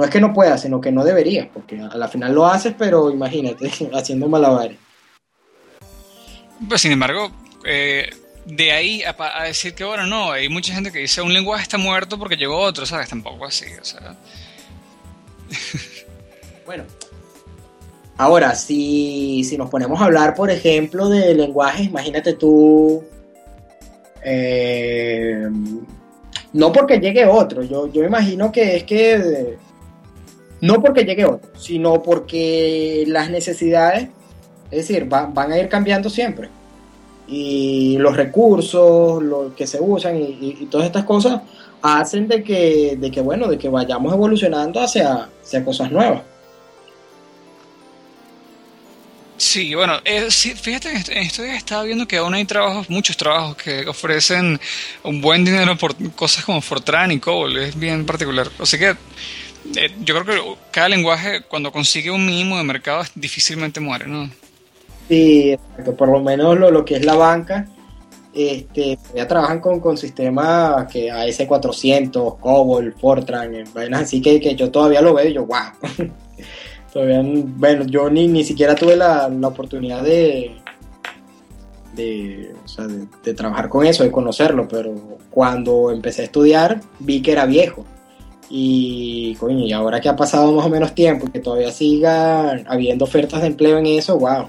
no 0.00 0.06
es 0.06 0.10
que 0.10 0.20
no 0.20 0.32
puedas, 0.32 0.62
sino 0.62 0.80
que 0.80 0.90
no 0.90 1.04
deberías, 1.04 1.46
porque 1.52 1.78
a 1.78 1.94
la 1.94 2.08
final 2.08 2.34
lo 2.34 2.46
haces, 2.46 2.74
pero 2.76 3.10
imagínate, 3.10 3.70
haciendo 3.92 4.28
malabares. 4.28 4.78
Pues 6.66 6.80
sin 6.80 6.92
embargo, 6.92 7.30
eh, 7.66 8.08
de 8.46 8.72
ahí 8.72 9.02
a, 9.02 9.14
a, 9.18 9.44
decir 9.44 9.74
que, 9.74 9.84
bueno, 9.84 10.06
no, 10.06 10.32
hay 10.32 10.48
mucha 10.48 10.72
gente 10.72 10.90
que 10.90 11.00
dice 11.00 11.20
un 11.20 11.34
lenguaje 11.34 11.64
está 11.64 11.76
muerto 11.76 12.18
porque 12.18 12.38
llegó 12.38 12.56
otro, 12.56 12.86
¿sabes? 12.86 13.10
Tampoco 13.10 13.44
así, 13.44 13.66
o 13.78 13.84
sea. 13.84 14.16
bueno, 16.64 16.84
ahora, 18.16 18.54
si, 18.54 19.44
si, 19.44 19.58
nos 19.58 19.68
ponemos 19.68 20.00
a 20.00 20.06
hablar, 20.06 20.34
por 20.34 20.50
ejemplo, 20.50 21.10
de 21.10 21.34
lenguajes, 21.34 21.88
imagínate 21.88 22.32
tú, 22.32 23.04
eh, 24.24 25.46
no 26.54 26.72
porque 26.72 26.98
llegue 26.98 27.26
otro, 27.26 27.62
yo, 27.64 27.92
yo 27.92 28.02
imagino 28.02 28.50
que 28.50 28.76
es 28.76 28.84
que, 28.84 29.58
no 30.60 30.80
porque 30.80 31.04
llegue 31.04 31.24
otro, 31.24 31.50
sino 31.58 32.02
porque 32.02 33.04
las 33.06 33.30
necesidades, 33.30 34.08
es 34.70 34.88
decir, 34.88 35.06
van 35.06 35.52
a 35.52 35.58
ir 35.58 35.68
cambiando 35.68 36.10
siempre. 36.10 36.48
Y 37.26 37.96
los 37.98 38.16
recursos, 38.16 39.22
lo 39.22 39.54
que 39.54 39.66
se 39.66 39.80
usan 39.80 40.16
y 40.18 40.66
todas 40.70 40.86
estas 40.86 41.04
cosas 41.04 41.42
hacen 41.82 42.28
de 42.28 42.42
que, 42.42 42.96
de 42.98 43.10
que 43.10 43.20
bueno, 43.20 43.48
de 43.48 43.58
que 43.58 43.68
vayamos 43.68 44.12
evolucionando 44.12 44.80
hacia, 44.80 45.28
hacia 45.42 45.64
cosas 45.64 45.90
nuevas. 45.90 46.22
Sí, 49.36 49.74
bueno, 49.74 49.94
eh, 50.04 50.28
fíjate, 50.30 50.90
en 50.90 51.18
esto 51.18 51.44
ya 51.44 51.56
estaba 51.56 51.84
viendo 51.84 52.06
que 52.06 52.18
aún 52.18 52.34
hay 52.34 52.44
trabajos, 52.44 52.90
muchos 52.90 53.16
trabajos 53.16 53.56
que 53.56 53.88
ofrecen 53.88 54.60
un 55.02 55.22
buen 55.22 55.46
dinero 55.46 55.76
por 55.78 55.96
cosas 56.12 56.44
como 56.44 56.60
Fortran 56.60 57.10
y 57.10 57.20
COBOL, 57.20 57.56
es 57.56 57.78
bien 57.78 58.04
particular. 58.04 58.50
O 58.58 58.66
sea 58.66 58.78
que 58.78 58.96
eh, 59.76 59.90
yo 60.04 60.14
creo 60.20 60.24
que 60.24 60.58
cada 60.70 60.88
lenguaje 60.88 61.42
cuando 61.42 61.72
consigue 61.72 62.10
un 62.10 62.26
mínimo 62.26 62.56
de 62.56 62.64
mercado 62.64 63.02
difícilmente 63.14 63.80
muere, 63.80 64.06
¿no? 64.06 64.30
Sí, 65.08 65.52
exacto, 65.52 65.96
por 65.96 66.08
lo 66.08 66.20
menos 66.20 66.58
lo, 66.58 66.70
lo 66.70 66.84
que 66.84 66.96
es 66.96 67.04
la 67.04 67.14
banca, 67.14 67.66
este, 68.32 68.96
ya 69.14 69.26
trabajan 69.26 69.60
con, 69.60 69.80
con 69.80 69.96
sistemas 69.96 70.86
que 70.90 71.08
AS400, 71.08 72.38
COBOL, 72.38 72.94
Fortran, 72.94 73.64
así 73.94 74.22
que, 74.22 74.40
que 74.40 74.54
yo 74.54 74.70
todavía 74.70 75.00
lo 75.00 75.14
veo 75.14 75.28
y 75.28 75.32
yo, 75.32 75.46
wow. 75.46 76.08
todavía, 76.92 77.22
bueno, 77.22 77.84
yo 77.86 78.08
ni, 78.08 78.28
ni 78.28 78.44
siquiera 78.44 78.74
tuve 78.74 78.96
la, 78.96 79.28
la 79.28 79.48
oportunidad 79.48 80.02
de, 80.02 80.60
de, 81.94 82.54
o 82.64 82.68
sea, 82.68 82.86
de, 82.86 83.34
trabajar 83.34 83.68
con 83.68 83.86
eso, 83.86 84.04
de 84.04 84.12
conocerlo, 84.12 84.68
pero 84.68 85.18
cuando 85.30 85.90
empecé 85.90 86.22
a 86.22 86.24
estudiar 86.26 86.80
vi 86.98 87.22
que 87.22 87.32
era 87.32 87.46
viejo. 87.46 87.84
Y, 88.52 89.36
coño, 89.36 89.64
y 89.64 89.72
ahora 89.72 90.00
que 90.00 90.08
ha 90.08 90.16
pasado 90.16 90.52
más 90.52 90.66
o 90.66 90.68
menos 90.68 90.92
tiempo 90.92 91.30
que 91.30 91.38
todavía 91.38 91.70
siga 91.70 92.50
habiendo 92.66 93.04
ofertas 93.04 93.42
de 93.42 93.46
empleo 93.46 93.78
en 93.78 93.86
eso, 93.86 94.18
wow. 94.18 94.48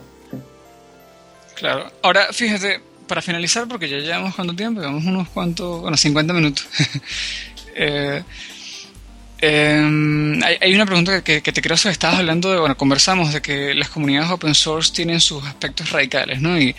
Claro, 1.56 1.92
ahora 2.02 2.28
fíjate, 2.32 2.82
para 3.08 3.22
finalizar, 3.22 3.68
porque 3.68 3.88
ya 3.88 3.98
llevamos 3.98 4.34
cuánto 4.34 4.56
tiempo, 4.56 4.82
llevamos 4.82 5.06
unos 5.06 5.30
cuantos, 5.30 5.82
bueno, 5.82 5.98
50 5.98 6.34
minutos. 6.34 6.66
Eh, 7.74 8.22
em, 9.40 10.44
hay, 10.44 10.76
una 10.76 10.86
pregunta 10.86 11.24
que, 11.24 11.40
te 11.42 11.62
creo 11.62 11.78
que 11.78 11.88
estabas 11.88 12.20
hablando 12.20 12.52
de, 12.52 12.60
bueno, 12.60 12.76
conversamos 12.76 13.32
de 13.32 13.42
que 13.42 13.74
las 13.74 13.88
comunidades 13.88 14.30
open 14.30 14.54
source 14.54 14.92
tienen 14.94 15.22
sus 15.22 15.42
aspectos 15.46 15.90
radicales, 15.90 16.42
¿no? 16.42 16.60
Y, 16.60 16.76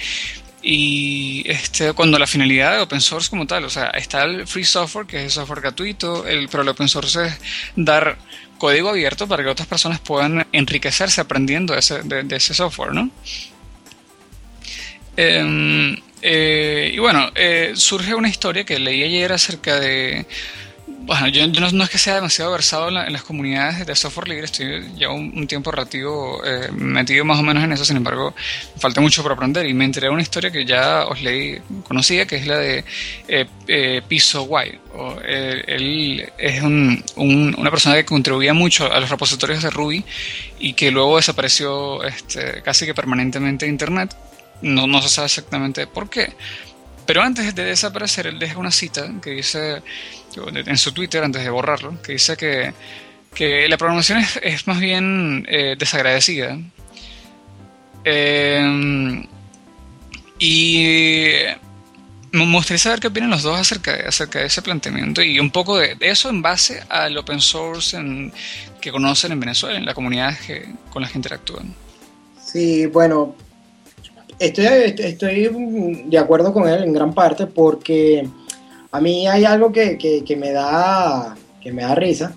y 0.63 1.43
este, 1.47 1.93
cuando 1.93 2.19
la 2.19 2.27
finalidad 2.27 2.77
de 2.77 2.83
open 2.83 3.01
source 3.01 3.29
como 3.29 3.47
tal, 3.47 3.65
o 3.65 3.71
sea, 3.71 3.89
está 3.91 4.25
el 4.25 4.47
free 4.47 4.65
software, 4.65 5.07
que 5.07 5.19
es 5.19 5.25
el 5.25 5.31
software 5.31 5.61
gratuito, 5.61 6.27
el, 6.27 6.49
pero 6.49 6.63
el 6.63 6.69
open 6.69 6.89
source 6.89 7.27
es 7.27 7.39
dar 7.77 8.17
código 8.59 8.91
abierto 8.91 9.27
para 9.27 9.43
que 9.43 9.49
otras 9.49 9.67
personas 9.67 9.99
puedan 10.01 10.47
enriquecerse 10.53 11.21
aprendiendo 11.21 11.73
de 11.73 11.81
ese, 11.81 12.03
de 12.03 12.37
ese 12.37 12.55
software, 12.55 12.95
¿no? 12.95 13.11
Eh, 15.17 15.97
eh, 16.23 16.93
y 16.95 16.99
bueno, 16.99 17.31
eh, 17.35 17.73
surge 17.75 18.15
una 18.15 18.29
historia 18.29 18.65
que 18.65 18.79
leí 18.79 19.03
ayer 19.03 19.33
acerca 19.33 19.81
de... 19.81 20.27
Bueno, 21.05 21.27
yo, 21.29 21.47
no, 21.49 21.85
es 21.85 21.91
que 21.91 21.99
sea 21.99 22.15
demasiado 22.15 22.53
versado 22.53 22.89
en, 22.89 23.13
las 23.13 23.23
comunidades 23.23 23.85
de 23.85 23.97
software 23.97 24.29
libre, 24.29 24.45
estoy 24.45 24.89
ya 24.97 25.11
un, 25.11 25.47
tiempo 25.49 25.73
relativo 25.73 26.41
eh, 26.45 26.71
metido 26.73 27.25
más 27.25 27.41
o 27.41 27.43
menos 27.43 27.65
en 27.65 27.73
eso, 27.73 27.85
sin 27.85 27.97
embargo, 27.97 28.35
falta 28.79 29.01
mucho 29.01 29.23
por 29.23 29.33
aprender 29.33 29.67
y 29.67 29.75
me 29.75 29.85
enteré 29.85 30.07
de 30.07 30.13
una 30.13 30.23
historia 30.23 30.53
que 30.53 30.65
ya 30.65 31.07
os 31.07 31.21
leí, 31.21 31.61
conocía, 31.89 32.27
que 32.27 32.37
es 32.37 32.47
la 32.47 32.59
de 32.59 32.85
Piso 34.09 34.45
White. 34.45 34.79
él 35.27 36.31
es 36.39 36.63
una 36.63 37.71
persona 37.71 37.97
que 37.97 38.05
contribuía 38.05 38.55
mucho 38.55 38.91
a 38.91 39.01
los 39.01 39.11
repositorios 39.11 39.63
de 39.63 39.71
Ruby 39.71 40.05
y 40.61 40.75
que 40.75 40.93
luego 40.93 41.17
desapareció 41.17 42.05
este, 42.05 42.63
casi 42.63 42.87
que 42.87 42.95
permanentemente 42.95 43.67
de 43.67 43.73
Internet 43.73 44.15
no, 44.63 44.87
no 44.87 45.03
se 45.03 45.09
sabe 45.09 45.27
exactamente 45.27 45.89
por 45.89 46.09
qué. 46.09 46.33
Pero 47.07 47.23
antes 47.23 47.55
de 47.55 47.65
desaparecer, 47.65 48.29
él 48.29 48.39
deja 48.39 48.59
una 48.59 48.71
cita 48.71 49.11
que 49.21 49.31
dice, 49.31 49.83
en 50.37 50.79
su 50.79 50.93
Twitter, 50.93 51.23
antes 51.23 51.43
de 51.43 51.51
borrarlo, 51.51 52.01
que 52.03 52.13
dice 52.13 52.37
que, 52.37 52.73
que 53.35 53.69
la 53.69 53.77
programación 53.77 54.25
es, 54.43 54.67
más 54.67 54.81
bien 54.81 55.47
eh, 55.49 55.77
desagradecida. 55.79 56.59
Eh, 58.05 59.25
y 60.39 60.85
me 62.33 62.53
gustaría 62.53 62.79
saber 62.79 63.01
qué 63.01 63.09
opinan 63.09 63.31
los 63.31 63.43
dos 63.43 63.59
acerca 63.59 63.97
de, 63.97 64.09
acerca 64.09 64.41
de 64.41 64.47
ese 64.47 64.63
planteamiento 64.63 65.23
y 65.23 65.39
un 65.39 65.51
poco 65.51 65.79
de, 65.79 65.97
eso 66.01 66.31
en 66.31 66.43
base 66.43 66.83
al 66.89 67.17
open 67.17 67.41
source 67.41 67.97
que 68.81 68.91
conocen 68.91 69.33
en 69.33 69.41
Venezuela, 69.41 69.79
en 69.79 69.85
la 69.85 69.95
comunidad 69.95 70.35
con 70.91 71.03
las 71.03 71.13
que 71.13 71.19
interactúan. 71.19 71.75
Sí, 72.43 72.87
bueno, 72.87 73.37
estoy, 74.39 74.67
estoy 74.99 75.51
de 76.07 76.19
acuerdo 76.19 76.53
con 76.53 76.69
él 76.69 76.83
en 76.83 76.93
gran 76.93 77.15
parte 77.15 77.47
porque 77.47 78.27
a 78.93 79.01
mí 79.01 79.27
hay 79.27 79.45
algo 79.47 79.73
que, 79.73 79.97
que, 79.97 80.37
me 80.37 80.53
da 80.53 81.35
que 81.61 81.73
me 81.73 81.83
da 81.83 81.95
risa 81.95 82.35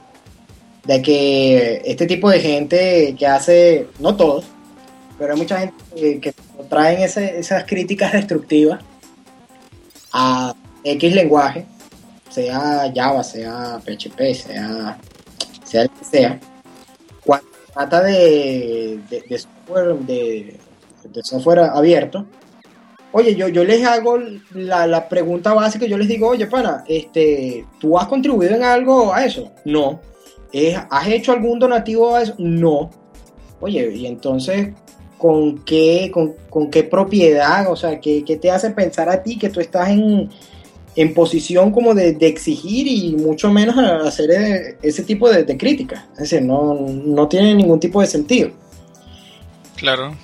de 0.86 1.02
que 1.02 1.82
este 1.84 2.06
tipo 2.06 2.30
de 2.30 2.40
gente 2.40 3.16
que 3.20 3.28
hace, 3.28 3.88
no 4.00 4.16
todos, 4.16 4.46
pero 5.20 5.34
hay 5.34 5.40
mucha 5.40 5.60
gente 5.60 6.20
que, 6.22 6.34
traen 6.70 7.02
esas 7.02 7.64
críticas 7.66 8.14
destructivas 8.14 8.80
a 10.14 10.56
X 10.84 11.14
lenguaje, 11.14 11.66
sea 12.30 12.92
Java, 12.96 13.24
sea 13.24 13.80
PHP, 13.84 14.34
sea, 14.34 14.98
sea 15.64 15.82
el 15.84 15.90
que 15.90 16.06
sea, 16.06 16.40
cuando 17.24 17.48
trata 17.74 18.02
de, 18.04 19.00
de, 19.10 19.38
software, 19.38 19.96
de, 20.00 20.60
software 21.24 21.60
abierto, 21.60 22.26
oye, 23.18 23.34
yo, 23.34 23.48
yo 23.48 23.64
les 23.64 23.82
hago 23.86 24.20
la, 24.54 24.86
la, 24.86 25.08
pregunta 25.08 25.54
básica, 25.54 25.86
yo 25.86 25.98
les 25.98 26.10
digo, 26.10 26.28
oye, 26.28 26.48
pana, 26.48 26.84
este, 26.86 27.66
¿tú 27.80 27.98
has 27.98 28.08
contribuido 28.08 28.56
en 28.56 28.64
algo 28.64 29.14
a 29.14 29.24
eso? 29.24 29.54
No. 29.64 30.02
¿Has 30.90 31.08
hecho 31.08 31.32
algún 31.32 31.58
donativo 31.58 32.14
a 32.14 32.24
eso? 32.24 32.36
No. 32.38 32.90
Oye, 33.62 33.90
y 33.96 34.06
entonces, 34.06 34.74
con 35.18 35.60
qué, 35.60 36.12
con, 36.12 36.70
qué 36.70 36.84
propiedad, 36.84 37.72
o 37.72 37.78
sea, 37.78 38.02
¿qué, 38.02 38.22
te 38.42 38.52
hace 38.52 38.72
pensar 38.72 39.08
a 39.08 39.24
ti 39.24 39.38
que 39.38 39.50
tú 39.50 39.62
estás 39.62 39.90
en, 39.92 40.30
posición 41.14 41.72
como 41.72 41.94
de, 41.94 42.18
exigir 42.20 42.86
y 42.86 43.16
mucho 43.16 43.50
menos 43.50 43.78
hacer 43.78 44.32
e, 44.32 44.78
ese 44.82 45.04
tipo 45.04 45.30
de, 45.30 45.46
de 45.46 45.56
críticas? 45.56 46.04
Es 46.16 46.30
decir, 46.30 46.42
no, 46.42 47.28
tiene 47.30 47.56
ningún 47.56 47.80
tipo 47.80 48.02
de 48.02 48.08
sentido. 48.08 48.50
Claro. 49.78 50.18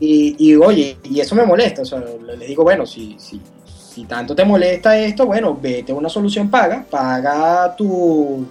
Y, 0.00 0.36
y, 0.38 0.54
oye, 0.54 0.96
y 1.04 1.20
eso 1.20 1.34
me 1.34 1.44
molesta, 1.44 1.82
o 1.82 1.84
sea, 1.84 2.02
les 2.38 2.48
digo, 2.48 2.62
bueno, 2.62 2.86
si, 2.86 3.16
si, 3.18 3.40
si 3.66 4.04
tanto 4.04 4.34
te 4.34 4.44
molesta 4.44 4.96
esto, 4.98 5.26
bueno, 5.26 5.58
vete 5.60 5.90
a 5.92 5.94
una 5.96 6.08
solución 6.08 6.48
paga, 6.48 6.86
paga 6.88 7.74
tu 7.76 8.46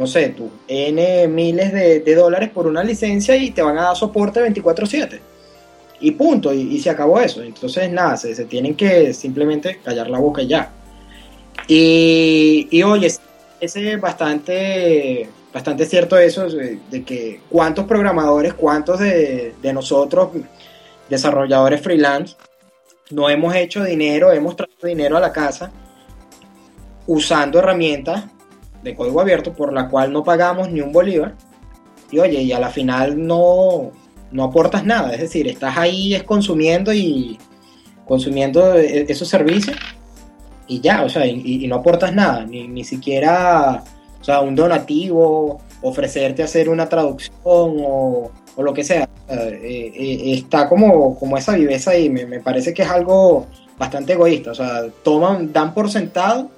no 0.00 0.06
sé, 0.06 0.30
tú, 0.30 0.50
N 0.66 1.28
miles 1.28 1.72
de, 1.74 2.14
dólares 2.14 2.48
por 2.48 2.66
una 2.66 2.82
licencia 2.82 3.36
y 3.36 3.50
te 3.50 3.60
van 3.60 3.76
a 3.76 3.82
dar 3.82 3.96
soporte 3.96 4.40
24/7. 4.40 5.20
Y 6.00 6.12
punto, 6.12 6.54
y, 6.54 6.80
se 6.80 6.88
acabó 6.88 7.20
eso. 7.20 7.42
Entonces, 7.42 7.90
nada, 7.92 8.16
se, 8.16 8.34
tienen 8.46 8.74
que 8.74 9.12
simplemente 9.12 9.78
callar 9.84 10.08
la 10.08 10.18
boca 10.18 10.40
y 10.40 10.46
ya. 10.46 10.70
Y, 11.68 12.66
y 12.70 12.82
oye, 12.82 13.08
ese 13.60 13.92
es 13.92 14.00
bastante, 14.00 15.28
bastante 15.52 15.84
cierto 15.84 16.16
eso, 16.16 16.48
de, 16.48 17.04
que 17.04 17.42
cuántos 17.50 17.84
programadores, 17.84 18.54
cuántos 18.54 19.00
de, 19.00 19.52
de 19.60 19.72
nosotros, 19.74 20.30
desarrolladores 21.10 21.82
freelance, 21.82 22.36
no 23.10 23.28
hemos 23.28 23.54
hecho 23.54 23.84
dinero, 23.84 24.32
hemos 24.32 24.56
traído 24.56 24.86
dinero 24.86 25.16
a 25.16 25.20
la 25.20 25.32
casa 25.32 25.70
usando 27.06 27.58
herramientas 27.58 28.24
de 28.82 28.94
código 28.94 29.20
abierto 29.20 29.52
por 29.52 29.72
la 29.72 29.88
cual 29.88 30.12
no 30.12 30.24
pagamos 30.24 30.70
ni 30.70 30.80
un 30.80 30.92
bolívar. 30.92 31.34
Y 32.10 32.18
oye, 32.18 32.40
y 32.42 32.52
a 32.52 32.60
la 32.60 32.70
final 32.70 33.26
no, 33.26 33.92
no 34.32 34.44
aportas 34.44 34.84
nada, 34.84 35.12
es 35.12 35.20
decir, 35.20 35.46
estás 35.48 35.76
ahí 35.76 36.14
es 36.14 36.22
consumiendo 36.22 36.92
y 36.92 37.38
consumiendo 38.06 38.74
e, 38.74 39.06
esos 39.08 39.28
servicios 39.28 39.76
y 40.66 40.80
ya, 40.80 41.02
o 41.02 41.08
sea, 41.08 41.26
y, 41.26 41.66
no 41.66 41.76
aportas 41.76 42.14
nada, 42.14 42.44
ni, 42.44 42.68
ni, 42.68 42.84
siquiera, 42.84 43.82
o 44.20 44.24
sea, 44.24 44.40
un 44.40 44.54
donativo, 44.54 45.60
ofrecerte 45.82 46.44
hacer 46.44 46.68
una 46.68 46.88
traducción 46.88 47.34
o, 47.48 48.30
o 48.56 48.62
lo 48.62 48.72
que 48.74 48.84
sea. 48.84 49.08
Eh, 49.28 49.92
eh, 49.94 50.32
está 50.34 50.68
como, 50.68 51.18
como 51.18 51.36
esa 51.36 51.54
viveza 51.54 51.96
y 51.96 52.10
me, 52.10 52.26
me 52.26 52.40
parece 52.40 52.74
que 52.74 52.82
es 52.82 52.90
algo 52.90 53.46
bastante 53.78 54.12
egoísta, 54.12 54.50
o 54.50 54.54
sea, 54.54 54.82
toman, 55.02 55.52
dan 55.52 55.72
por 55.72 55.90
sentado 55.90 56.50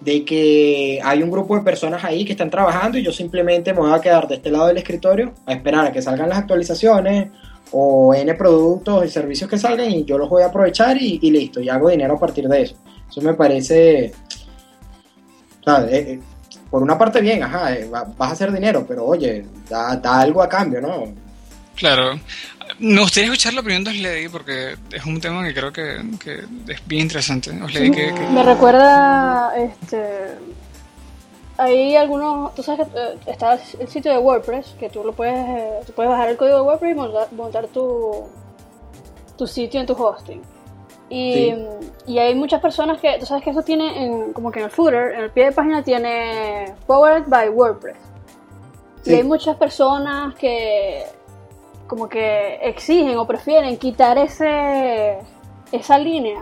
de 0.00 0.24
que 0.24 1.00
hay 1.02 1.22
un 1.22 1.30
grupo 1.30 1.56
de 1.56 1.62
personas 1.62 2.04
ahí 2.04 2.24
que 2.24 2.32
están 2.32 2.50
trabajando 2.50 2.98
y 2.98 3.02
yo 3.02 3.12
simplemente 3.12 3.72
me 3.72 3.80
voy 3.80 3.92
a 3.92 4.00
quedar 4.00 4.28
de 4.28 4.36
este 4.36 4.50
lado 4.50 4.68
del 4.68 4.78
escritorio 4.78 5.32
a 5.46 5.52
esperar 5.52 5.86
a 5.86 5.92
que 5.92 6.02
salgan 6.02 6.28
las 6.28 6.38
actualizaciones 6.38 7.28
o 7.72 8.14
N 8.14 8.34
productos 8.34 9.04
y 9.04 9.08
servicios 9.08 9.48
que 9.48 9.58
salgan 9.58 9.90
y 9.90 10.04
yo 10.04 10.18
los 10.18 10.28
voy 10.28 10.42
a 10.42 10.46
aprovechar 10.46 10.96
y, 11.00 11.18
listo, 11.30 11.60
y 11.60 11.68
hago 11.68 11.88
dinero 11.88 12.14
a 12.14 12.20
partir 12.20 12.48
de 12.48 12.62
eso. 12.62 12.76
Eso 13.10 13.20
me 13.20 13.34
parece, 13.34 14.04
eh, 14.04 14.12
eh, 15.66 16.20
por 16.70 16.82
una 16.82 16.98
parte 16.98 17.20
bien, 17.20 17.42
ajá, 17.42 17.70
vas 17.90 18.30
a 18.30 18.32
hacer 18.32 18.52
dinero, 18.52 18.84
pero 18.86 19.06
oye, 19.06 19.44
da, 19.68 19.96
da 19.96 20.20
algo 20.20 20.42
a 20.42 20.48
cambio, 20.48 20.80
¿no? 20.80 21.23
Claro. 21.76 22.18
Me 22.78 23.00
gustaría 23.00 23.26
escuchar 23.26 23.54
la 23.54 23.60
opinión 23.60 23.84
de 23.84 23.90
Osledi 23.90 24.28
porque 24.28 24.76
es 24.90 25.04
un 25.04 25.20
tema 25.20 25.44
que 25.44 25.54
creo 25.54 25.72
que, 25.72 25.96
es 26.68 26.86
bien 26.86 27.02
interesante. 27.02 27.52
Me 27.52 28.42
recuerda, 28.42 29.52
este, 29.56 30.36
hay 31.56 31.94
algunos, 31.94 32.54
tú 32.54 32.62
sabes 32.62 32.88
que 32.88 32.98
eh, 32.98 33.18
está 33.26 33.58
el 33.78 33.88
sitio 33.88 34.10
de 34.10 34.18
WordPress, 34.18 34.74
que 34.78 34.88
tú 34.88 35.04
lo 35.04 35.12
puedes, 35.12 35.36
eh, 35.36 35.92
puedes 35.94 36.10
bajar 36.10 36.30
el 36.30 36.36
código 36.36 36.56
de 36.56 36.62
WordPress 36.62 36.92
y 36.92 37.36
montar, 37.36 37.68
tu, 37.68 38.24
tu 39.36 39.46
sitio 39.46 39.80
en 39.80 39.86
tu 39.86 39.92
hosting. 39.92 40.42
Y, 41.10 41.54
y, 42.06 42.18
hay 42.18 42.34
muchas 42.34 42.60
personas 42.60 42.98
que, 42.98 43.18
tú 43.20 43.26
sabes 43.26 43.44
que 43.44 43.50
eso 43.50 43.62
tiene 43.62 44.04
en, 44.04 44.32
como 44.32 44.50
que 44.50 44.58
en 44.58 44.64
el 44.64 44.70
footer, 44.70 45.12
en 45.12 45.20
el 45.20 45.30
pie 45.30 45.44
de 45.44 45.52
página 45.52 45.82
tiene 45.82 46.74
Powered 46.86 47.24
by 47.28 47.50
WordPress. 47.50 47.98
Y 49.04 49.14
hay 49.14 49.22
muchas 49.22 49.56
personas 49.56 50.34
que 50.34 51.04
como 51.86 52.08
que 52.08 52.56
exigen 52.62 53.16
o 53.18 53.26
prefieren 53.26 53.76
quitar 53.76 54.18
ese 54.18 55.18
esa 55.72 55.98
línea. 55.98 56.40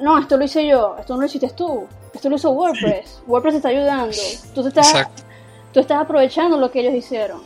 No, 0.00 0.18
esto 0.18 0.36
lo 0.36 0.44
hice 0.44 0.66
yo, 0.66 0.96
esto 0.98 1.14
no 1.14 1.20
lo 1.20 1.26
hiciste 1.26 1.50
tú, 1.50 1.86
esto 2.14 2.28
lo 2.28 2.36
hizo 2.36 2.50
WordPress. 2.50 3.22
WordPress 3.26 3.54
te 3.54 3.56
está 3.58 3.68
ayudando. 3.68 4.16
Tú, 4.54 4.66
estás, 4.66 5.08
tú 5.72 5.80
estás 5.80 6.00
aprovechando 6.00 6.56
lo 6.56 6.70
que 6.70 6.80
ellos 6.80 6.94
hicieron. 6.94 7.40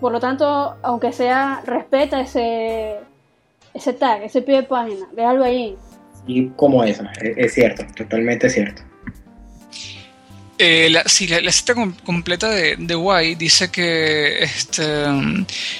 Por 0.00 0.12
lo 0.12 0.20
tanto, 0.20 0.76
aunque 0.82 1.12
sea, 1.12 1.62
respeta 1.64 2.20
ese, 2.20 2.98
ese 3.74 3.92
tag, 3.92 4.22
ese 4.22 4.42
pie 4.42 4.56
de 4.56 4.62
página, 4.64 5.06
déjalo 5.12 5.44
ahí. 5.44 5.76
Y 6.26 6.48
como 6.50 6.82
eso, 6.84 7.04
es 7.20 7.54
cierto, 7.54 7.84
totalmente 7.96 8.48
cierto. 8.48 8.82
Eh, 10.62 10.90
la, 10.90 11.04
sí, 11.06 11.26
la, 11.26 11.50
cita 11.50 11.74
completa 12.04 12.50
de, 12.50 12.76
de 12.76 13.24
Y 13.24 13.34
dice 13.34 13.70
que, 13.70 14.42
este, 14.42 14.84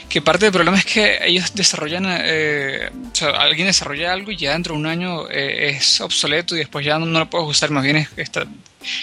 que 0.08 0.22
parte 0.22 0.46
del 0.46 0.54
problema 0.54 0.78
es 0.78 0.86
que 0.86 1.18
ellos 1.22 1.54
desarrollan, 1.54 2.06
eh, 2.08 2.88
o 3.12 3.14
sea, 3.14 3.28
alguien 3.42 3.66
desarrolla 3.66 4.10
algo 4.10 4.30
y 4.30 4.38
ya 4.38 4.52
dentro 4.52 4.72
de 4.72 4.80
un 4.80 4.86
año 4.86 5.28
eh, 5.28 5.76
es 5.76 6.00
obsoleto 6.00 6.56
y 6.56 6.60
después 6.60 6.86
ya 6.86 6.98
no, 6.98 7.04
lo 7.04 7.28
puedes 7.28 7.46
usar, 7.46 7.70
más 7.70 7.84
bien 7.84 7.96
es, 7.96 8.08
está, 8.16 8.46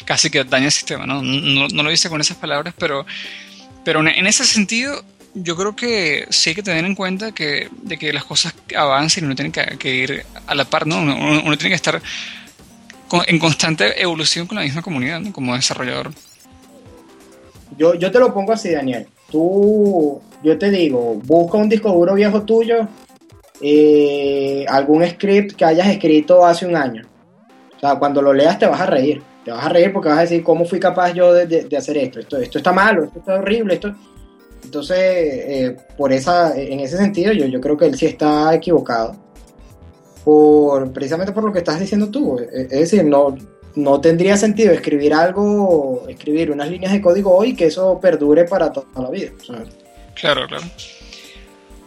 casi 0.04 0.32
que 0.32 0.44
daña 0.46 0.66
el 0.66 0.72
sistema, 0.72 1.06
¿no? 1.06 1.22
¿no? 1.22 1.68
No, 1.68 1.84
lo 1.84 1.92
dice 1.92 2.10
con 2.10 2.22
esas 2.22 2.38
palabras, 2.38 2.74
pero, 2.80 3.06
pero 3.86 4.00
en 4.00 4.26
ese 4.26 4.46
sentido 4.46 5.06
yo 5.36 5.56
creo 5.56 5.76
que 5.76 6.26
sí 6.32 6.50
hay 6.50 6.56
que 6.56 6.64
tener 6.64 6.86
en 6.86 6.96
cuenta 6.96 7.34
que, 7.34 7.70
de 7.84 8.00
que 8.00 8.12
las 8.14 8.26
cosas 8.26 8.56
avancen 8.76 9.26
y 9.26 9.28
uno 9.28 9.36
tiene 9.36 9.52
que, 9.52 9.96
ir 9.96 10.26
a 10.48 10.56
la 10.56 10.66
par, 10.66 10.88
¿no? 10.88 10.98
uno 10.98 11.56
tiene 11.56 11.70
que 11.70 11.76
estar 11.76 12.02
en 13.28 13.40
constante 13.40 14.02
evolución 14.02 14.48
con 14.48 14.58
la 14.58 14.64
misma 14.64 14.82
comunidad, 14.82 15.22
como 15.32 15.56
desarrollador. 15.56 16.12
Yo, 17.78 17.96
yo 17.96 18.12
te 18.12 18.20
lo 18.20 18.34
pongo 18.34 18.54
así, 18.54 18.72
Daniel. 18.72 19.08
Tú, 19.30 20.22
yo 20.44 20.58
te 20.58 20.70
digo, 20.70 21.20
busca 21.24 21.58
un 21.58 21.70
disco 21.70 21.92
duro 21.92 22.16
viejo 22.16 22.44
tuyo, 22.44 22.88
eh, 23.62 24.66
algún 24.68 25.06
script 25.08 25.56
que 25.56 25.66
hayas 25.66 25.88
escrito 25.88 26.46
hace 26.46 26.66
un 26.66 26.76
año. 26.76 27.06
O 27.76 27.80
sea, 27.80 27.96
cuando 27.96 28.22
lo 28.22 28.34
leas 28.34 28.58
te 28.58 28.66
vas 28.66 28.82
a 28.82 28.86
reír. 28.86 29.22
Te 29.46 29.52
vas 29.52 29.66
a 29.66 29.70
reír 29.70 29.94
porque 29.94 30.10
vas 30.10 30.18
a 30.18 30.22
decir, 30.22 30.44
¿cómo 30.44 30.66
fui 30.66 30.80
capaz 30.80 31.14
yo 31.14 31.34
de, 31.34 31.68
hacer 31.78 31.98
esto? 31.98 32.20
esto? 32.20 32.38
Esto 32.38 32.58
está 32.58 32.74
malo, 32.74 33.06
esto 33.06 33.20
está 33.20 33.36
horrible, 33.36 33.76
esto... 33.76 33.96
Entonces, 34.64 34.98
eh, 35.00 35.78
por 35.96 36.12
esa, 36.12 36.54
en 36.58 36.82
ese 36.82 36.98
sentido, 36.98 37.32
yo, 37.32 37.46
yo 37.46 37.62
creo 37.62 37.78
que 37.78 37.86
él 37.86 37.96
sí 37.96 38.08
está 38.08 38.54
equivocado 38.54 39.16
precisamente 40.94 41.32
por 41.32 41.44
lo 41.44 41.52
que 41.52 41.60
estás 41.60 41.80
diciendo 41.80 42.10
tú. 42.10 42.40
E, 42.40 42.64
es 42.64 42.70
decir, 42.70 43.04
no, 43.04 43.36
no 43.76 44.02
tendría 44.02 44.36
sentido 44.38 44.74
escribir 44.74 45.14
algo, 45.14 46.06
escribir 46.10 46.52
unas 46.52 46.70
líneas 46.70 46.92
de 46.92 47.02
código 47.02 47.36
hoy 47.36 47.56
que 47.56 47.66
eso 47.66 48.00
perdure 48.00 48.46
para 48.46 48.72
toda 48.72 48.88
la 49.02 49.10
vida. 49.10 49.32
Claro, 50.16 50.48
claro. 50.48 50.66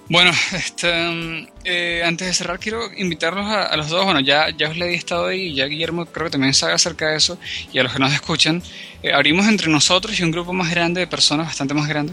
Bueno, 0.09 0.33
este, 0.53 1.49
eh, 1.65 2.03
antes 2.05 2.27
de 2.27 2.35
cerrar 2.35 2.59
quiero 2.59 2.81
invitarlos 2.97 3.47
a, 3.47 3.77
los 3.77 3.89
dos, 3.89 4.05
bueno, 4.05 4.19
ya, 4.19 4.51
ya 4.51 4.69
os 4.69 4.77
le 4.77 4.87
he 4.87 4.95
estado 4.95 5.27
ahí, 5.27 5.55
ya 5.55 5.67
Guillermo 5.67 6.05
creo 6.07 6.27
que 6.27 6.33
también 6.33 6.53
sabe 6.53 6.73
acerca 6.73 7.11
de 7.11 7.17
eso, 7.17 7.39
y 7.73 7.79
a 7.79 7.85
los 7.85 7.93
que 7.93 8.01
nos 8.01 8.13
escuchan, 8.13 8.61
eh, 9.05 9.13
abrimos 9.13 9.47
entre 9.47 9.69
nosotros 9.71 10.19
y 10.19 10.25
un 10.25 10.33
grupo 10.33 10.53
más 10.53 10.69
grande 10.69 11.01
de 11.01 11.07
personas, 11.07 11.47
bastante 11.47 11.75
más 11.75 11.89
grande, 11.89 12.13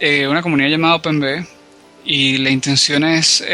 eh, 0.00 0.26
una 0.26 0.42
comunidad 0.42 0.68
llamada 0.68 0.96
OpenB, 0.96 1.46
y 2.04 2.38
la 2.38 2.50
intención 2.50 3.04
es 3.04 3.44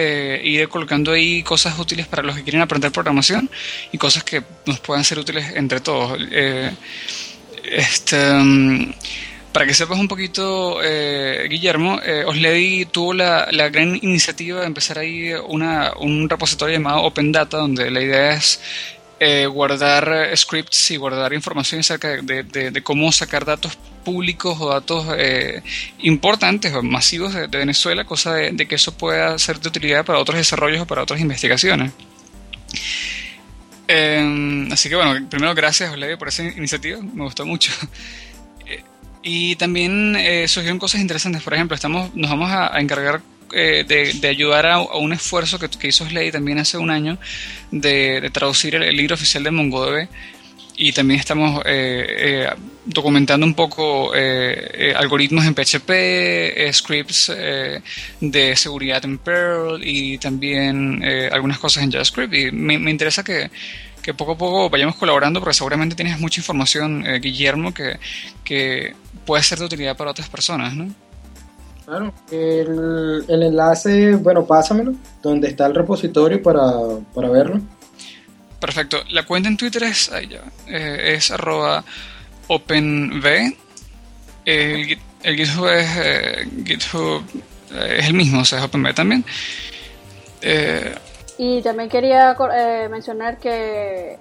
ir 0.42 0.68
colocando 0.68 1.12
ahí 1.12 1.42
cosas 1.42 1.78
útiles 1.78 2.06
para 2.06 2.22
los 2.22 2.36
que 2.36 2.42
quieren 2.42 2.62
aprender 2.62 2.90
programación 2.90 3.50
y 3.92 3.98
cosas 3.98 4.24
que 4.24 4.42
nos 4.66 4.80
puedan 4.80 5.04
ser 5.04 5.18
útiles 5.18 5.52
entre 5.54 5.80
todos. 5.80 6.18
este 7.64 8.26
para 9.52 9.66
que 9.66 9.74
sepas 9.74 9.98
un 9.98 10.08
poquito, 10.08 10.78
eh, 10.84 11.48
Guillermo, 11.48 12.00
eh, 12.04 12.22
Osledi 12.24 12.84
tuvo 12.84 13.14
la, 13.14 13.48
la, 13.50 13.70
gran 13.70 13.96
iniciativa 13.96 14.60
de 14.60 14.66
empezar 14.66 14.98
ahí 14.98 15.32
una, 15.48 15.94
un 15.98 16.28
repositorio 16.28 16.76
llamado 16.76 17.02
Open 17.02 17.32
Data, 17.32 17.56
donde 17.56 17.90
la 17.90 18.00
idea 18.00 18.34
es 18.34 18.60
eh, 19.20 19.46
guardar 19.46 20.30
scripts 20.36 20.92
y 20.92 20.96
guardar 20.96 21.32
información 21.32 21.80
acerca 21.80 22.22
de, 22.22 22.80
cómo 22.82 23.10
sacar 23.12 23.44
datos 23.44 23.76
públicos 24.04 24.56
o 24.60 24.70
datos 24.70 25.06
eh, 25.16 25.62
importantes 25.98 26.72
o 26.74 26.82
masivos 26.82 27.34
de, 27.34 27.46
Venezuela, 27.46 28.04
cosa 28.04 28.34
de, 28.34 28.66
que 28.66 28.74
eso 28.74 28.96
pueda 28.96 29.38
ser 29.38 29.60
de 29.60 29.68
utilidad 29.68 30.04
para 30.04 30.18
otros 30.18 30.38
desarrollos 30.38 30.82
o 30.82 30.86
para 30.86 31.02
otras 31.02 31.20
investigaciones. 31.20 31.92
Em, 33.88 34.70
así 34.70 34.88
que 34.88 34.96
bueno, 34.96 35.28
primero 35.30 35.54
gracias 35.54 35.90
Osledi 35.90 36.16
por 36.16 36.28
esa 36.28 36.42
iniciativa, 36.44 37.00
me 37.00 37.24
gustó 37.24 37.44
mucho. 37.46 37.72
Y 39.22 39.56
también 39.56 40.16
eh, 40.16 40.46
surgieron 40.48 40.78
cosas 40.78 41.00
interesantes. 41.00 41.42
Por 41.42 41.52
ejemplo, 41.52 41.74
estamos, 41.74 42.14
nos 42.14 42.30
vamos 42.30 42.50
a, 42.50 42.78
encargar 42.80 43.20
eh, 43.52 43.84
de, 43.86 44.28
ayudar 44.28 44.66
a, 44.66 44.80
un 44.80 45.12
esfuerzo 45.12 45.58
que, 45.58 45.68
que 45.68 45.88
hizo 45.88 46.06
Slade 46.06 46.32
también 46.32 46.58
hace 46.58 46.78
un 46.78 46.90
año 46.90 47.18
de, 47.70 48.30
traducir 48.32 48.74
el, 48.74 48.96
libro 48.96 49.14
oficial 49.14 49.44
de 49.44 49.50
MongoDB. 49.50 50.08
Y 50.80 50.92
también 50.92 51.18
estamos 51.18 51.60
eh, 51.66 52.48
documentando 52.84 53.44
un 53.44 53.54
poco 53.54 54.12
algoritmos 54.12 55.44
en 55.44 55.52
PHP, 55.52 56.72
scripts 56.72 57.32
de 58.20 58.54
seguridad 58.54 59.04
en 59.04 59.18
Perl 59.18 59.80
y 59.82 60.18
también 60.18 61.02
algunas 61.32 61.58
cosas 61.58 61.82
en 61.82 61.90
JavaScript. 61.90 62.32
Y 62.32 62.52
me, 62.52 62.78
me 62.78 62.92
interesa 62.92 63.24
que, 63.24 63.50
que 64.00 64.14
poco 64.14 64.32
a 64.32 64.38
poco 64.38 64.70
vayamos 64.70 64.94
colaborando 64.94 65.40
porque 65.40 65.54
seguramente 65.54 65.96
tienes 65.96 66.20
mucha 66.20 66.40
información, 66.40 67.04
Guillermo, 67.20 67.74
que, 67.74 67.98
que 68.44 68.94
puede 69.26 69.42
ser 69.42 69.58
de 69.58 69.64
utilidad 69.64 69.96
para 69.96 70.12
otras 70.12 70.28
personas, 70.28 70.76
¿no? 70.76 70.94
Claro, 71.88 72.12
el, 72.30 73.24
enlace, 73.42 74.16
bueno, 74.16 74.44
pásamelo, 74.44 74.92
donde 75.22 75.48
está 75.48 75.64
el 75.64 75.74
repositorio 75.74 76.42
para, 76.42 76.62
verlo. 77.30 77.62
Perfecto. 78.60 78.98
La 79.08 79.24
cuenta 79.24 79.48
en 79.48 79.56
Twitter 79.56 79.84
es, 79.84 80.10
eh, 80.12 81.14
es 81.14 81.30
arroba 81.30 81.82
openv. 82.48 83.24
El, 84.44 84.98
el 85.22 85.36
GitHub 85.36 85.66
es 85.68 85.88
eh, 85.96 86.48
GitHub 86.66 87.22
eh, 87.72 87.96
es 88.00 88.06
el 88.06 88.12
mismo, 88.12 88.42
o 88.42 88.44
sea, 88.44 88.58
es 88.58 88.64
OpenV 88.66 88.92
también. 88.92 89.24
y 91.38 91.62
también 91.62 91.88
quería 91.88 92.36
mencionar 92.90 93.38
que 93.38 94.18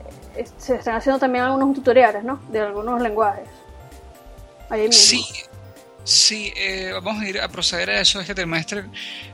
se 0.57 0.75
están 0.75 0.95
haciendo 0.95 1.19
también 1.19 1.43
algunos 1.43 1.75
tutoriales, 1.75 2.23
¿no? 2.23 2.39
De 2.49 2.61
algunos 2.61 3.01
lenguajes. 3.01 3.49
Sí, 4.91 5.25
sí 6.07 6.53
eh, 6.55 6.93
vamos 7.03 7.21
a 7.21 7.27
ir 7.27 7.39
a 7.41 7.49
proceder 7.49 7.89
a 7.89 8.01
eso 8.01 8.21
este 8.21 8.33
trimestre. 8.33 8.85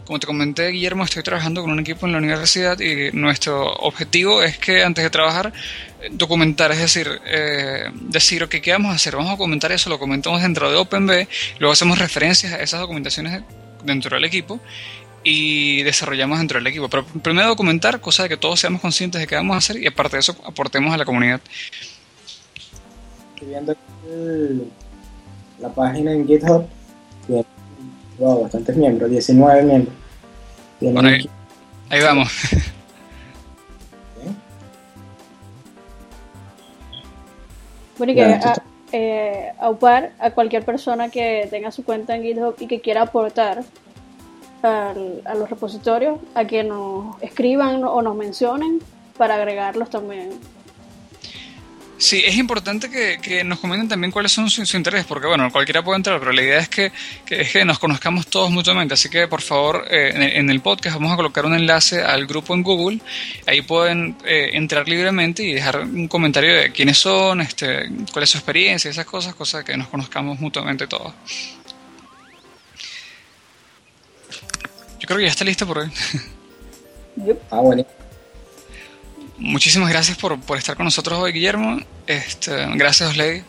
Como 0.05 0.19
te 0.19 0.26
comenté, 0.26 0.69
Guillermo, 0.69 1.03
estoy 1.03 1.21
trabajando 1.21 1.61
con 1.61 1.71
un 1.71 1.80
equipo 1.80 2.07
en 2.07 2.13
la 2.13 2.17
universidad 2.17 2.80
y 2.80 3.11
nuestro 3.13 3.71
objetivo 3.74 4.41
es 4.41 4.57
que 4.57 4.84
antes 4.84 5.03
de 5.03 5.09
trabajar, 5.11 5.53
documentar, 6.11 6.71
es 6.71 6.80
decir, 6.80 7.07
eh, 7.26 7.91
decir, 7.93 8.43
ok, 8.43 8.55
¿qué 8.55 8.71
vamos 8.71 8.91
a 8.91 8.95
hacer? 8.95 9.15
Vamos 9.15 9.30
a 9.30 9.34
documentar 9.34 9.71
eso, 9.71 9.89
lo 9.89 9.99
comentamos 9.99 10.41
dentro 10.41 10.71
de 10.71 10.78
OpenB, 10.78 11.28
luego 11.59 11.74
hacemos 11.74 11.99
referencias 11.99 12.53
a 12.53 12.61
esas 12.61 12.80
documentaciones 12.80 13.43
dentro 13.84 14.15
del 14.15 14.26
equipo 14.26 14.59
y 15.24 15.84
desarrollamos 15.84 16.39
dentro 16.39 16.57
del 16.57 16.67
equipo. 16.67 16.89
Pero 16.89 17.05
primero 17.05 17.49
documentar, 17.49 18.01
cosa 18.01 18.24
de 18.24 18.30
que 18.30 18.38
todos 18.38 18.59
seamos 18.59 18.82
conscientes 18.82 19.21
de 19.21 19.28
qué 19.28 19.36
vamos 19.36 19.53
a 19.53 19.57
hacer 19.59 19.78
y 19.78 19.86
aparte 19.86 20.17
de 20.17 20.21
eso 20.21 20.36
aportemos 20.43 20.91
a 20.91 20.97
la 20.97 21.05
comunidad. 21.05 21.39
Estoy 23.36 23.49
viendo 23.49 23.76
la 25.64 25.70
página 25.70 26.11
en 26.11 26.28
GitHub 26.28 26.66
tiene 27.26 27.45
bastantes 28.20 28.76
miembros, 28.76 29.09
19 29.09 29.64
miembros. 29.64 29.95
Bueno, 30.82 31.09
ahí, 31.89 32.01
vamos. 32.01 32.30
Bueno, 37.97 38.11
y 38.11 38.16
que 38.16 38.24
a, 38.24 38.55
eh, 38.91 39.53
aupar 39.59 40.11
a 40.20 40.32
cualquier 40.32 40.66
persona 40.66 41.09
que 41.09 41.47
tenga 41.49 41.72
su 41.72 41.86
cuenta 41.86 42.16
en 42.16 42.24
GitHub 42.24 42.55
y 42.59 42.68
que 42.68 42.82
quiera 42.82 43.03
aportar 43.03 43.64
a 44.64 45.36
los 45.38 45.49
repositorios, 45.49 46.20
a 46.36 46.45
que 46.45 46.64
nos 46.64 47.22
escriban 47.22 47.84
o 47.84 48.01
nos 48.01 48.16
mencionen 48.16 48.80
para 49.18 49.36
agregarlos 49.36 49.89
también 49.89 50.32
Sí, 52.04 52.22
es 52.26 52.36
importante 52.36 52.89
que, 52.89 53.45
nos 53.45 53.62
comenten 53.62 53.88
también 53.88 54.12
cuáles 54.12 54.34
son 54.34 54.49
sus 54.49 54.74
intereses, 54.74 55.06
porque 55.06 55.26
bueno, 55.26 55.49
cualquiera 55.49 55.82
puede 55.82 55.95
entrar, 55.95 56.20
pero 56.20 56.34
la 56.34 56.41
idea 56.41 56.60
es 56.60 56.68
que, 56.68 56.91
que, 57.26 57.64
nos 57.64 57.80
conozcamos 57.80 58.28
todos 58.28 58.51
mutuamente. 58.51 58.95
Así 58.95 59.08
que 59.08 59.26
por 59.30 59.41
favor, 59.41 59.86
eh, 59.89 60.12
en, 60.36 60.49
el 60.49 60.60
podcast 60.60 60.97
vamos 60.97 61.14
a 61.14 61.16
colocar 61.16 61.45
un 61.45 61.56
enlace 61.56 62.04
al 62.04 62.28
grupo 62.28 62.54
en 62.56 62.62
Google. 62.62 62.99
Ahí 63.47 63.62
pueden 63.62 64.18
eh, 64.26 64.49
entrar 64.51 64.86
libremente 64.86 65.43
y 65.43 65.54
dejar 65.54 65.80
un 65.80 66.10
comentario 66.10 66.54
de 66.54 66.74
quiénes 66.74 66.97
son, 66.97 67.39
este, 67.39 67.89
cuál 68.12 68.24
es 68.24 68.32
su 68.32 68.38
experiencia, 68.38 68.91
esas 68.91 69.06
cosas, 69.06 69.34
cosas 69.34 69.64
que 69.64 69.78
nos 69.78 69.88
conozcamos 69.88 70.38
mutuamente 70.41 70.88
todos. 70.88 71.14
Yo 74.99 75.08
creo 75.08 75.20
que 75.20 75.24
ya 75.24 75.32
está 75.32 75.45
listo 75.45 75.66
por 75.66 75.78
hoy. 75.78 75.91
Ah, 77.51 77.60
bueno 77.60 77.86
muchísimas 79.44 79.89
gracias 79.89 80.18
por, 80.18 80.39
estar 80.58 80.76
con 80.76 80.86
nosotros 80.86 81.20
hoy, 81.20 81.34
Guillermo. 81.34 81.80
Este, 82.08 82.66
gracias, 82.76 83.12
Osley. 83.12 83.44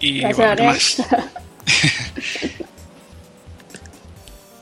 Y 0.00 0.22
bueno, 0.32 0.64
más? 0.64 0.96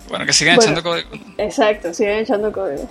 bueno, 0.09 0.27
que 0.27 0.33
sigan 0.33 0.57
echando 0.57 0.83
código. 0.83 1.09
Exacto, 1.39 1.95
sigan 1.95 2.19
echando 2.19 2.53
código. 2.53 2.89